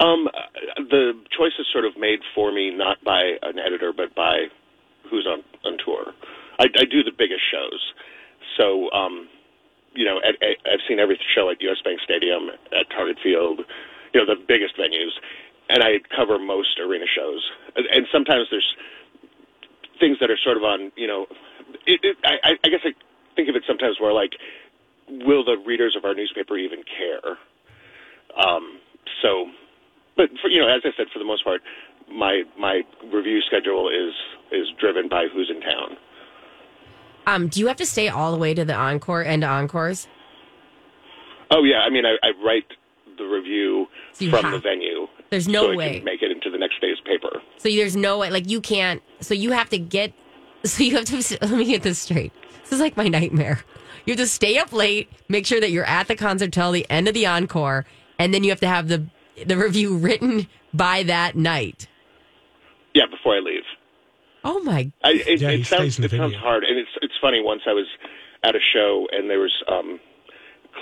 Um, 0.00 0.26
the 0.76 1.12
choice 1.30 1.52
is 1.60 1.66
sort 1.72 1.84
of 1.84 1.96
made 1.96 2.18
for 2.34 2.50
me 2.50 2.74
not 2.74 3.02
by 3.04 3.38
an 3.42 3.60
editor, 3.60 3.92
but 3.96 4.14
by 4.16 4.46
who's 5.08 5.28
on 5.30 5.44
on 5.64 5.78
tour. 5.84 6.12
I, 6.58 6.64
I 6.64 6.84
do 6.84 7.04
the 7.04 7.12
biggest 7.16 7.42
shows, 7.52 7.92
so 8.56 8.90
um, 8.90 9.28
you 9.94 10.04
know, 10.04 10.18
at, 10.18 10.34
at, 10.42 10.56
I've 10.66 10.80
seen 10.88 10.98
every 10.98 11.18
show 11.34 11.50
at 11.50 11.60
U.S. 11.60 11.78
Bank 11.84 12.00
Stadium, 12.04 12.48
at 12.72 12.90
Target 12.90 13.18
Field, 13.22 13.60
you 14.12 14.20
know, 14.20 14.26
the 14.26 14.40
biggest 14.40 14.76
venues, 14.76 15.12
and 15.68 15.82
I 15.82 16.00
cover 16.14 16.38
most 16.38 16.78
arena 16.78 17.06
shows. 17.06 17.42
And, 17.76 18.06
sometimes 18.12 18.48
there's 18.50 18.76
things 20.00 20.18
that 20.20 20.30
are 20.30 20.38
sort 20.42 20.56
of 20.56 20.64
on, 20.64 20.92
you 20.96 21.06
know, 21.06 21.26
it, 21.86 22.00
it, 22.02 22.16
I, 22.24 22.58
I 22.64 22.68
guess 22.68 22.80
I 22.84 22.92
think 23.36 23.48
of 23.48 23.56
it 23.56 23.62
sometimes 23.66 23.96
where 24.00 24.12
like, 24.12 24.32
will 25.08 25.44
the 25.44 25.56
readers 25.66 25.96
of 25.96 26.04
our 26.04 26.14
newspaper 26.14 26.56
even 26.56 26.82
care? 26.84 27.38
Um, 28.36 28.80
so, 29.22 29.46
but 30.16 30.28
for, 30.40 30.48
you 30.48 30.60
know, 30.60 30.68
as 30.68 30.82
I 30.84 30.90
said, 30.96 31.06
for 31.12 31.18
the 31.18 31.24
most 31.24 31.44
part, 31.44 31.62
my 32.10 32.42
my 32.58 32.82
review 33.12 33.40
schedule 33.46 33.88
is 33.88 34.14
is 34.50 34.68
driven 34.78 35.08
by 35.08 35.26
who's 35.32 35.50
in 35.50 35.60
town. 35.60 35.96
Um, 37.26 37.48
do 37.48 37.60
you 37.60 37.68
have 37.68 37.76
to 37.76 37.86
stay 37.86 38.08
all 38.08 38.32
the 38.32 38.38
way 38.38 38.52
to 38.54 38.64
the 38.64 38.74
encore 38.74 39.22
and 39.22 39.44
encores? 39.44 40.08
Oh 41.50 41.62
yeah, 41.64 41.80
I 41.86 41.90
mean, 41.90 42.04
I, 42.04 42.16
I 42.26 42.32
write 42.44 42.64
the 43.18 43.24
review 43.24 43.86
So 44.12 44.28
from 44.30 44.42
have- 44.44 44.52
the 44.52 44.58
venue. 44.60 45.08
There's 45.30 45.48
no 45.48 45.62
so 45.62 45.70
it 45.72 45.76
way. 45.76 45.94
can 45.96 46.04
make 46.04 46.22
it 46.22 46.30
into 46.30 46.50
the 46.50 46.58
next 46.58 46.80
day's 46.80 46.98
paper. 47.06 47.40
So 47.56 47.68
there's 47.70 47.96
no 47.96 48.18
way, 48.18 48.28
like 48.30 48.50
you 48.50 48.60
can't. 48.60 49.02
So 49.20 49.32
you 49.34 49.52
have 49.52 49.70
to 49.70 49.78
get. 49.78 50.12
So 50.64 50.84
you 50.84 50.96
have 50.96 51.06
to. 51.06 51.38
Let 51.42 51.50
me 51.52 51.64
get 51.64 51.82
this 51.82 51.98
straight. 51.98 52.32
This 52.62 52.72
is 52.72 52.80
like 52.80 52.96
my 52.96 53.08
nightmare. 53.08 53.60
You 54.06 54.12
have 54.12 54.18
to 54.18 54.26
stay 54.26 54.58
up 54.58 54.72
late, 54.72 55.08
make 55.28 55.46
sure 55.46 55.60
that 55.60 55.70
you're 55.70 55.84
at 55.84 56.06
the 56.08 56.16
concert 56.16 56.52
till 56.52 56.70
the 56.72 56.86
end 56.90 57.08
of 57.08 57.14
the 57.14 57.26
encore, 57.26 57.86
and 58.18 58.34
then 58.34 58.44
you 58.44 58.50
have 58.50 58.60
to 58.60 58.68
have 58.68 58.88
the 58.88 59.06
the 59.46 59.56
review 59.56 59.96
written 59.96 60.48
by 60.74 61.02
that 61.04 61.34
night. 61.36 61.88
Yeah, 62.94 63.06
before 63.10 63.36
I 63.36 63.40
leave. 63.40 63.62
Oh 64.44 64.60
my! 64.64 64.90
I, 65.02 65.12
it, 65.12 65.40
Yeah, 65.40 65.50
it 65.50 65.66
sounds 65.66 65.94
stays 65.94 65.98
in 65.98 66.02
the 66.02 66.14
it 66.14 66.18
sounds 66.18 66.34
hard, 66.36 66.64
and 66.64 66.78
it's 66.78 66.90
it's 67.00 67.14
funny. 67.20 67.40
Once 67.42 67.62
I 67.66 67.72
was 67.72 67.86
at 68.44 68.54
a 68.54 68.60
show, 68.74 69.06
and 69.12 69.30
there 69.30 69.38
was 69.40 69.52
um, 69.68 69.98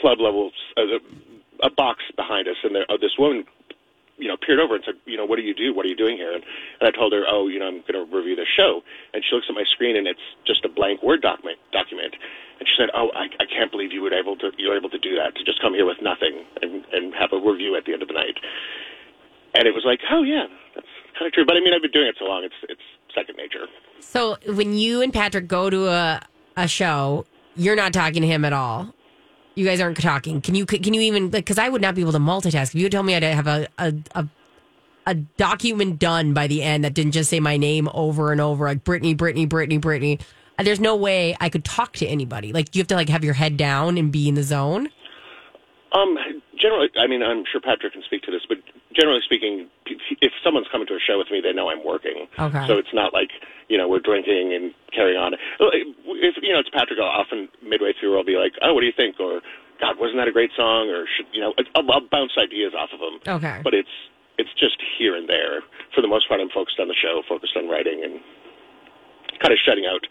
club 0.01 0.19
level 0.19 0.51
uh, 0.77 0.83
a 1.63 1.71
box 1.71 2.05
behind 2.17 2.49
us, 2.49 2.57
and 2.63 2.75
there, 2.75 2.87
uh, 2.89 2.97
this 2.97 3.19
woman, 3.19 3.45
you 4.19 4.29
know, 4.29 4.37
peered 4.37 4.61
over 4.61 4.75
and 4.75 4.85
said, 4.85 4.95
"You 5.07 5.17
know, 5.17 5.25
what 5.25 5.37
do 5.37 5.43
you 5.43 5.55
do? 5.55 5.73
What 5.73 5.87
are 5.87 5.89
you 5.89 5.97
doing 5.97 6.17
here?" 6.17 6.33
And, 6.33 6.45
and 6.81 6.89
I 6.89 6.91
told 6.91 7.13
her, 7.13 7.25
"Oh, 7.29 7.49
you 7.49 7.59
know, 7.59 7.69
I'm 7.69 7.81
going 7.83 7.95
to 7.95 8.05
review 8.05 8.37
the 8.37 8.47
show." 8.47 8.83
And 9.15 9.25
she 9.25 9.35
looks 9.35 9.47
at 9.49 9.55
my 9.55 9.65
screen, 9.65 9.97
and 9.97 10.07
it's 10.07 10.21
just 10.47 10.65
a 10.65 10.69
blank 10.69 11.03
Word 11.03 11.23
document. 11.23 11.59
Document, 11.73 12.15
and 12.59 12.69
she 12.69 12.75
said, 12.77 12.91
"Oh, 12.95 13.11
I, 13.15 13.29
I 13.41 13.47
can't 13.47 13.71
believe 13.71 13.93
you 13.93 14.03
were 14.03 14.13
able 14.13 14.37
to 14.37 14.53
you're 14.59 14.77
able 14.77 14.91
to 14.91 14.99
do 14.99 15.17
that 15.17 15.35
to 15.37 15.45
just 15.45 15.61
come 15.61 15.75
here 15.75 15.87
with 15.87 16.03
nothing 16.03 16.45
and 16.63 16.85
and 16.93 17.15
have 17.15 17.33
a 17.33 17.39
review 17.39 17.77
at 17.77 17.85
the 17.85 17.93
end 17.93 18.03
of 18.03 18.09
the 18.09 18.15
night." 18.15 18.39
And 19.55 19.67
it 19.67 19.75
was 19.75 19.85
like, 19.85 20.01
"Oh 20.11 20.23
yeah, 20.23 20.47
that's 20.75 20.87
kind 21.19 21.27
of 21.27 21.33
true." 21.33 21.45
But 21.45 21.57
I 21.57 21.61
mean, 21.61 21.75
I've 21.75 21.83
been 21.83 21.91
doing 21.91 22.09
it 22.09 22.17
so 22.19 22.27
long; 22.27 22.45
it's 22.45 22.55
it's 22.69 22.83
second 23.15 23.37
nature. 23.37 23.67
So 24.01 24.37
when 24.47 24.75
you 24.75 25.03
and 25.03 25.13
Patric 25.13 25.49
go 25.49 25.71
to 25.71 25.89
a 25.89 26.21
a 26.57 26.69
show, 26.69 27.27
you're 27.57 27.77
not 27.77 27.93
talking 27.93 28.23
to 28.23 28.29
him 28.29 28.45
at 28.45 28.53
all. 28.53 28.95
You 29.55 29.67
guys 29.67 29.81
aren't 29.81 30.01
talking. 30.01 30.41
Can 30.41 30.55
you 30.55 30.65
can 30.65 30.95
you 30.95 31.01
even 31.03 31.25
like? 31.25 31.45
Because 31.45 31.59
I 31.59 31.69
would 31.69 31.83
not 31.83 31.95
be 31.95 32.01
able 32.01 32.13
to 32.13 32.19
multitask. 32.19 32.69
If 32.69 32.77
you 32.77 32.89
told 32.89 33.07
me 33.07 33.15
I'd 33.15 33.23
have 33.23 33.47
a 33.47 33.67
a, 33.79 33.95
a 34.15 34.29
a 35.07 35.15
document 35.15 35.99
done 35.99 36.35
by 36.35 36.47
the 36.47 36.63
end 36.63 36.85
that 36.85 36.95
didn't 36.95 37.13
just 37.13 37.31
say 37.31 37.41
my 37.41 37.57
name 37.57 37.89
over 37.93 38.33
and 38.33 38.41
over, 38.41 38.67
like 38.67 38.85
Brittany, 38.85 39.15
Brittany, 39.15 39.47
Brittany, 39.47 39.79
Brittany. 39.79 40.19
uh, 40.59 40.63
There's 40.63 40.79
no 40.81 40.95
way 40.95 41.37
I 41.41 41.49
could 41.49 41.65
talk 41.65 41.95
to 41.95 42.07
anybody. 42.07 42.53
Like 42.53 42.75
you 42.77 42.81
have 42.81 42.89
to 42.89 42.95
like 42.95 43.09
have 43.09 43.25
your 43.25 43.35
head 43.35 43.57
down 43.57 43.99
and 43.99 44.13
be 44.13 44.29
in 44.29 44.35
the 44.35 44.43
zone. 44.43 44.89
Um, 45.93 46.17
generally, 46.57 46.89
I 46.97 47.09
mean, 47.09 47.23
I'm 47.23 47.43
sure 47.51 47.61
Patric 47.61 47.93
can 47.93 48.03
speak 48.03 48.23
to 48.23 48.31
this, 48.31 48.43
but 48.49 48.59
generally 48.95 49.21
speaking, 49.25 49.69
if 50.21 50.33
someone's 50.43 50.67
coming 50.71 50.87
to 50.89 50.95
a 50.95 51.03
show 51.03 51.19
with 51.19 51.31
me, 51.31 51.41
they 51.41 51.53
know 51.53 51.71
I'm 51.71 51.85
working. 51.85 52.27
Okay. 52.39 52.67
So 52.67 52.79
it's 52.79 52.93
not 52.93 53.13
like 53.13 53.31
you 53.69 53.79
know 53.79 53.89
we're 53.89 54.03
drinking 54.03 54.53
and 54.55 54.75
carrying 54.93 55.19
on. 55.19 55.35
If 55.35 56.35
you 56.43 56.53
know 56.53 56.61
it's 56.61 56.71
Patric, 56.71 56.99
I'll 57.01 57.11
often 57.11 57.49
midway 57.63 57.93
through 57.99 58.19
I'll 58.19 58.25
be 58.25 58.37
like, 58.37 58.53
"Oh, 58.63 58.75
what 58.75 58.81
do 58.81 58.87
you 58.87 58.97
think?" 58.97 59.19
or 59.21 59.41
"God, 59.81 59.99
wasn't 59.99 60.19
that 60.19 60.29
a 60.29 60.35
great 60.35 60.51
song?" 60.57 60.91
or 60.91 61.07
should, 61.07 61.27
you 61.33 61.41
know, 61.41 61.55
I'll, 61.75 61.87
I'll 61.91 62.09
bounce 62.11 62.33
ideas 62.39 62.75
off 62.77 62.91
of 62.93 63.01
them. 63.01 63.17
Okay. 63.27 63.61
But 63.63 63.75
it's 63.75 63.95
it's 64.39 64.53
just 64.59 64.81
here 64.99 65.15
and 65.15 65.29
there. 65.29 65.63
For 65.95 66.03
the 66.03 66.09
most 66.09 66.29
part, 66.29 66.41
I'm 66.41 66.51
focused 66.51 66.81
on 66.81 66.89
the 66.89 66.99
show, 66.99 67.23
focused 67.29 67.57
on 67.57 67.69
writing, 67.69 68.03
and 68.03 68.21
kind 69.39 69.53
of 69.53 69.59
shutting 69.65 69.87
out 69.87 70.03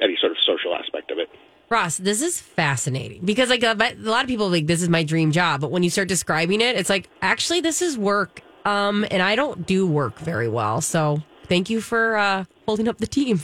any 0.00 0.16
sort 0.20 0.32
of 0.32 0.38
social 0.46 0.74
aspect 0.74 1.10
of 1.10 1.18
it. 1.18 1.28
Ross, 1.70 1.98
this 1.98 2.22
is 2.22 2.40
fascinating 2.40 3.24
because 3.24 3.50
like 3.50 3.62
a, 3.62 3.76
a 3.78 3.94
lot 4.08 4.24
of 4.24 4.28
people 4.28 4.46
are 4.46 4.50
like 4.50 4.66
this 4.66 4.80
is 4.80 4.88
my 4.88 5.02
dream 5.02 5.32
job, 5.32 5.60
but 5.60 5.70
when 5.70 5.82
you 5.82 5.90
start 5.90 6.08
describing 6.08 6.60
it, 6.60 6.76
it's 6.76 6.88
like 6.88 7.10
actually 7.20 7.60
this 7.60 7.82
is 7.82 7.98
work, 7.98 8.42
um, 8.64 9.04
and 9.10 9.22
I 9.22 9.36
don't 9.36 9.66
do 9.66 9.86
work 9.86 10.18
very 10.18 10.48
well. 10.48 10.80
So 10.80 11.22
thank 11.44 11.68
you 11.68 11.80
for 11.80 12.16
uh, 12.16 12.44
holding 12.66 12.88
up 12.88 12.98
the 12.98 13.06
team. 13.06 13.42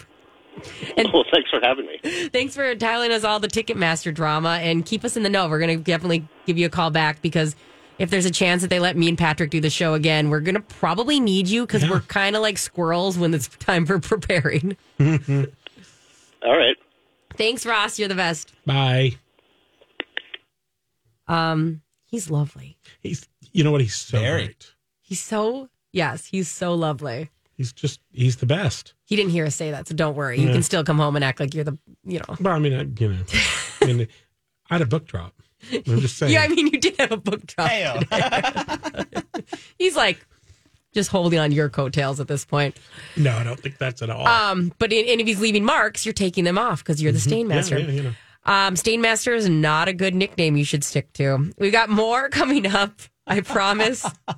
And 0.97 1.09
well, 1.13 1.25
thanks 1.31 1.51
for 1.51 1.61
having 1.63 1.87
me. 1.87 2.29
Thanks 2.31 2.55
for 2.55 2.75
telling 2.77 3.13
us 3.13 3.25
all 3.25 3.41
the 3.41 3.49
Ticketmaster 3.49 4.15
drama 4.15 4.59
and 4.63 4.87
keep 4.87 5.05
us 5.05 5.17
in 5.17 5.23
the 5.23 5.31
know. 5.31 5.49
We're 5.49 5.59
going 5.59 5.77
to 5.77 5.83
definitely 5.85 6.27
give 6.47 6.57
you 6.57 6.67
a 6.67 6.71
call 6.71 6.91
back 6.91 7.21
because 7.21 7.55
if 7.99 8.11
there's 8.11 8.27
a 8.27 8.31
chance 8.31 8.63
that 8.63 8.69
they 8.69 8.81
let 8.81 8.97
me 8.97 9.09
and 9.09 9.19
Patric 9.19 9.51
do 9.51 9.61
the 9.61 9.71
show 9.71 9.95
again, 9.95 10.31
we're 10.31 10.41
going 10.41 10.55
to 10.55 10.61
probably 10.61 11.21
need 11.21 11.49
you 11.49 11.67
because 11.67 11.83
yeah. 11.83 11.91
we're 11.91 12.01
kind 12.01 12.37
of 12.37 12.43
like 12.43 12.59
squirrels 12.59 13.19
when 13.19 13.35
it's 13.35 13.49
time 13.49 13.87
for 13.87 13.99
preparing. 13.99 14.77
all 15.01 16.57
right. 16.57 16.77
Thanks, 17.37 17.67
Ross. 17.67 17.99
You're 17.99 18.09
the 18.09 18.15
best. 18.15 18.53
Bye. 18.67 19.17
Um, 21.27 21.83
he's 22.05 22.31
lovely. 22.31 22.77
He's, 23.01 23.29
you 23.53 23.65
know 23.65 23.73
what? 23.73 23.81
He's 23.81 23.95
so 23.97 24.19
Very. 24.19 24.45
great. 24.45 24.73
He's 25.01 25.21
so 25.21 25.69
yes, 25.93 26.27
he's 26.27 26.49
so 26.49 26.75
lovely. 26.75 27.31
He's 27.57 27.73
just 27.73 28.01
he's 28.13 28.37
the 28.37 28.47
best. 28.47 28.95
He 29.05 29.17
didn't 29.17 29.31
hear 29.33 29.45
us 29.47 29.55
say 29.55 29.71
that, 29.71 29.87
so 29.87 29.95
don't 29.95 30.17
worry. 30.17 30.41
You 30.41 30.47
Yeah. 30.49 30.55
can 30.55 30.63
still 30.63 30.83
come 30.83 30.99
home 30.99 31.15
and 31.15 31.25
act 31.25 31.39
like 31.41 31.55
you're 31.55 31.65
the 31.65 31.79
you 32.05 32.19
know. 32.19 32.37
Well, 32.41 32.55
I 32.55 32.59
mean, 32.59 32.73
I, 32.73 32.83
you 33.01 33.09
know, 33.13 33.19
I, 33.83 33.87
mean, 33.93 34.09
I 34.71 34.75
had 34.75 34.83
a 34.83 34.87
book 34.87 35.07
drop. 35.07 35.35
I'm 35.73 36.01
just 36.01 36.17
saying. 36.19 36.33
Yeah, 36.33 36.41
I 36.43 36.49
mean, 36.49 36.67
you 36.69 36.81
did 36.81 36.97
have 36.99 37.13
a 37.13 37.17
book 37.17 37.47
drop. 37.47 37.71
today. 37.71 39.23
he's 39.79 39.95
like 39.95 40.27
just 40.95 41.11
holding 41.11 41.39
on 41.39 41.53
your 41.53 41.69
coattails 41.69 42.21
at 42.21 42.29
this 42.29 42.45
point. 42.45 42.77
no, 43.17 43.37
I 43.37 43.45
don't 43.45 43.61
think 43.61 43.79
that's 43.79 44.01
at 44.01 44.11
all. 44.11 44.27
Um, 44.27 44.73
but 44.79 44.93
in, 44.93 45.07
and 45.07 45.21
if 45.21 45.27
he's 45.27 45.41
leaving 45.41 45.65
marks, 45.65 46.07
you're 46.07 46.13
taking 46.15 46.45
them 46.45 46.57
off 46.57 46.83
because 46.83 47.03
you're 47.03 47.13
the 47.13 47.21
stain 47.21 47.49
master. 47.49 47.77
Mm-hmm. 47.77 47.89
Yeah, 47.89 47.95
yeah, 47.95 48.03
you 48.03 48.09
know. 48.09 48.15
Um, 48.47 48.77
Stain 48.77 49.01
Master 49.01 49.35
is 49.35 49.49
not 49.49 49.89
a 49.89 49.93
good 49.93 50.15
nickname 50.15 50.57
you 50.57 50.65
should 50.65 50.85
stick 50.85 51.13
to. 51.15 51.51
We've 51.59 51.73
got 51.73 51.89
more 51.89 52.29
coming 52.31 52.67
up, 52.67 52.93
I 53.27 53.41
promise. 53.41 54.05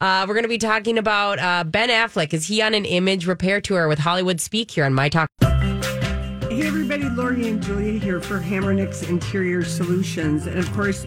uh, 0.00 0.24
we're 0.28 0.34
going 0.34 0.44
to 0.44 0.48
be 0.48 0.58
talking 0.58 0.98
about 0.98 1.38
uh, 1.38 1.64
Ben 1.64 1.88
Affleck. 1.88 2.32
Is 2.32 2.46
he 2.46 2.62
on 2.62 2.74
an 2.74 2.84
image 2.84 3.26
repair 3.26 3.60
tour 3.60 3.88
with 3.88 3.98
Hollywood 3.98 4.40
Speak 4.40 4.70
here 4.70 4.84
on 4.84 4.94
My 4.94 5.08
Talk? 5.08 5.28
Hey 5.40 6.66
everybody, 6.66 7.08
Lori 7.08 7.48
and 7.48 7.62
Julia 7.62 7.98
here 7.98 8.20
for 8.20 8.38
Hamernick's 8.38 9.08
Interior 9.08 9.64
Solutions. 9.64 10.46
And 10.46 10.58
of 10.58 10.72
course, 10.72 11.06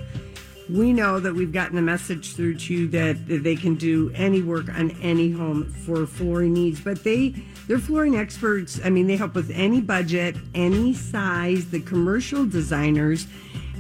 we 0.70 0.94
know 0.94 1.20
that 1.20 1.34
we've 1.34 1.52
gotten 1.52 1.78
a 1.78 1.82
message 1.82 2.36
through 2.36 2.56
to 2.56 2.74
you 2.74 2.88
that 2.90 3.28
they 3.28 3.56
can 3.56 3.76
do 3.76 4.12
any 4.16 4.42
work 4.42 4.68
on 4.70 4.92
any 5.02 5.32
home 5.32 5.72
for 5.86 6.06
flooring 6.08 6.54
needs, 6.54 6.80
but 6.82 7.04
they 7.04 7.36
they're 7.68 7.80
flooring 7.80 8.16
experts. 8.16 8.80
I 8.84 8.90
mean, 8.90 9.08
they 9.08 9.18
help 9.18 9.36
with 9.36 9.52
any 9.52 9.82
budget, 9.82 10.36
any 10.54 10.94
size. 10.94 11.70
The 11.70 11.82
commercial 11.82 12.46
designers 12.46 13.28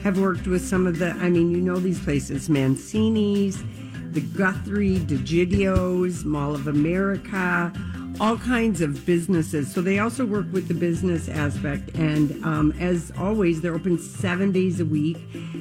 have 0.04 0.20
worked 0.20 0.48
with 0.48 0.66
some 0.66 0.88
of 0.88 1.00
the 1.00 1.12
I 1.12 1.30
mean, 1.30 1.52
you 1.52 1.58
know 1.58 1.78
these 1.78 2.04
places, 2.04 2.50
Mancini's, 2.50 3.64
the 4.12 4.22
Guthrie, 4.22 5.00
DeGidio's, 5.00 6.24
Mall 6.24 6.56
of 6.56 6.68
America, 6.68 7.74
all 8.20 8.38
kinds 8.38 8.82
of 8.82 9.06
businesses. 9.06 9.72
So 9.74 9.82
they 9.82 10.00
also 10.00 10.26
work 10.26 10.46
with 10.52 10.68
the 10.68 10.74
business 10.74 11.28
aspect. 11.30 11.90
And 11.96 12.44
um, 12.46 12.72
as 12.80 13.12
always, 13.18 13.62
they're 13.62 13.76
open 13.76 13.98
seven 14.00 14.52
days 14.52 14.80
a 14.80 14.86
week. 14.86 15.18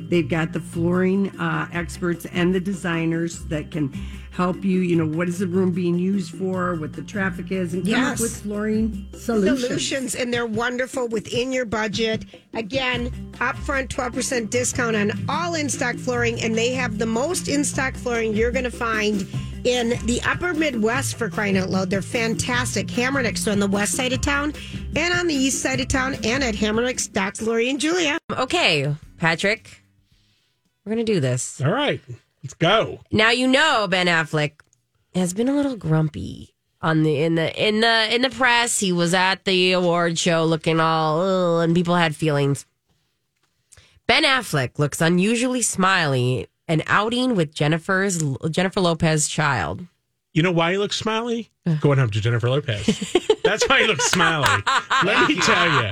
They've 0.09 0.29
got 0.29 0.53
the 0.53 0.61
flooring 0.61 1.31
uh, 1.41 1.69
experts 1.73 2.27
and 2.27 2.55
the 2.55 2.61
designers 2.61 3.45
that 3.47 3.71
can 3.71 3.93
help 4.31 4.65
you. 4.65 4.81
You 4.81 4.97
know, 4.97 5.07
what 5.07 5.29
is 5.29 5.39
the 5.39 5.47
room 5.47 5.73
being 5.73 5.99
used 5.99 6.35
for, 6.37 6.75
what 6.77 6.93
the 6.93 7.03
traffic 7.03 7.51
is, 7.53 7.75
and 7.75 7.83
come 7.85 7.91
Yes. 7.93 8.15
up 8.19 8.21
with 8.21 8.43
flooring 8.43 9.07
solutions. 9.13 9.61
Solutions, 9.67 10.15
and 10.15 10.33
they're 10.33 10.47
wonderful 10.47 11.09
within 11.09 11.53
your 11.53 11.65
budget. 11.65 12.25
Again, 12.53 13.11
upfront 13.35 13.89
12% 13.89 14.51
discount 14.51 14.97
on 14.97 15.13
all 15.29 15.55
in 15.55 15.69
stock 15.69 15.97
flooring, 15.97 16.41
and 16.41 16.55
they 16.57 16.73
have 16.73 16.99
the 16.99 17.07
most 17.07 17.49
in 17.49 17.65
stock 17.65 17.95
flooring 17.95 18.35
you're 18.35 18.53
going 18.53 18.65
to 18.65 18.71
find 18.71 19.27
in 19.65 19.91
the 20.07 20.21
upper 20.27 20.55
Midwest 20.55 21.17
for 21.17 21.29
crying 21.29 21.57
out 21.57 21.71
loud. 21.71 21.91
They're 21.91 22.03
fantastic. 22.03 22.87
Hamernick's 22.89 23.49
on 23.49 23.59
the 23.59 23.67
west 23.67 23.95
side 23.95 24.13
of 24.13 24.21
town 24.21 24.53
and 24.95 25.15
on 25.15 25.27
the 25.27 25.35
east 25.35 25.61
side 25.63 25.81
of 25.81 25.89
town, 25.89 26.15
and 26.25 26.45
at 26.45 26.55
Hamernick's. 26.55 27.09
That's 27.09 27.43
Lori 27.43 27.69
and 27.71 27.81
Julia. 27.81 28.19
Okay, 28.31 28.95
Patric, 29.19 29.83
we're 30.85 30.95
going 30.95 31.05
to 31.05 31.13
do 31.13 31.21
this. 31.21 31.61
All 31.61 31.73
right, 31.73 32.01
let's 32.43 32.55
go. 32.55 33.01
Now 33.11 33.31
you 33.31 33.49
know 33.49 33.87
Ben 33.89 34.07
Affleck 34.07 34.53
has 35.15 35.33
been 35.33 35.49
a 35.49 35.57
little 35.57 35.77
grumpy 35.77 36.55
on 36.83 37.03
the 37.03 37.23
in 37.23 37.35
the 37.35 37.67
in 37.67 37.81
the 37.81 38.15
in 38.15 38.23
the 38.23 38.31
press. 38.31 38.79
He 38.79 38.93
was 38.93 39.15
at 39.15 39.45
the 39.45 39.73
award 39.73 40.19
show 40.19 40.45
looking 40.45 40.81
all 40.81 41.21
"Ugh," 41.21 41.65
and 41.65 41.75
people 41.75 41.97
had 41.97 42.15
feelings. 42.15 42.67
Ben 44.07 44.25
Affleck 44.25 44.79
looks 44.79 45.01
unusually 45.01 45.63
smiley 45.63 46.49
and 46.69 46.83
outing 46.87 47.35
with 47.37 47.55
Jennifer's 47.55 48.23
Jennifer 48.51 48.81
Lopez 48.81 49.29
child. 49.29 49.87
You 50.33 50.43
know 50.43 50.51
why 50.51 50.73
he 50.73 50.79
looks 50.79 50.97
smiley? 50.97 51.51
Going 51.81 51.99
home 51.99 52.11
to 52.11 52.21
Jennifer 52.21 52.51
Lopez. 52.51 52.87
That's 53.45 53.69
why 53.69 53.83
he 53.83 53.87
looks 53.87 54.07
smiley. 54.11 54.63
Let 55.05 55.29
me 55.29 55.37
tell 55.41 55.67
you. 55.83 55.91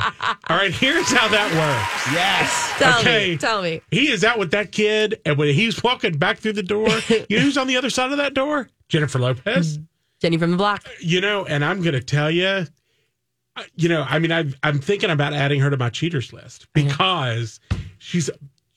All 0.48 0.56
right, 0.56 0.72
here's 0.72 1.11
how 1.12 1.28
that 1.28 1.48
works. 1.52 2.12
Yes. 2.12 2.72
Tell 2.78 2.98
Okay. 3.00 3.30
me, 3.30 3.37
tell 3.37 3.62
me. 3.62 3.80
He 3.92 4.11
is 4.11 4.24
out 4.24 4.38
with 4.40 4.50
that 4.50 4.72
kid, 4.72 5.20
and 5.24 5.38
when 5.38 5.54
he's 5.54 5.80
walking 5.85 6.18
back 6.18 6.38
through 6.38 6.54
the 6.54 6.62
door, 6.64 6.88
you 7.28 7.37
know 7.37 7.42
who's 7.42 7.56
on 7.56 7.68
the 7.68 7.76
other 7.76 7.88
side 7.90 8.11
of 8.11 8.18
that 8.18 8.35
door? 8.35 8.68
Jennifer 8.88 9.20
Lopez. 9.20 9.78
Mm-hmm. 9.78 9.85
Jenny 10.20 10.38
from 10.38 10.50
the 10.50 10.56
block. 10.56 10.85
You 11.00 11.20
know, 11.20 11.44
and 11.46 11.64
I'm 11.64 11.80
going 11.80 11.94
to 11.94 12.00
tell 12.02 12.30
you, 12.30 12.46
uh, 12.46 13.62
you 13.76 13.88
know, 13.88 14.04
I 14.08 14.18
mean, 14.18 14.32
I've, 14.32 14.56
I'm 14.64 14.80
thinking 14.80 15.11
about 15.11 15.35
adding 15.35 15.61
her 15.61 15.70
to 15.70 15.76
my 15.76 15.90
cheaters 15.90 16.32
list 16.32 16.66
because 16.72 17.61
she's 17.98 18.28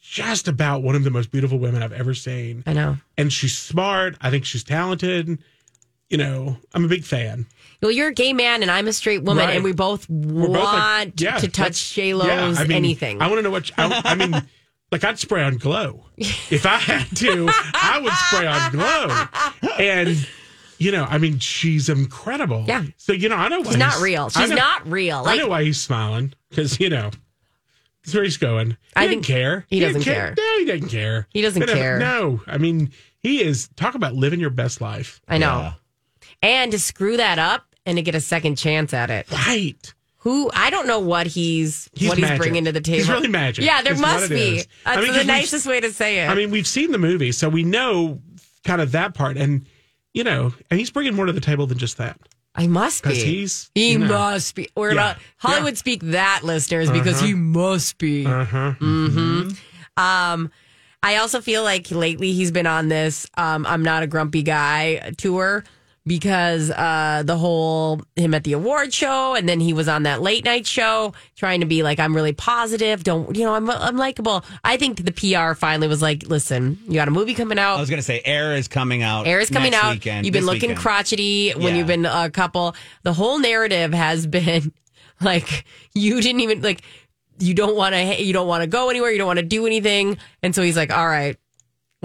just 0.07 0.47
about 0.47 0.83
one 0.83 0.95
of 0.95 1.03
the 1.03 1.09
most 1.09 1.31
beautiful 1.31 1.57
women 1.57 1.81
I've 1.81 1.91
ever 1.93 2.13
seen. 2.13 2.63
I 2.65 2.73
know. 2.73 2.97
And 3.17 3.33
she's 3.33 3.57
smart. 3.57 4.15
I 4.21 4.29
think 4.29 4.45
she's 4.45 4.63
talented. 4.63 5.39
You 6.09 6.17
know, 6.17 6.57
I'm 6.73 6.85
a 6.85 6.87
big 6.87 7.03
fan. 7.03 7.47
Well, 7.81 7.91
you're 7.91 8.09
a 8.09 8.13
gay 8.13 8.31
man 8.31 8.61
and 8.61 8.69
I'm 8.69 8.87
a 8.87 8.93
straight 8.93 9.23
woman, 9.23 9.45
Right. 9.45 9.55
and 9.55 9.63
we 9.63 9.73
both 9.73 10.07
We're 10.09 10.47
both 10.47 10.57
like- 10.57 10.73
want 11.07 11.21
yeah, 11.21 11.37
to 11.39 11.47
touch 11.47 11.93
J 11.93 12.13
Lo's 12.13 12.27
yeah, 12.27 12.55
I 12.63 12.67
mean, 12.67 12.77
anything. 12.77 13.21
I 13.21 13.27
want 13.27 13.39
to 13.39 13.41
know 13.41 13.49
what 13.51 13.71
I, 13.77 14.01
I 14.05 14.15
mean. 14.15 14.33
Like 14.91 15.03
I'd 15.03 15.17
spray 15.17 15.41
on 15.43 15.57
glow 15.57 16.05
if 16.15 16.65
I 16.65 16.77
had 16.77 17.07
to. 17.17 17.47
I 17.49 17.99
would 18.01 18.13
spray 18.13 18.45
on 18.47 18.71
glow, 18.71 19.73
and 19.83 20.27
you 20.77 20.91
know, 20.91 21.05
I 21.09 21.17
mean, 21.17 21.39
she's 21.39 21.89
incredible. 21.89 22.63
Yeah. 22.67 22.83
So 22.97 23.11
you 23.11 23.27
know, 23.27 23.35
I 23.35 23.49
know 23.49 23.59
why 23.61 23.71
She's 23.71 23.77
not 23.77 23.99
real. 23.99 24.29
She's 24.29 24.49
know- 24.51 24.55
not 24.55 24.87
real. 24.87 25.23
I 25.25 25.37
know 25.37 25.47
why 25.47 25.63
he's 25.63 25.81
smiling 25.81 26.33
because 26.49 26.79
you 26.79 26.89
know 26.91 27.09
that's 28.05 28.13
where 28.13 28.23
he's 28.23 28.37
going. 28.37 28.71
He 28.71 28.75
I 28.95 29.07
didn't 29.07 29.23
care. 29.25 29.65
he 29.69 29.79
doesn't 29.79 30.01
doesn't 30.01 30.13
care. 30.13 30.33
No, 30.37 30.57
he 30.59 30.65
doesn't 30.65 30.89
care. 30.89 31.27
He 31.31 31.41
doesn't 31.41 31.67
care. 31.67 31.99
No, 31.99 32.41
I 32.47 32.57
mean, 32.57 32.91
he 33.19 33.41
is 33.43 33.67
talk 33.75 33.95
about 33.95 34.13
living 34.13 34.39
your 34.39 34.49
best 34.51 34.79
life. 34.81 35.19
I 35.27 35.37
know. 35.37 35.71
And 36.41 36.71
to 36.71 36.79
screw 36.79 37.17
that 37.17 37.39
up 37.39 37.65
and 37.85 37.97
to 37.97 38.01
get 38.01 38.15
a 38.15 38.21
second 38.21 38.57
chance 38.57 38.93
at 38.93 39.09
it. 39.09 39.29
Right. 39.31 39.93
Who 40.17 40.49
I 40.53 40.69
don't 40.69 40.87
know 40.87 40.99
what 40.99 41.27
he's, 41.27 41.87
He's 41.93 42.09
what 42.09 42.17
he's 42.17 42.23
magic. 42.23 42.39
bringing 42.41 42.65
to 42.65 42.71
the 42.71 42.81
table. 42.81 42.97
He's 42.97 43.09
really 43.09 43.27
magic, 43.27 43.63
Yeah, 43.63 43.81
there 43.83 43.95
must 43.95 44.29
be. 44.29 44.57
That's 44.83 44.97
I 44.97 45.01
mean, 45.01 45.13
the 45.13 45.23
nicest 45.23 45.67
way 45.67 45.79
to 45.79 45.91
say 45.93 46.19
it. 46.25 46.29
I 46.29 46.33
mean, 46.35 46.49
we've 46.51 46.65
seen 46.67 46.91
the 46.91 46.97
movie, 46.97 47.31
so 47.31 47.47
we 47.47 47.63
know 47.63 48.21
kind 48.63 48.81
of 48.81 48.91
that 48.93 49.13
part, 49.13 49.37
and 49.37 49.65
you 50.13 50.23
know, 50.23 50.51
and 50.71 50.79
he's 50.79 50.89
bringing 50.89 51.13
more 51.13 51.25
to 51.27 51.31
the 51.33 51.41
table 51.41 51.67
than 51.67 51.77
just 51.77 51.97
that. 51.97 52.19
I 52.55 52.67
must 52.67 53.03
be. 53.03 53.13
he's- 53.15 53.69
he 53.75 53.91
you 53.93 53.99
know. 53.99 54.07
must 54.07 54.55
be. 54.55 54.69
We're 54.75 54.89
Yeah. 54.93 54.93
about 55.11 55.17
Hollywood 55.37 55.77
speak 55.77 56.01
that 56.03 56.41
listeners 56.43 56.89
because 56.89 57.17
Uh-huh. 57.17 57.25
he 57.27 57.33
must 57.33 57.97
be. 57.97 58.25
Uh-huh. 58.25 58.71
hmm 58.73 59.49
Um, 59.97 60.51
I 61.03 61.17
also 61.17 61.39
feel 61.41 61.63
like 61.63 61.91
lately 61.91 62.31
he's 62.33 62.51
been 62.51 62.65
on 62.67 62.87
this 62.89 63.27
um, 63.37 63.65
I'm 63.67 63.83
not 63.83 64.03
a 64.03 64.07
grumpy 64.07 64.41
guy 64.41 65.11
tour 65.17 65.63
because 66.07 66.69
uh, 66.71 67.23
the 67.25 67.35
whole 67.37 68.01
him 68.15 68.33
at 68.33 68.43
the 68.43 68.53
award 68.53 68.93
show 68.93 69.33
and 69.35 69.49
then 69.49 69.59
he 69.59 69.73
was 69.73 69.87
on 69.87 70.03
that 70.03 70.21
late 70.21 70.45
night 70.45 70.67
show 70.67 71.13
trying 71.35 71.61
to 71.61 71.65
be 71.65 71.81
like 71.81 71.99
I'm 71.99 72.15
really 72.15 72.33
positive 72.33 73.03
don't 73.03 73.35
you 73.35 73.43
know 73.43 73.55
I'm 73.55 73.69
I'm 73.69 73.97
likable 73.97 74.45
I 74.63 74.77
think 74.77 75.03
the 75.03 75.11
PR 75.11 75.55
finally 75.55 75.87
was 75.87 76.01
like 76.03 76.27
listen 76.27 76.77
you 76.87 76.93
got 76.93 77.07
a 77.07 77.11
movie 77.11 77.33
coming 77.33 77.57
out 77.57 77.77
I 77.77 77.79
was 77.79 77.89
going 77.89 77.97
to 77.99 78.03
say 78.03 78.21
Air 78.23 78.55
is 78.55 78.67
coming 78.67 79.01
out. 79.01 79.25
Air 79.25 79.39
is 79.39 79.49
coming 79.49 79.71
next 79.71 79.83
out. 79.83 79.93
Weekend, 79.93 80.25
you've 80.25 80.33
been 80.33 80.45
looking 80.45 80.69
weekend. 80.69 80.79
crotchety 80.79 81.51
when 81.53 81.63
Yeah. 81.73 81.75
you've 81.79 81.87
been 81.87 82.05
a 82.05 82.29
couple. 82.29 82.75
The 83.03 83.13
whole 83.13 83.39
narrative 83.39 83.93
has 83.93 84.27
been 84.37 84.71
like 85.21 85.65
you 85.93 86.21
didn't 86.21 86.41
even 86.41 86.61
like 86.61 86.81
you 87.39 87.53
don't 87.53 87.75
want 87.75 87.95
to 87.95 88.23
you 88.23 88.31
don't 88.31 88.47
want 88.47 88.61
to 88.61 88.67
go 88.67 88.89
anywhere, 88.89 89.11
you 89.11 89.17
don't 89.17 89.27
want 89.27 89.39
to 89.39 89.45
do 89.45 89.65
anything, 89.65 90.17
and 90.43 90.53
so 90.53 90.61
he's 90.61 90.77
like, 90.77 90.91
all 90.91 91.07
right, 91.07 91.37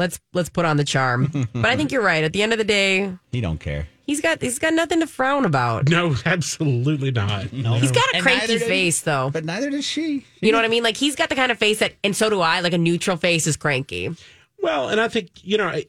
let's 0.01 0.19
let's 0.33 0.49
put 0.49 0.65
on 0.65 0.77
the 0.77 0.85
charm. 0.85 1.31
but 1.53 1.67
I 1.67 1.77
think 1.77 1.93
you're 1.93 2.03
right. 2.03 2.25
At 2.25 2.33
the 2.33 2.43
end 2.43 2.51
of 2.53 2.59
the 2.59 2.65
day, 2.65 3.13
He 3.31 3.41
don't 3.41 3.61
care. 3.61 3.87
he's 4.07 4.21
got 4.21 4.43
he's 4.43 4.59
got 4.59 4.75
nothing 4.75 4.99
to 5.01 5.07
frown 5.07 5.45
about. 5.45 5.89
No, 5.89 6.17
absolutely 6.27 7.13
not. 7.13 7.53
No. 7.53 7.75
He's 7.75 7.93
got 7.93 8.09
a 8.13 8.17
And 8.17 8.23
cranky 8.25 8.41
neither 8.49 8.59
did- 8.59 8.69
face 8.69 9.03
though. 9.03 9.31
But 9.33 9.45
neither 9.45 9.71
does 9.71 9.85
she. 9.85 10.27
You 10.41 10.51
know 10.51 10.59
what 10.59 10.65
I 10.65 10.69
mean? 10.69 10.83
Like 10.83 10.97
he's 10.97 11.15
got 11.15 11.29
the 11.29 11.37
kind 11.37 11.53
of 11.53 11.59
face 11.59 11.79
that, 11.79 11.93
and 12.03 12.17
so 12.17 12.29
do 12.31 12.41
I. 12.41 12.61
Like 12.61 12.73
a 12.73 12.79
neutral 12.79 13.17
face 13.17 13.47
is 13.47 13.57
cranky. 13.57 14.15
Well, 14.63 14.89
and 14.89 15.01
I 15.01 15.07
think 15.09 15.29
you 15.45 15.57
know, 15.59 15.69
I- 15.69 15.87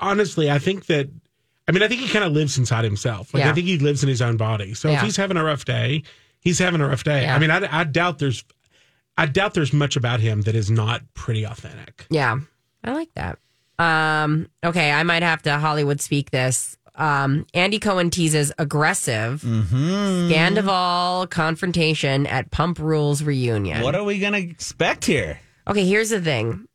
honestly, 0.00 0.50
I 0.50 0.58
think 0.58 0.86
that. 0.86 1.08
I 1.68 1.72
mean, 1.72 1.82
I 1.82 1.88
think 1.88 2.00
he 2.00 2.08
kind 2.08 2.24
of 2.24 2.30
lives 2.32 2.58
inside 2.58 2.84
himself. 2.84 3.34
Like, 3.34 3.42
Yeah. 3.42 3.50
I 3.50 3.52
think 3.52 3.66
he 3.66 3.76
lives 3.78 4.04
in 4.04 4.08
his 4.08 4.22
own 4.22 4.36
body. 4.36 4.72
So 4.74 4.86
if 4.88 4.92
Yeah. 4.94 5.02
he's 5.04 5.16
having 5.16 5.36
a 5.36 5.42
rough 5.42 5.64
day, 5.64 6.04
he's 6.40 6.60
having 6.60 6.80
a 6.80 6.86
rough 6.86 7.02
day. 7.02 7.22
Yeah. 7.22 7.34
I 7.34 7.40
mean, 7.40 7.50
I, 7.50 7.80
I 7.80 7.82
doubt 7.82 8.20
there's, 8.20 8.44
I 9.18 9.26
doubt 9.26 9.54
there's 9.54 9.72
much 9.72 9.96
about 9.96 10.20
him 10.20 10.42
that 10.42 10.54
is 10.54 10.70
not 10.70 11.02
pretty 11.14 11.42
authentic. 11.44 12.06
Yeah, 12.08 12.38
I 12.86 12.92
like 12.92 13.12
that. 13.14 13.38
Um, 13.78 14.48
okay, 14.64 14.90
I 14.90 15.02
might 15.02 15.22
have 15.22 15.42
to 15.42 15.58
Hollywood 15.58 16.00
speak 16.00 16.30
this. 16.30 16.78
Um, 16.94 17.46
Andy 17.52 17.78
Cohen 17.78 18.08
teases 18.10 18.52
aggressive 18.58 19.42
Mm-hmm. 19.42 20.30
Scandoval 20.30 21.28
confrontation 21.28 22.26
at 22.26 22.50
Pump 22.50 22.78
Rules 22.78 23.22
reunion. 23.22 23.82
What 23.82 23.94
are 23.94 24.04
we 24.04 24.18
gonna 24.18 24.38
expect 24.38 25.04
here? 25.04 25.38
Okay, 25.68 25.84
here's 25.86 26.08
the 26.10 26.20
thing. 26.22 26.66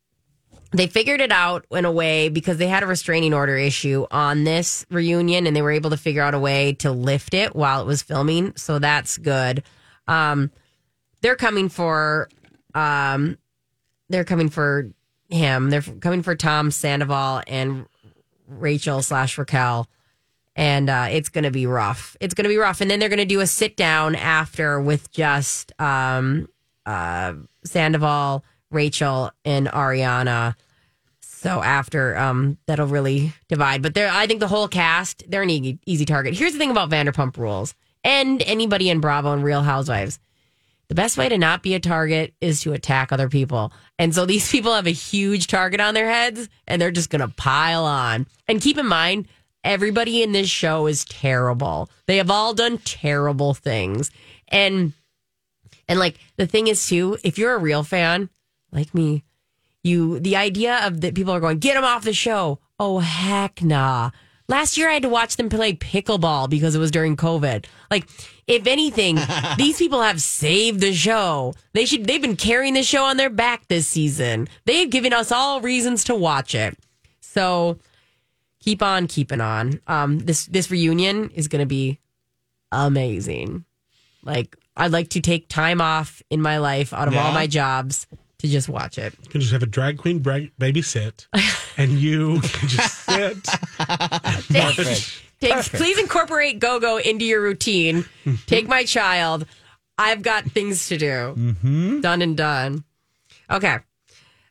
They 0.73 0.87
figured 0.87 1.21
it 1.21 1.31
out 1.31 1.65
in 1.71 1.85
a 1.85 1.91
way 1.91 2.29
because 2.29 2.57
they 2.57 2.67
had 2.67 2.83
a 2.83 2.87
restraining 2.87 3.33
order 3.33 3.57
issue 3.57 4.05
on 4.11 4.43
this 4.43 4.85
reunion 4.89 5.47
and 5.47 5.55
they 5.55 5.61
were 5.61 5.71
able 5.71 5.89
to 5.89 5.97
figure 5.97 6.21
out 6.21 6.33
a 6.33 6.39
way 6.39 6.73
to 6.75 6.91
lift 6.91 7.33
it 7.33 7.55
while 7.55 7.81
it 7.81 7.87
was 7.87 8.01
filming. 8.01 8.53
So 8.55 8.79
that's 8.79 9.17
good. 9.17 9.63
Um, 10.07 10.51
they're 11.21 11.35
coming 11.35 11.67
for 11.67 12.29
um, 12.73 13.37
they're 14.09 14.23
coming 14.23 14.49
for 14.49 14.91
him. 15.31 15.69
They're 15.69 15.81
coming 15.81 16.23
for 16.23 16.35
Tom 16.35 16.71
Sandoval 16.71 17.41
and 17.47 17.85
Rachel 18.47 19.01
slash 19.01 19.37
Raquel. 19.37 19.87
And 20.55 20.89
uh, 20.89 21.07
it's 21.09 21.29
going 21.29 21.45
to 21.45 21.51
be 21.51 21.65
rough. 21.65 22.17
It's 22.19 22.33
going 22.33 22.43
to 22.43 22.49
be 22.49 22.57
rough. 22.57 22.81
And 22.81 22.91
then 22.91 22.99
they're 22.99 23.09
going 23.09 23.19
to 23.19 23.25
do 23.25 23.39
a 23.39 23.47
sit 23.47 23.77
down 23.77 24.15
after 24.15 24.81
with 24.81 25.09
just 25.11 25.71
um, 25.79 26.49
uh, 26.85 27.33
Sandoval, 27.63 28.43
Rachel, 28.69 29.31
and 29.45 29.67
Ariana. 29.67 30.55
So 31.21 31.63
after 31.63 32.17
um, 32.17 32.57
that'll 32.67 32.87
really 32.87 33.33
divide. 33.47 33.81
But 33.81 33.97
I 33.97 34.27
think 34.27 34.41
the 34.41 34.47
whole 34.47 34.67
cast 34.67 35.23
they're 35.27 35.41
an 35.41 35.49
easy, 35.49 35.79
easy 35.85 36.05
target. 36.05 36.35
Here's 36.35 36.53
the 36.53 36.59
thing 36.59 36.69
about 36.69 36.89
Vanderpump 36.89 37.37
Rules 37.37 37.73
and 38.03 38.41
anybody 38.43 38.89
in 38.89 38.99
Bravo 38.99 39.33
and 39.33 39.43
Real 39.43 39.63
Housewives. 39.63 40.19
The 40.91 40.95
best 40.95 41.17
way 41.17 41.29
to 41.29 41.37
not 41.37 41.63
be 41.63 41.73
a 41.73 41.79
target 41.79 42.33
is 42.41 42.59
to 42.63 42.73
attack 42.73 43.13
other 43.13 43.29
people. 43.29 43.71
And 43.97 44.13
so 44.13 44.25
these 44.25 44.51
people 44.51 44.75
have 44.75 44.87
a 44.87 44.91
huge 44.91 45.47
target 45.47 45.79
on 45.79 45.93
their 45.93 46.11
heads 46.11 46.49
and 46.67 46.81
they're 46.81 46.91
just 46.91 47.09
going 47.09 47.21
to 47.21 47.33
pile 47.33 47.85
on. 47.85 48.27
And 48.49 48.59
keep 48.59 48.77
in 48.77 48.87
mind, 48.87 49.29
everybody 49.63 50.21
in 50.21 50.33
this 50.33 50.49
show 50.49 50.87
is 50.87 51.05
terrible. 51.05 51.89
They 52.07 52.17
have 52.17 52.29
all 52.29 52.53
done 52.53 52.77
terrible 52.79 53.53
things. 53.53 54.11
And 54.49 54.91
and 55.87 55.97
like 55.97 56.17
the 56.35 56.45
thing 56.45 56.67
is 56.67 56.85
too, 56.85 57.17
if 57.23 57.37
you're 57.37 57.55
a 57.55 57.59
real 57.59 57.83
fan 57.83 58.29
like 58.73 58.93
me, 58.93 59.23
you 59.83 60.19
the 60.19 60.35
idea 60.35 60.85
of 60.85 60.99
that 60.99 61.15
people 61.15 61.33
are 61.33 61.39
going, 61.39 61.59
"Get 61.59 61.75
them 61.75 61.85
off 61.85 62.03
the 62.03 62.11
show." 62.11 62.59
Oh 62.77 62.99
heck 62.99 63.63
nah. 63.63 64.11
Last 64.51 64.77
year 64.77 64.89
I 64.89 64.95
had 64.95 65.03
to 65.03 65.09
watch 65.09 65.37
them 65.37 65.47
play 65.47 65.71
pickleball 65.71 66.49
because 66.49 66.75
it 66.75 66.79
was 66.79 66.91
during 66.91 67.15
COVID. 67.15 67.67
Like, 67.89 68.05
if 68.47 68.67
anything, 68.67 69.17
these 69.57 69.77
people 69.77 70.01
have 70.01 70.21
saved 70.21 70.81
the 70.81 70.93
show. 70.93 71.53
They 71.71 71.85
should 71.85 72.05
they've 72.05 72.21
been 72.21 72.35
carrying 72.35 72.73
the 72.73 72.83
show 72.83 73.05
on 73.05 73.15
their 73.15 73.29
back 73.29 73.69
this 73.69 73.87
season. 73.87 74.49
They've 74.65 74.89
given 74.89 75.13
us 75.13 75.31
all 75.31 75.61
reasons 75.61 76.03
to 76.03 76.15
watch 76.15 76.53
it. 76.53 76.77
So 77.21 77.79
keep 78.59 78.83
on 78.83 79.07
keeping 79.07 79.39
on. 79.39 79.79
Um 79.87 80.19
this 80.19 80.47
this 80.47 80.69
reunion 80.69 81.29
is 81.29 81.47
gonna 81.47 81.65
be 81.65 81.99
amazing. 82.73 83.63
Like 84.21 84.57
I'd 84.75 84.91
like 84.91 85.11
to 85.11 85.21
take 85.21 85.47
time 85.47 85.79
off 85.79 86.21
in 86.29 86.41
my 86.41 86.57
life 86.57 86.91
out 86.91 87.07
of 87.07 87.15
all 87.15 87.31
my 87.31 87.47
jobs 87.47 88.05
to 88.41 88.47
just 88.47 88.69
watch 88.69 88.97
it. 88.97 89.13
You 89.23 89.29
can 89.29 89.41
just 89.41 89.53
have 89.53 89.63
a 89.63 89.67
drag 89.67 89.97
queen 89.97 90.19
bra- 90.19 90.47
babysit, 90.59 91.27
and 91.77 91.93
you 91.93 92.41
can 92.41 92.69
just 92.69 93.05
sit. 93.05 93.47
watch. 94.53 95.23
Take, 95.41 95.55
please 95.63 95.97
incorporate 95.97 96.59
go-go 96.59 96.97
into 96.97 97.25
your 97.25 97.41
routine. 97.41 98.05
Take 98.45 98.67
my 98.67 98.83
child. 98.83 99.47
I've 99.97 100.21
got 100.21 100.45
things 100.45 100.87
to 100.89 100.97
do. 100.97 101.05
Mm-hmm. 101.35 102.01
Done 102.01 102.21
and 102.21 102.37
done. 102.37 102.83
Okay. 103.49 103.79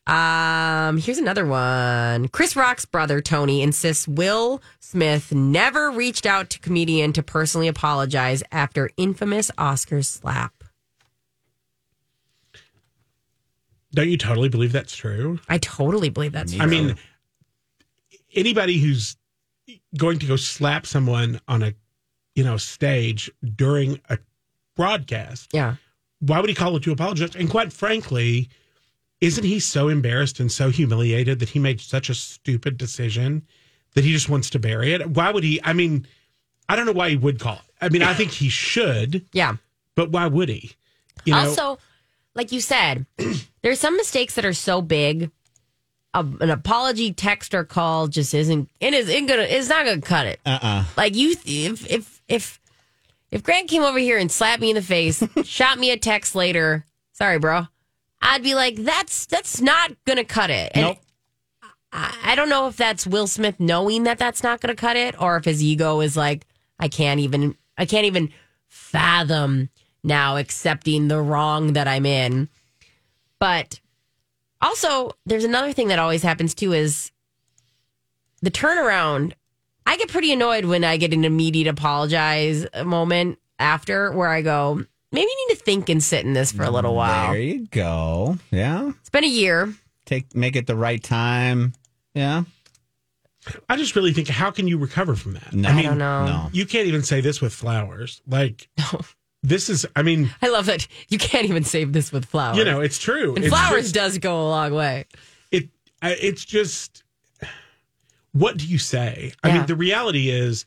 Um, 0.08 0.96
here's 0.98 1.18
another 1.18 1.46
one. 1.46 2.26
Chris 2.28 2.56
Rock's 2.56 2.84
brother 2.84 3.20
Tony 3.20 3.62
insists 3.62 4.08
Will 4.08 4.60
Smith 4.80 5.32
never 5.32 5.92
reached 5.92 6.26
out 6.26 6.50
to 6.50 6.58
comedian 6.58 7.12
to 7.12 7.22
personally 7.22 7.68
apologize 7.68 8.42
after 8.50 8.90
infamous 8.96 9.52
Oscars 9.56 10.06
slap. 10.06 10.59
Don't 13.92 14.08
you 14.08 14.16
totally 14.16 14.48
believe 14.48 14.72
that's 14.72 14.94
true? 14.94 15.40
I 15.48 15.58
totally 15.58 16.08
believe 16.10 16.32
that's 16.32 16.52
true. 16.52 16.62
I 16.62 16.66
mean, 16.66 16.96
anybody 18.34 18.78
who's 18.78 19.16
going 19.96 20.18
to 20.20 20.26
go 20.26 20.36
slap 20.36 20.86
someone 20.86 21.40
on 21.48 21.62
a, 21.62 21.74
you 22.34 22.44
know, 22.44 22.56
stage 22.56 23.30
during 23.56 24.00
a 24.08 24.18
broadcast, 24.76 25.50
yeah. 25.52 25.76
why 26.20 26.40
would 26.40 26.48
he 26.48 26.54
call 26.54 26.76
it 26.76 26.82
to 26.84 26.92
apologize? 26.92 27.34
And 27.34 27.50
quite 27.50 27.72
frankly, 27.72 28.48
isn't 29.20 29.44
he 29.44 29.60
so 29.60 29.88
embarrassed 29.88 30.40
and 30.40 30.50
so 30.50 30.70
humiliated 30.70 31.40
that 31.40 31.50
he 31.50 31.58
made 31.58 31.80
such 31.80 32.08
a 32.08 32.14
stupid 32.14 32.78
decision 32.78 33.42
that 33.94 34.04
he 34.04 34.12
just 34.12 34.28
wants 34.28 34.50
to 34.50 34.58
bury 34.58 34.92
it? 34.92 35.10
Why 35.10 35.30
would 35.32 35.44
he? 35.44 35.60
I 35.64 35.72
mean, 35.72 36.06
I 36.68 36.76
don't 36.76 36.86
know 36.86 36.92
why 36.92 37.10
he 37.10 37.16
would 37.16 37.40
call 37.40 37.54
it. 37.56 37.74
I 37.80 37.88
mean, 37.88 38.02
I 38.02 38.14
think 38.14 38.30
he 38.30 38.48
should. 38.48 39.26
Yeah. 39.32 39.56
But 39.96 40.10
why 40.10 40.28
would 40.28 40.48
he? 40.48 40.72
You 41.24 41.34
know, 41.34 41.40
also, 41.40 41.78
like 42.34 42.52
you 42.52 42.60
said, 42.60 43.06
there's 43.62 43.80
some 43.80 43.96
mistakes 43.96 44.34
that 44.34 44.44
are 44.44 44.52
so 44.52 44.82
big. 44.82 45.30
A, 46.12 46.26
an 46.40 46.50
apology 46.50 47.12
text 47.12 47.54
or 47.54 47.62
call 47.62 48.08
just 48.08 48.34
isn't 48.34 48.68
it 48.80 48.94
is 48.94 49.08
it 49.08 49.28
gonna 49.28 49.42
it's 49.42 49.68
not 49.68 49.84
gonna 49.84 50.00
cut 50.00 50.26
it. 50.26 50.40
Uh 50.44 50.58
uh 50.60 50.84
Like 50.96 51.14
you, 51.14 51.36
if 51.44 51.88
if 51.88 52.20
if 52.26 52.60
if 53.30 53.44
Grant 53.44 53.68
came 53.68 53.82
over 53.82 53.98
here 53.98 54.18
and 54.18 54.30
slapped 54.30 54.60
me 54.60 54.70
in 54.70 54.74
the 54.74 54.82
face, 54.82 55.22
shot 55.44 55.78
me 55.78 55.92
a 55.92 55.96
text 55.96 56.34
later, 56.34 56.84
sorry, 57.12 57.38
bro, 57.38 57.68
I'd 58.20 58.42
be 58.42 58.56
like, 58.56 58.74
that's 58.76 59.26
that's 59.26 59.60
not 59.60 59.92
gonna 60.04 60.24
cut 60.24 60.50
it. 60.50 60.72
And 60.74 60.86
Nope. 60.86 60.98
I, 61.92 62.16
I 62.24 62.34
don't 62.34 62.48
know 62.48 62.66
if 62.66 62.76
that's 62.76 63.06
Will 63.06 63.28
Smith 63.28 63.60
knowing 63.60 64.02
that 64.02 64.18
that's 64.18 64.42
not 64.42 64.60
gonna 64.60 64.74
cut 64.74 64.96
it, 64.96 65.14
or 65.20 65.36
if 65.36 65.44
his 65.44 65.62
ego 65.62 66.00
is 66.00 66.16
like, 66.16 66.44
I 66.80 66.88
can't 66.88 67.20
even 67.20 67.54
I 67.78 67.86
can't 67.86 68.06
even 68.06 68.32
fathom 68.66 69.68
now 70.02 70.36
accepting 70.36 71.08
the 71.08 71.20
wrong 71.20 71.74
that 71.74 71.88
I'm 71.88 72.06
in. 72.06 72.48
But 73.38 73.80
also, 74.60 75.12
there's 75.26 75.44
another 75.44 75.72
thing 75.72 75.88
that 75.88 75.98
always 75.98 76.22
happens 76.22 76.54
too 76.54 76.72
is 76.72 77.10
the 78.42 78.50
turnaround. 78.50 79.32
I 79.86 79.96
get 79.96 80.08
pretty 80.08 80.32
annoyed 80.32 80.66
when 80.66 80.84
I 80.84 80.96
get 80.96 81.12
an 81.12 81.24
immediate 81.24 81.66
apologize 81.66 82.66
moment 82.84 83.38
after 83.58 84.12
where 84.12 84.28
I 84.28 84.42
go, 84.42 84.74
maybe 85.12 85.26
you 85.28 85.46
need 85.48 85.56
to 85.56 85.62
think 85.64 85.88
and 85.88 86.02
sit 86.02 86.24
in 86.24 86.32
this 86.34 86.52
for 86.52 86.62
a 86.64 86.70
little 86.70 86.94
while. 86.94 87.32
There 87.32 87.40
you 87.40 87.66
go. 87.68 88.38
Yeah. 88.50 88.90
It's 89.00 89.10
been 89.10 89.24
a 89.24 89.28
year. 89.28 89.72
Take 90.06 90.34
make 90.34 90.56
it 90.56 90.66
the 90.66 90.76
right 90.76 91.02
time. 91.02 91.72
Yeah. 92.14 92.44
I 93.68 93.76
just 93.76 93.96
really 93.96 94.12
think, 94.12 94.28
how 94.28 94.50
can 94.50 94.68
you 94.68 94.76
recover 94.76 95.16
from 95.16 95.32
that? 95.32 95.52
No. 95.52 95.68
I 95.68 95.72
I 95.72 95.74
mean, 95.76 95.84
don't 95.86 95.98
know. 95.98 96.26
No. 96.26 96.48
you 96.52 96.66
can't 96.66 96.86
even 96.86 97.02
say 97.02 97.20
this 97.22 97.40
with 97.40 97.52
flowers. 97.54 98.20
Like, 98.26 98.68
this 99.42 99.68
is, 99.70 99.86
I 99.96 100.02
mean, 100.02 100.30
I 100.42 100.48
love 100.48 100.66
that 100.66 100.86
you 101.08 101.18
can't 101.18 101.46
even 101.46 101.64
save 101.64 101.92
this 101.92 102.12
with 102.12 102.24
flowers. 102.26 102.56
you 102.58 102.64
know, 102.64 102.80
it's 102.80 102.98
true. 102.98 103.34
and 103.34 103.44
It's 103.44 103.48
flowers 103.54 103.84
just- 103.84 103.94
does 103.94 104.18
go 104.18 104.40
a 104.40 104.48
long 104.48 104.74
way. 104.74 105.06
it 105.50 105.68
it's 106.02 106.44
just 106.44 107.02
what 108.32 108.56
do 108.56 108.64
you 108.66 108.78
say 108.78 109.32
i 109.42 109.52
mean 109.52 109.66
the 109.66 109.74
reality 109.74 110.30
is 110.30 110.64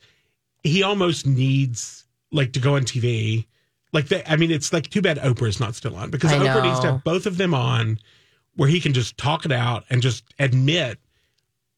he 0.62 0.82
almost 0.82 1.26
needs 1.26 2.04
like 2.30 2.52
to 2.52 2.60
go 2.60 2.76
on 2.76 2.82
tv 2.82 3.46
like 3.92 4.08
that 4.08 4.30
i 4.30 4.36
mean 4.36 4.50
it's 4.50 4.70
like 4.72 4.90
too 4.90 5.00
bad 5.00 5.18
oprah's 5.18 5.58
not 5.60 5.74
still 5.74 5.96
on 5.96 6.10
because 6.10 6.30
I 6.32 6.38
oprah 6.38 6.62
needs 6.62 6.80
to 6.80 6.92
have 6.92 7.04
both 7.04 7.24
of 7.26 7.36
them 7.38 7.54
on 7.54 7.98
where 8.56 8.68
he 8.68 8.80
can 8.80 8.92
just 8.92 9.16
talk 9.16 9.44
it 9.46 9.50
out 9.52 9.84
and 9.90 10.02
just 10.02 10.24
admit 10.38 10.98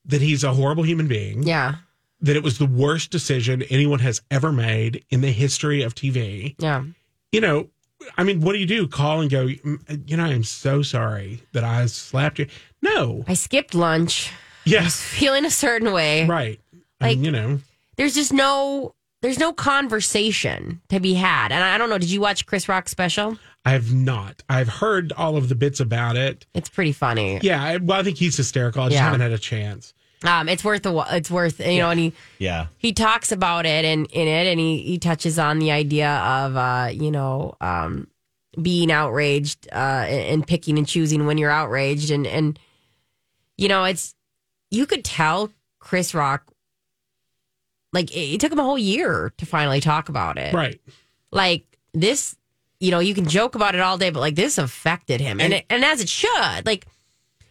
that 0.07 0.21
he's 0.21 0.43
a 0.45 0.53
horrible 0.53 0.83
human 0.83 1.07
being 1.07 1.45
Yeah. 1.45 1.77
That 2.21 2.37
it 2.37 2.43
was 2.43 2.59
the 2.59 2.67
worst 2.67 3.11
decision 3.11 3.63
anyone 3.71 3.99
has 4.01 4.23
ever 4.31 4.51
made 4.53 5.05
in 5.11 5.21
the 5.21 5.33
history 5.33 5.83
of 5.83 5.95
tv 5.95 6.55
Yeah. 6.59 6.85
you 7.33 7.41
know, 7.41 7.69
I 8.17 8.25
mean, 8.25 8.41
what 8.41 8.53
do 8.53 8.59
you 8.59 8.67
do? 8.67 8.87
Call 8.87 9.21
and 9.21 9.31
go, 9.31 9.47
"Mm, 9.49 10.09
you 10.11 10.17
know, 10.17 10.25
I'm 10.25 10.45
so 10.45 10.83
sorry 10.83 11.43
that 11.53 11.65
I 11.65 11.87
slapped 11.87 12.39
you. 12.39 12.47
No. 12.83 13.25
I 13.27 13.35
skipped 13.35 13.75
lunch. 13.75 14.31
Yes. 14.65 15.01
Feeling 15.01 15.45
a 15.45 15.51
certain 15.51 15.93
way. 15.93 16.27
Right. 16.27 16.61
I 17.01 17.07
Like- 17.09 17.17
mean, 17.19 17.25
you 17.25 17.31
know, 17.33 17.61
There's 17.97 18.15
just 18.15 18.33
no 18.33 18.95
there's 19.23 19.39
no 19.39 19.53
conversation 19.53 20.81
to 20.89 21.01
be 21.01 21.15
had. 21.15 21.51
And 21.51 21.65
I 21.65 21.79
don't 21.79 21.89
know, 21.91 21.99
did 21.99 22.11
you 22.11 22.21
watch 22.21 22.47
Chris 22.47 22.69
Rock's 22.69 22.91
special? 22.91 23.39
I 23.65 23.71
have 23.73 23.93
not. 23.93 24.43
I've 24.49 24.69
heard 24.69 25.13
all 25.17 25.37
of 25.37 25.49
the 25.49 25.55
bits 25.55 25.81
about 25.81 26.17
it. 26.17 26.47
It's 26.55 26.69
pretty 26.69 26.93
funny. 26.93 27.41
Yeah, 27.43 27.63
I, 27.63 27.77
well, 27.79 27.99
I 27.99 28.03
think 28.05 28.19
he's 28.19 28.37
hysterical. 28.37 28.83
I 28.83 28.87
just 28.89 28.97
Yeah. 28.97 29.05
haven't 29.05 29.23
had 29.23 29.33
a 29.33 29.39
chance. 29.39 29.95
Um, 30.25 30.49
it's 30.49 30.65
worth 30.65 30.83
the 30.83 31.05
it's 31.11 31.31
worth 31.31 31.61
you 31.61 31.79
know, 31.79 31.91
and 31.91 32.01
he 32.01 32.13
Yeah. 32.39 32.67
he 32.79 32.93
talks 32.93 33.33
about 33.33 33.67
it 33.67 33.85
and 33.85 34.07
in 34.11 34.27
it, 34.29 34.47
and 34.47 34.59
he 34.59 34.83
he 34.83 34.99
touches 34.99 35.39
on 35.39 35.59
the 35.59 35.71
idea 35.71 36.11
of 36.11 36.57
uh, 36.57 36.89
you 36.93 37.11
know, 37.11 37.55
um, 37.61 38.09
being 38.61 38.91
outraged 38.91 39.69
uh, 39.73 40.07
and 40.09 40.23
and 40.35 40.47
picking 40.47 40.79
and 40.79 40.89
choosing 40.89 41.27
when 41.27 41.37
you're 41.39 41.51
outraged, 41.51 42.11
and 42.11 42.27
and 42.27 42.59
you 43.59 43.69
know, 43.69 43.85
it's 43.85 44.15
you 44.71 44.87
could 44.87 45.05
tell 45.05 45.51
Chris 45.79 46.15
Rock 46.15 46.45
like 47.93 48.11
it, 48.15 48.35
it 48.35 48.41
took 48.41 48.53
him 48.53 48.59
a 48.59 48.65
whole 48.65 48.79
year 48.79 49.33
to 49.39 49.47
finally 49.47 49.81
talk 49.81 50.09
about 50.09 50.39
it, 50.39 50.53
Right. 50.55 50.81
Like 51.31 51.65
this, 51.93 52.37
you 52.81 52.91
know, 52.91 52.99
you 53.01 53.15
can 53.15 53.27
joke 53.29 53.55
about 53.55 53.75
it 53.75 53.81
all 53.81 53.99
day, 53.99 54.11
but 54.11 54.21
like 54.21 54.35
this 54.35 54.59
affected 54.59 55.21
him, 55.21 55.41
and 55.41 55.53
And- 55.53 55.55
it, 55.55 55.67
and 55.71 55.85
as 55.85 56.01
it 56.01 56.09
should, 56.09 56.65
like. 56.67 56.87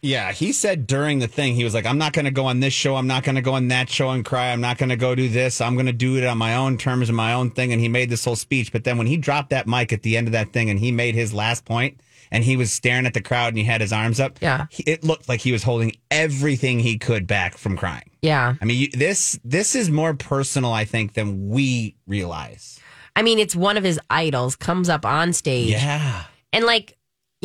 Yeah, 0.06 0.32
he 0.32 0.51
said 0.51 0.88
during 0.88 1.20
the 1.20 1.28
thing, 1.28 1.56
he 1.56 1.64
was 1.64 1.74
like, 1.74 1.86
I'm 1.86 1.97
not 1.97 2.14
going 2.14 2.26
to 2.26 2.32
go 2.32 2.45
on 2.45 2.60
this 2.60 2.74
show. 2.74 2.95
I'm 2.95 3.08
not 3.08 3.24
going 3.24 3.36
to 3.36 3.41
go 3.41 3.53
on 3.53 3.68
that 3.70 3.89
show 3.89 4.10
and 4.12 4.24
cry. 4.24 4.51
I'm 4.51 4.62
not 4.62 4.78
going 4.78 4.89
to 4.89 4.95
go 4.95 5.16
do 5.16 5.28
this. 5.30 5.62
I'm 5.62 5.74
going 5.76 5.88
to 5.88 5.93
do 5.93 6.18
it 6.18 6.26
on 6.26 6.38
my 6.38 6.56
own 6.56 6.78
terms 6.78 7.10
and 7.10 7.16
my 7.16 7.34
own 7.34 7.51
thing. 7.51 7.72
And 7.72 7.82
he 7.82 7.88
made 7.88 8.10
this 8.10 8.24
whole 8.24 8.36
speech. 8.36 8.72
But 8.72 8.84
then 8.84 8.97
when 8.97 9.08
he 9.08 9.18
dropped 9.18 9.49
that 9.49 9.68
mic 9.68 9.91
at 9.93 10.03
the 10.03 10.16
end 10.18 10.28
of 10.28 10.34
that 10.34 10.53
thing 10.53 10.70
and 10.70 10.80
he 10.80 10.91
made 10.91 11.16
his 11.16 11.34
last 11.34 11.66
point 11.66 11.99
and 12.32 12.43
he 12.43 12.58
was 12.58 12.72
staring 12.72 13.06
at 13.06 13.14
the 13.14 13.22
crowd 13.22 13.49
and 13.49 13.58
he 13.58 13.64
had 13.64 13.82
his 13.82 13.91
arms 13.93 14.20
up, 14.20 14.38
Yeah. 14.41 14.68
he- 14.70 14.84
it 14.84 15.03
looked 15.03 15.28
like 15.30 15.41
he 15.41 15.51
was 15.51 15.64
holding 15.64 15.93
everything 16.12 16.80
he 16.80 16.97
could 16.97 17.26
back 17.28 17.58
from 17.58 17.76
crying. 17.78 18.10
Yeah. 18.22 18.56
I 18.62 18.66
mean, 18.66 18.78
you, 18.78 18.88
this 18.91 19.39
this 19.43 19.76
is 19.76 19.89
more 19.89 20.14
personal, 20.14 20.72
I 20.74 20.86
think, 20.86 21.14
than 21.14 21.49
we 21.49 21.95
realize. 22.08 22.80
I 23.16 23.22
mean, 23.22 23.39
it's 23.39 23.56
one 23.56 23.78
of 23.78 23.84
his 23.84 23.99
idols 24.10 24.56
comes 24.56 24.89
up 24.89 25.06
on 25.06 25.34
stage. 25.34 25.70
Yeah. 25.72 26.24
And 26.51 26.66
like, 26.66 26.95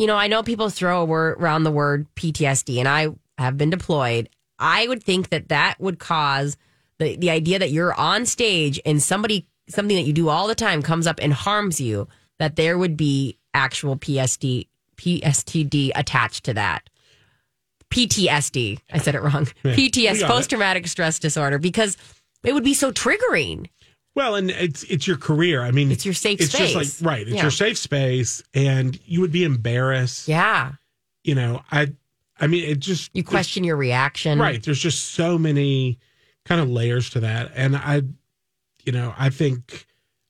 you 0.01 0.07
know, 0.07 0.15
I 0.15 0.27
know 0.27 0.41
people 0.41 0.71
throw 0.71 1.05
word 1.05 1.37
around 1.39 1.63
the 1.63 1.71
word 1.71 2.07
PTSD, 2.15 2.79
and 2.79 2.87
I 2.87 3.09
have 3.37 3.55
been 3.55 3.69
deployed. 3.69 4.29
I 4.57 4.87
would 4.87 5.03
think 5.03 5.29
that 5.29 5.49
that 5.49 5.75
would 5.79 5.99
cause 5.99 6.57
the 6.97 7.15
the 7.15 7.29
idea 7.29 7.59
that 7.59 7.69
you're 7.69 7.93
on 7.93 8.25
stage 8.25 8.81
and 8.83 9.01
somebody 9.01 9.45
something 9.69 9.95
that 9.95 10.07
you 10.07 10.13
do 10.13 10.29
all 10.29 10.47
the 10.47 10.55
time 10.55 10.81
comes 10.81 11.05
up 11.05 11.19
and 11.21 11.31
harms 11.31 11.79
you. 11.79 12.07
That 12.39 12.55
there 12.55 12.79
would 12.79 12.97
be 12.97 13.37
actual 13.53 13.95
PSD 13.95 14.67
PSTD 14.97 15.91
attached 15.93 16.45
to 16.45 16.55
that. 16.55 16.89
PTSD. 17.91 18.79
I 18.91 18.97
said 18.97 19.13
it 19.13 19.21
wrong. 19.21 19.45
PTS, 19.63 20.25
post 20.25 20.49
traumatic 20.49 20.87
stress 20.87 21.19
disorder, 21.19 21.59
because 21.59 21.95
it 22.43 22.53
would 22.55 22.63
be 22.63 22.73
so 22.73 22.91
triggering. 22.91 23.67
Well, 24.15 24.35
and 24.35 24.49
it's 24.51 24.83
it's 24.83 25.07
your 25.07 25.17
career. 25.17 25.61
I 25.63 25.71
mean, 25.71 25.89
It's 25.91 26.05
your 26.05 26.13
safe 26.13 26.41
it's 26.41 26.51
just 26.51 26.75
like 26.75 26.87
right. 27.01 27.25
It's 27.25 27.35
Yeah. 27.37 27.43
your 27.43 27.51
safe 27.51 27.77
space, 27.77 28.43
and 28.53 28.99
you 29.05 29.21
would 29.21 29.31
be 29.31 29.43
embarrassed. 29.43 30.27
Yeah. 30.27 30.73
You 31.23 31.35
know, 31.35 31.61
I, 31.71 31.93
I 32.39 32.47
mean, 32.47 32.63
it 32.65 32.79
just 32.79 33.11
You 33.13 33.23
question 33.23 33.63
your 33.63 33.77
reaction. 33.77 34.39
Right. 34.39 34.61
There's 34.61 34.79
just 34.79 35.09
so 35.13 35.37
many 35.37 35.99
kind 36.45 36.59
of 36.59 36.69
layers 36.69 37.09
to 37.11 37.19
that. 37.21 37.51
And 37.55 37.75
I, 37.77 38.01
you 38.83 38.91
know, 38.91 39.13
I 39.17 39.29
think, 39.29 39.85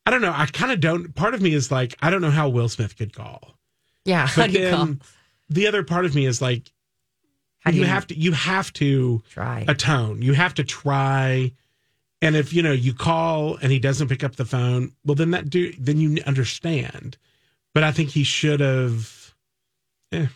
I 0.06 0.12
don't 0.12 0.22
know. 0.22 0.34
I 0.36 0.46
kind 0.48 0.74
of 0.74 0.82
don't, 0.82 1.16
part 1.16 1.34
of 1.34 1.42
me 1.42 1.54
is 1.54 1.72
like, 1.72 1.96
I 2.02 2.10
don't 2.10 2.22
know 2.22 2.30
how 2.30 2.50
Will 2.50 2.68
Smith 2.68 2.98
could 2.98 3.14
call. 3.14 3.56
Yeah. 4.04 4.28
How 4.28 4.42
But 4.44 4.52
do 4.52 4.60
you 4.60 4.66
then 4.66 4.76
call? 4.76 4.96
the 5.50 5.68
other 5.68 5.84
part 5.84 6.04
of 6.04 6.14
me 6.14 6.26
is 6.26 6.42
like, 6.42 6.70
How 7.60 7.72
you 7.72 7.80
you 7.82 7.86
have 7.86 8.06
to, 8.08 8.20
you 8.20 8.34
have 8.34 8.74
to 8.74 9.24
try 9.30 9.64
atone. 9.70 10.22
You 10.22 10.34
have 10.34 10.54
to 10.56 10.66
try. 10.66 11.54
And 12.22 12.36
if, 12.36 12.54
you 12.54 12.62
know, 12.62 12.72
you 12.72 12.94
call 12.94 13.56
and 13.58 13.72
he 13.72 13.80
doesn't 13.80 14.08
pick 14.08 14.24
up 14.24 14.36
the 14.36 14.46
phone, 14.46 14.92
well, 15.06 15.16
then 15.16 15.32
that 15.32 15.50
do, 15.50 15.74
then 15.80 15.98
you 16.00 16.18
understand. 16.26 17.18
But 17.74 17.84
I 17.84 17.92
think 17.92 18.10
he 18.12 18.24
should 18.24 18.60
have, 18.60 19.34
eh, 20.12 20.28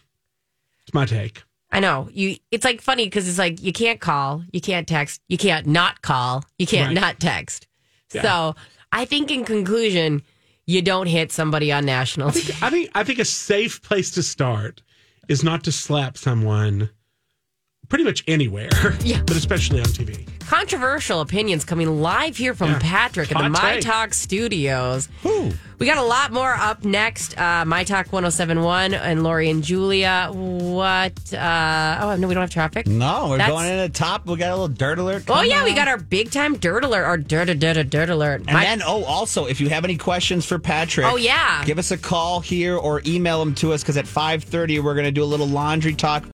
it's 0.83 0.93
my 0.93 1.05
take. 1.05 1.43
I 1.71 1.79
know 1.81 2.07
you. 2.11 2.37
It's 2.51 2.63
like 2.63 2.79
funny 2.81 3.05
because 3.05 3.27
it's 3.27 3.37
like 3.37 3.61
you 3.61 3.73
can't 3.73 3.99
call, 3.99 4.43
you 4.53 4.61
can't 4.61 4.87
text, 4.87 5.21
you 5.27 5.37
can't 5.37 5.67
not 5.67 6.01
call, 6.01 6.45
you 6.57 6.65
can't 6.65 6.95
Right. 6.95 7.01
not 7.01 7.19
text. 7.19 7.67
Yeah. 8.13 8.21
So 8.21 8.55
I 8.93 9.03
think 9.05 9.29
in 9.29 9.43
conclusion, 9.43 10.21
you 10.67 10.81
don't 10.81 11.07
hit 11.07 11.31
somebody 11.33 11.71
on 11.71 11.85
national. 11.85 12.29
TV. 12.31 12.63
I 12.63 12.69
think 12.69 12.89
I 12.95 13.03
think 13.03 13.19
a 13.19 13.25
safe 13.25 13.81
place 13.81 14.09
to 14.11 14.23
start 14.23 14.81
is 15.27 15.43
not 15.43 15.63
to 15.65 15.71
slap 15.71 16.17
someone 16.17 16.89
pretty 17.89 18.05
much 18.05 18.23
anywhere. 18.27 18.69
Yeah. 19.03 19.21
But 19.25 19.35
especially 19.35 19.79
on 19.81 19.87
TV. 19.87 20.25
Controversial 20.47 21.21
opinions 21.21 21.65
coming 21.65 22.01
live 22.01 22.37
here 22.37 22.53
from 22.53 22.71
Yeah. 22.71 22.79
Patric 22.81 23.31
at 23.31 23.37
the 23.41 23.49
My. 23.49 23.79
Talk 23.79 24.13
studios. 24.13 25.09
We 25.77 25.85
got 25.87 25.97
a 25.97 26.03
lot 26.03 26.31
more 26.31 26.53
up 26.53 26.85
next. 26.85 27.37
Uh, 27.37 27.65
My 27.65 27.83
Talk 27.83 28.07
1071 28.13 28.93
and 28.93 29.23
Lori 29.23 29.49
and 29.49 29.61
Julia. 29.61 30.29
What? 30.31 31.33
Uh, 31.33 31.97
oh, 32.01 32.15
no, 32.15 32.29
we 32.29 32.33
don't 32.33 32.41
have 32.41 32.49
traffic. 32.49 32.87
No, 32.87 33.27
we're 33.31 33.37
That's- 33.39 33.49
going 33.53 33.69
in 33.69 33.77
the 33.79 33.89
top. 33.89 34.25
We 34.25 34.37
got 34.37 34.51
a 34.51 34.55
little 34.55 34.69
dirt 34.69 34.99
alert. 34.99 35.23
Oh, 35.27 35.41
yeah, 35.41 35.65
we 35.65 35.73
got 35.73 35.89
our 35.89 35.97
big 35.97 36.31
time 36.31 36.55
dirt 36.55 36.85
alert 36.85 37.05
or 37.05 37.17
dirt, 37.17 37.47
dirt, 37.59 37.89
dirt 37.89 38.09
alert. 38.09 38.43
And 38.47 38.53
My- 38.53 38.63
then, 38.63 38.81
oh, 38.85 39.03
also, 39.03 39.47
if 39.47 39.59
you 39.59 39.67
have 39.67 39.83
any 39.83 39.97
questions 39.97 40.45
for 40.45 40.59
Patric, 40.59 41.05
Oh, 41.09 41.17
yeah. 41.17 41.65
give 41.65 41.77
us 41.77 41.91
a 41.91 41.97
call 41.97 42.39
here 42.39 42.77
or 42.77 43.01
email 43.05 43.39
them 43.39 43.53
to 43.55 43.73
us 43.73 43.81
because 43.81 43.97
at 43.97 44.07
five 44.07 44.43
thirty 44.45 44.79
we're 44.79 44.93
going 44.93 45.05
to 45.05 45.11
do 45.11 45.23
a 45.23 45.25
little 45.25 45.47
laundry 45.47 45.93
talk 45.93 46.23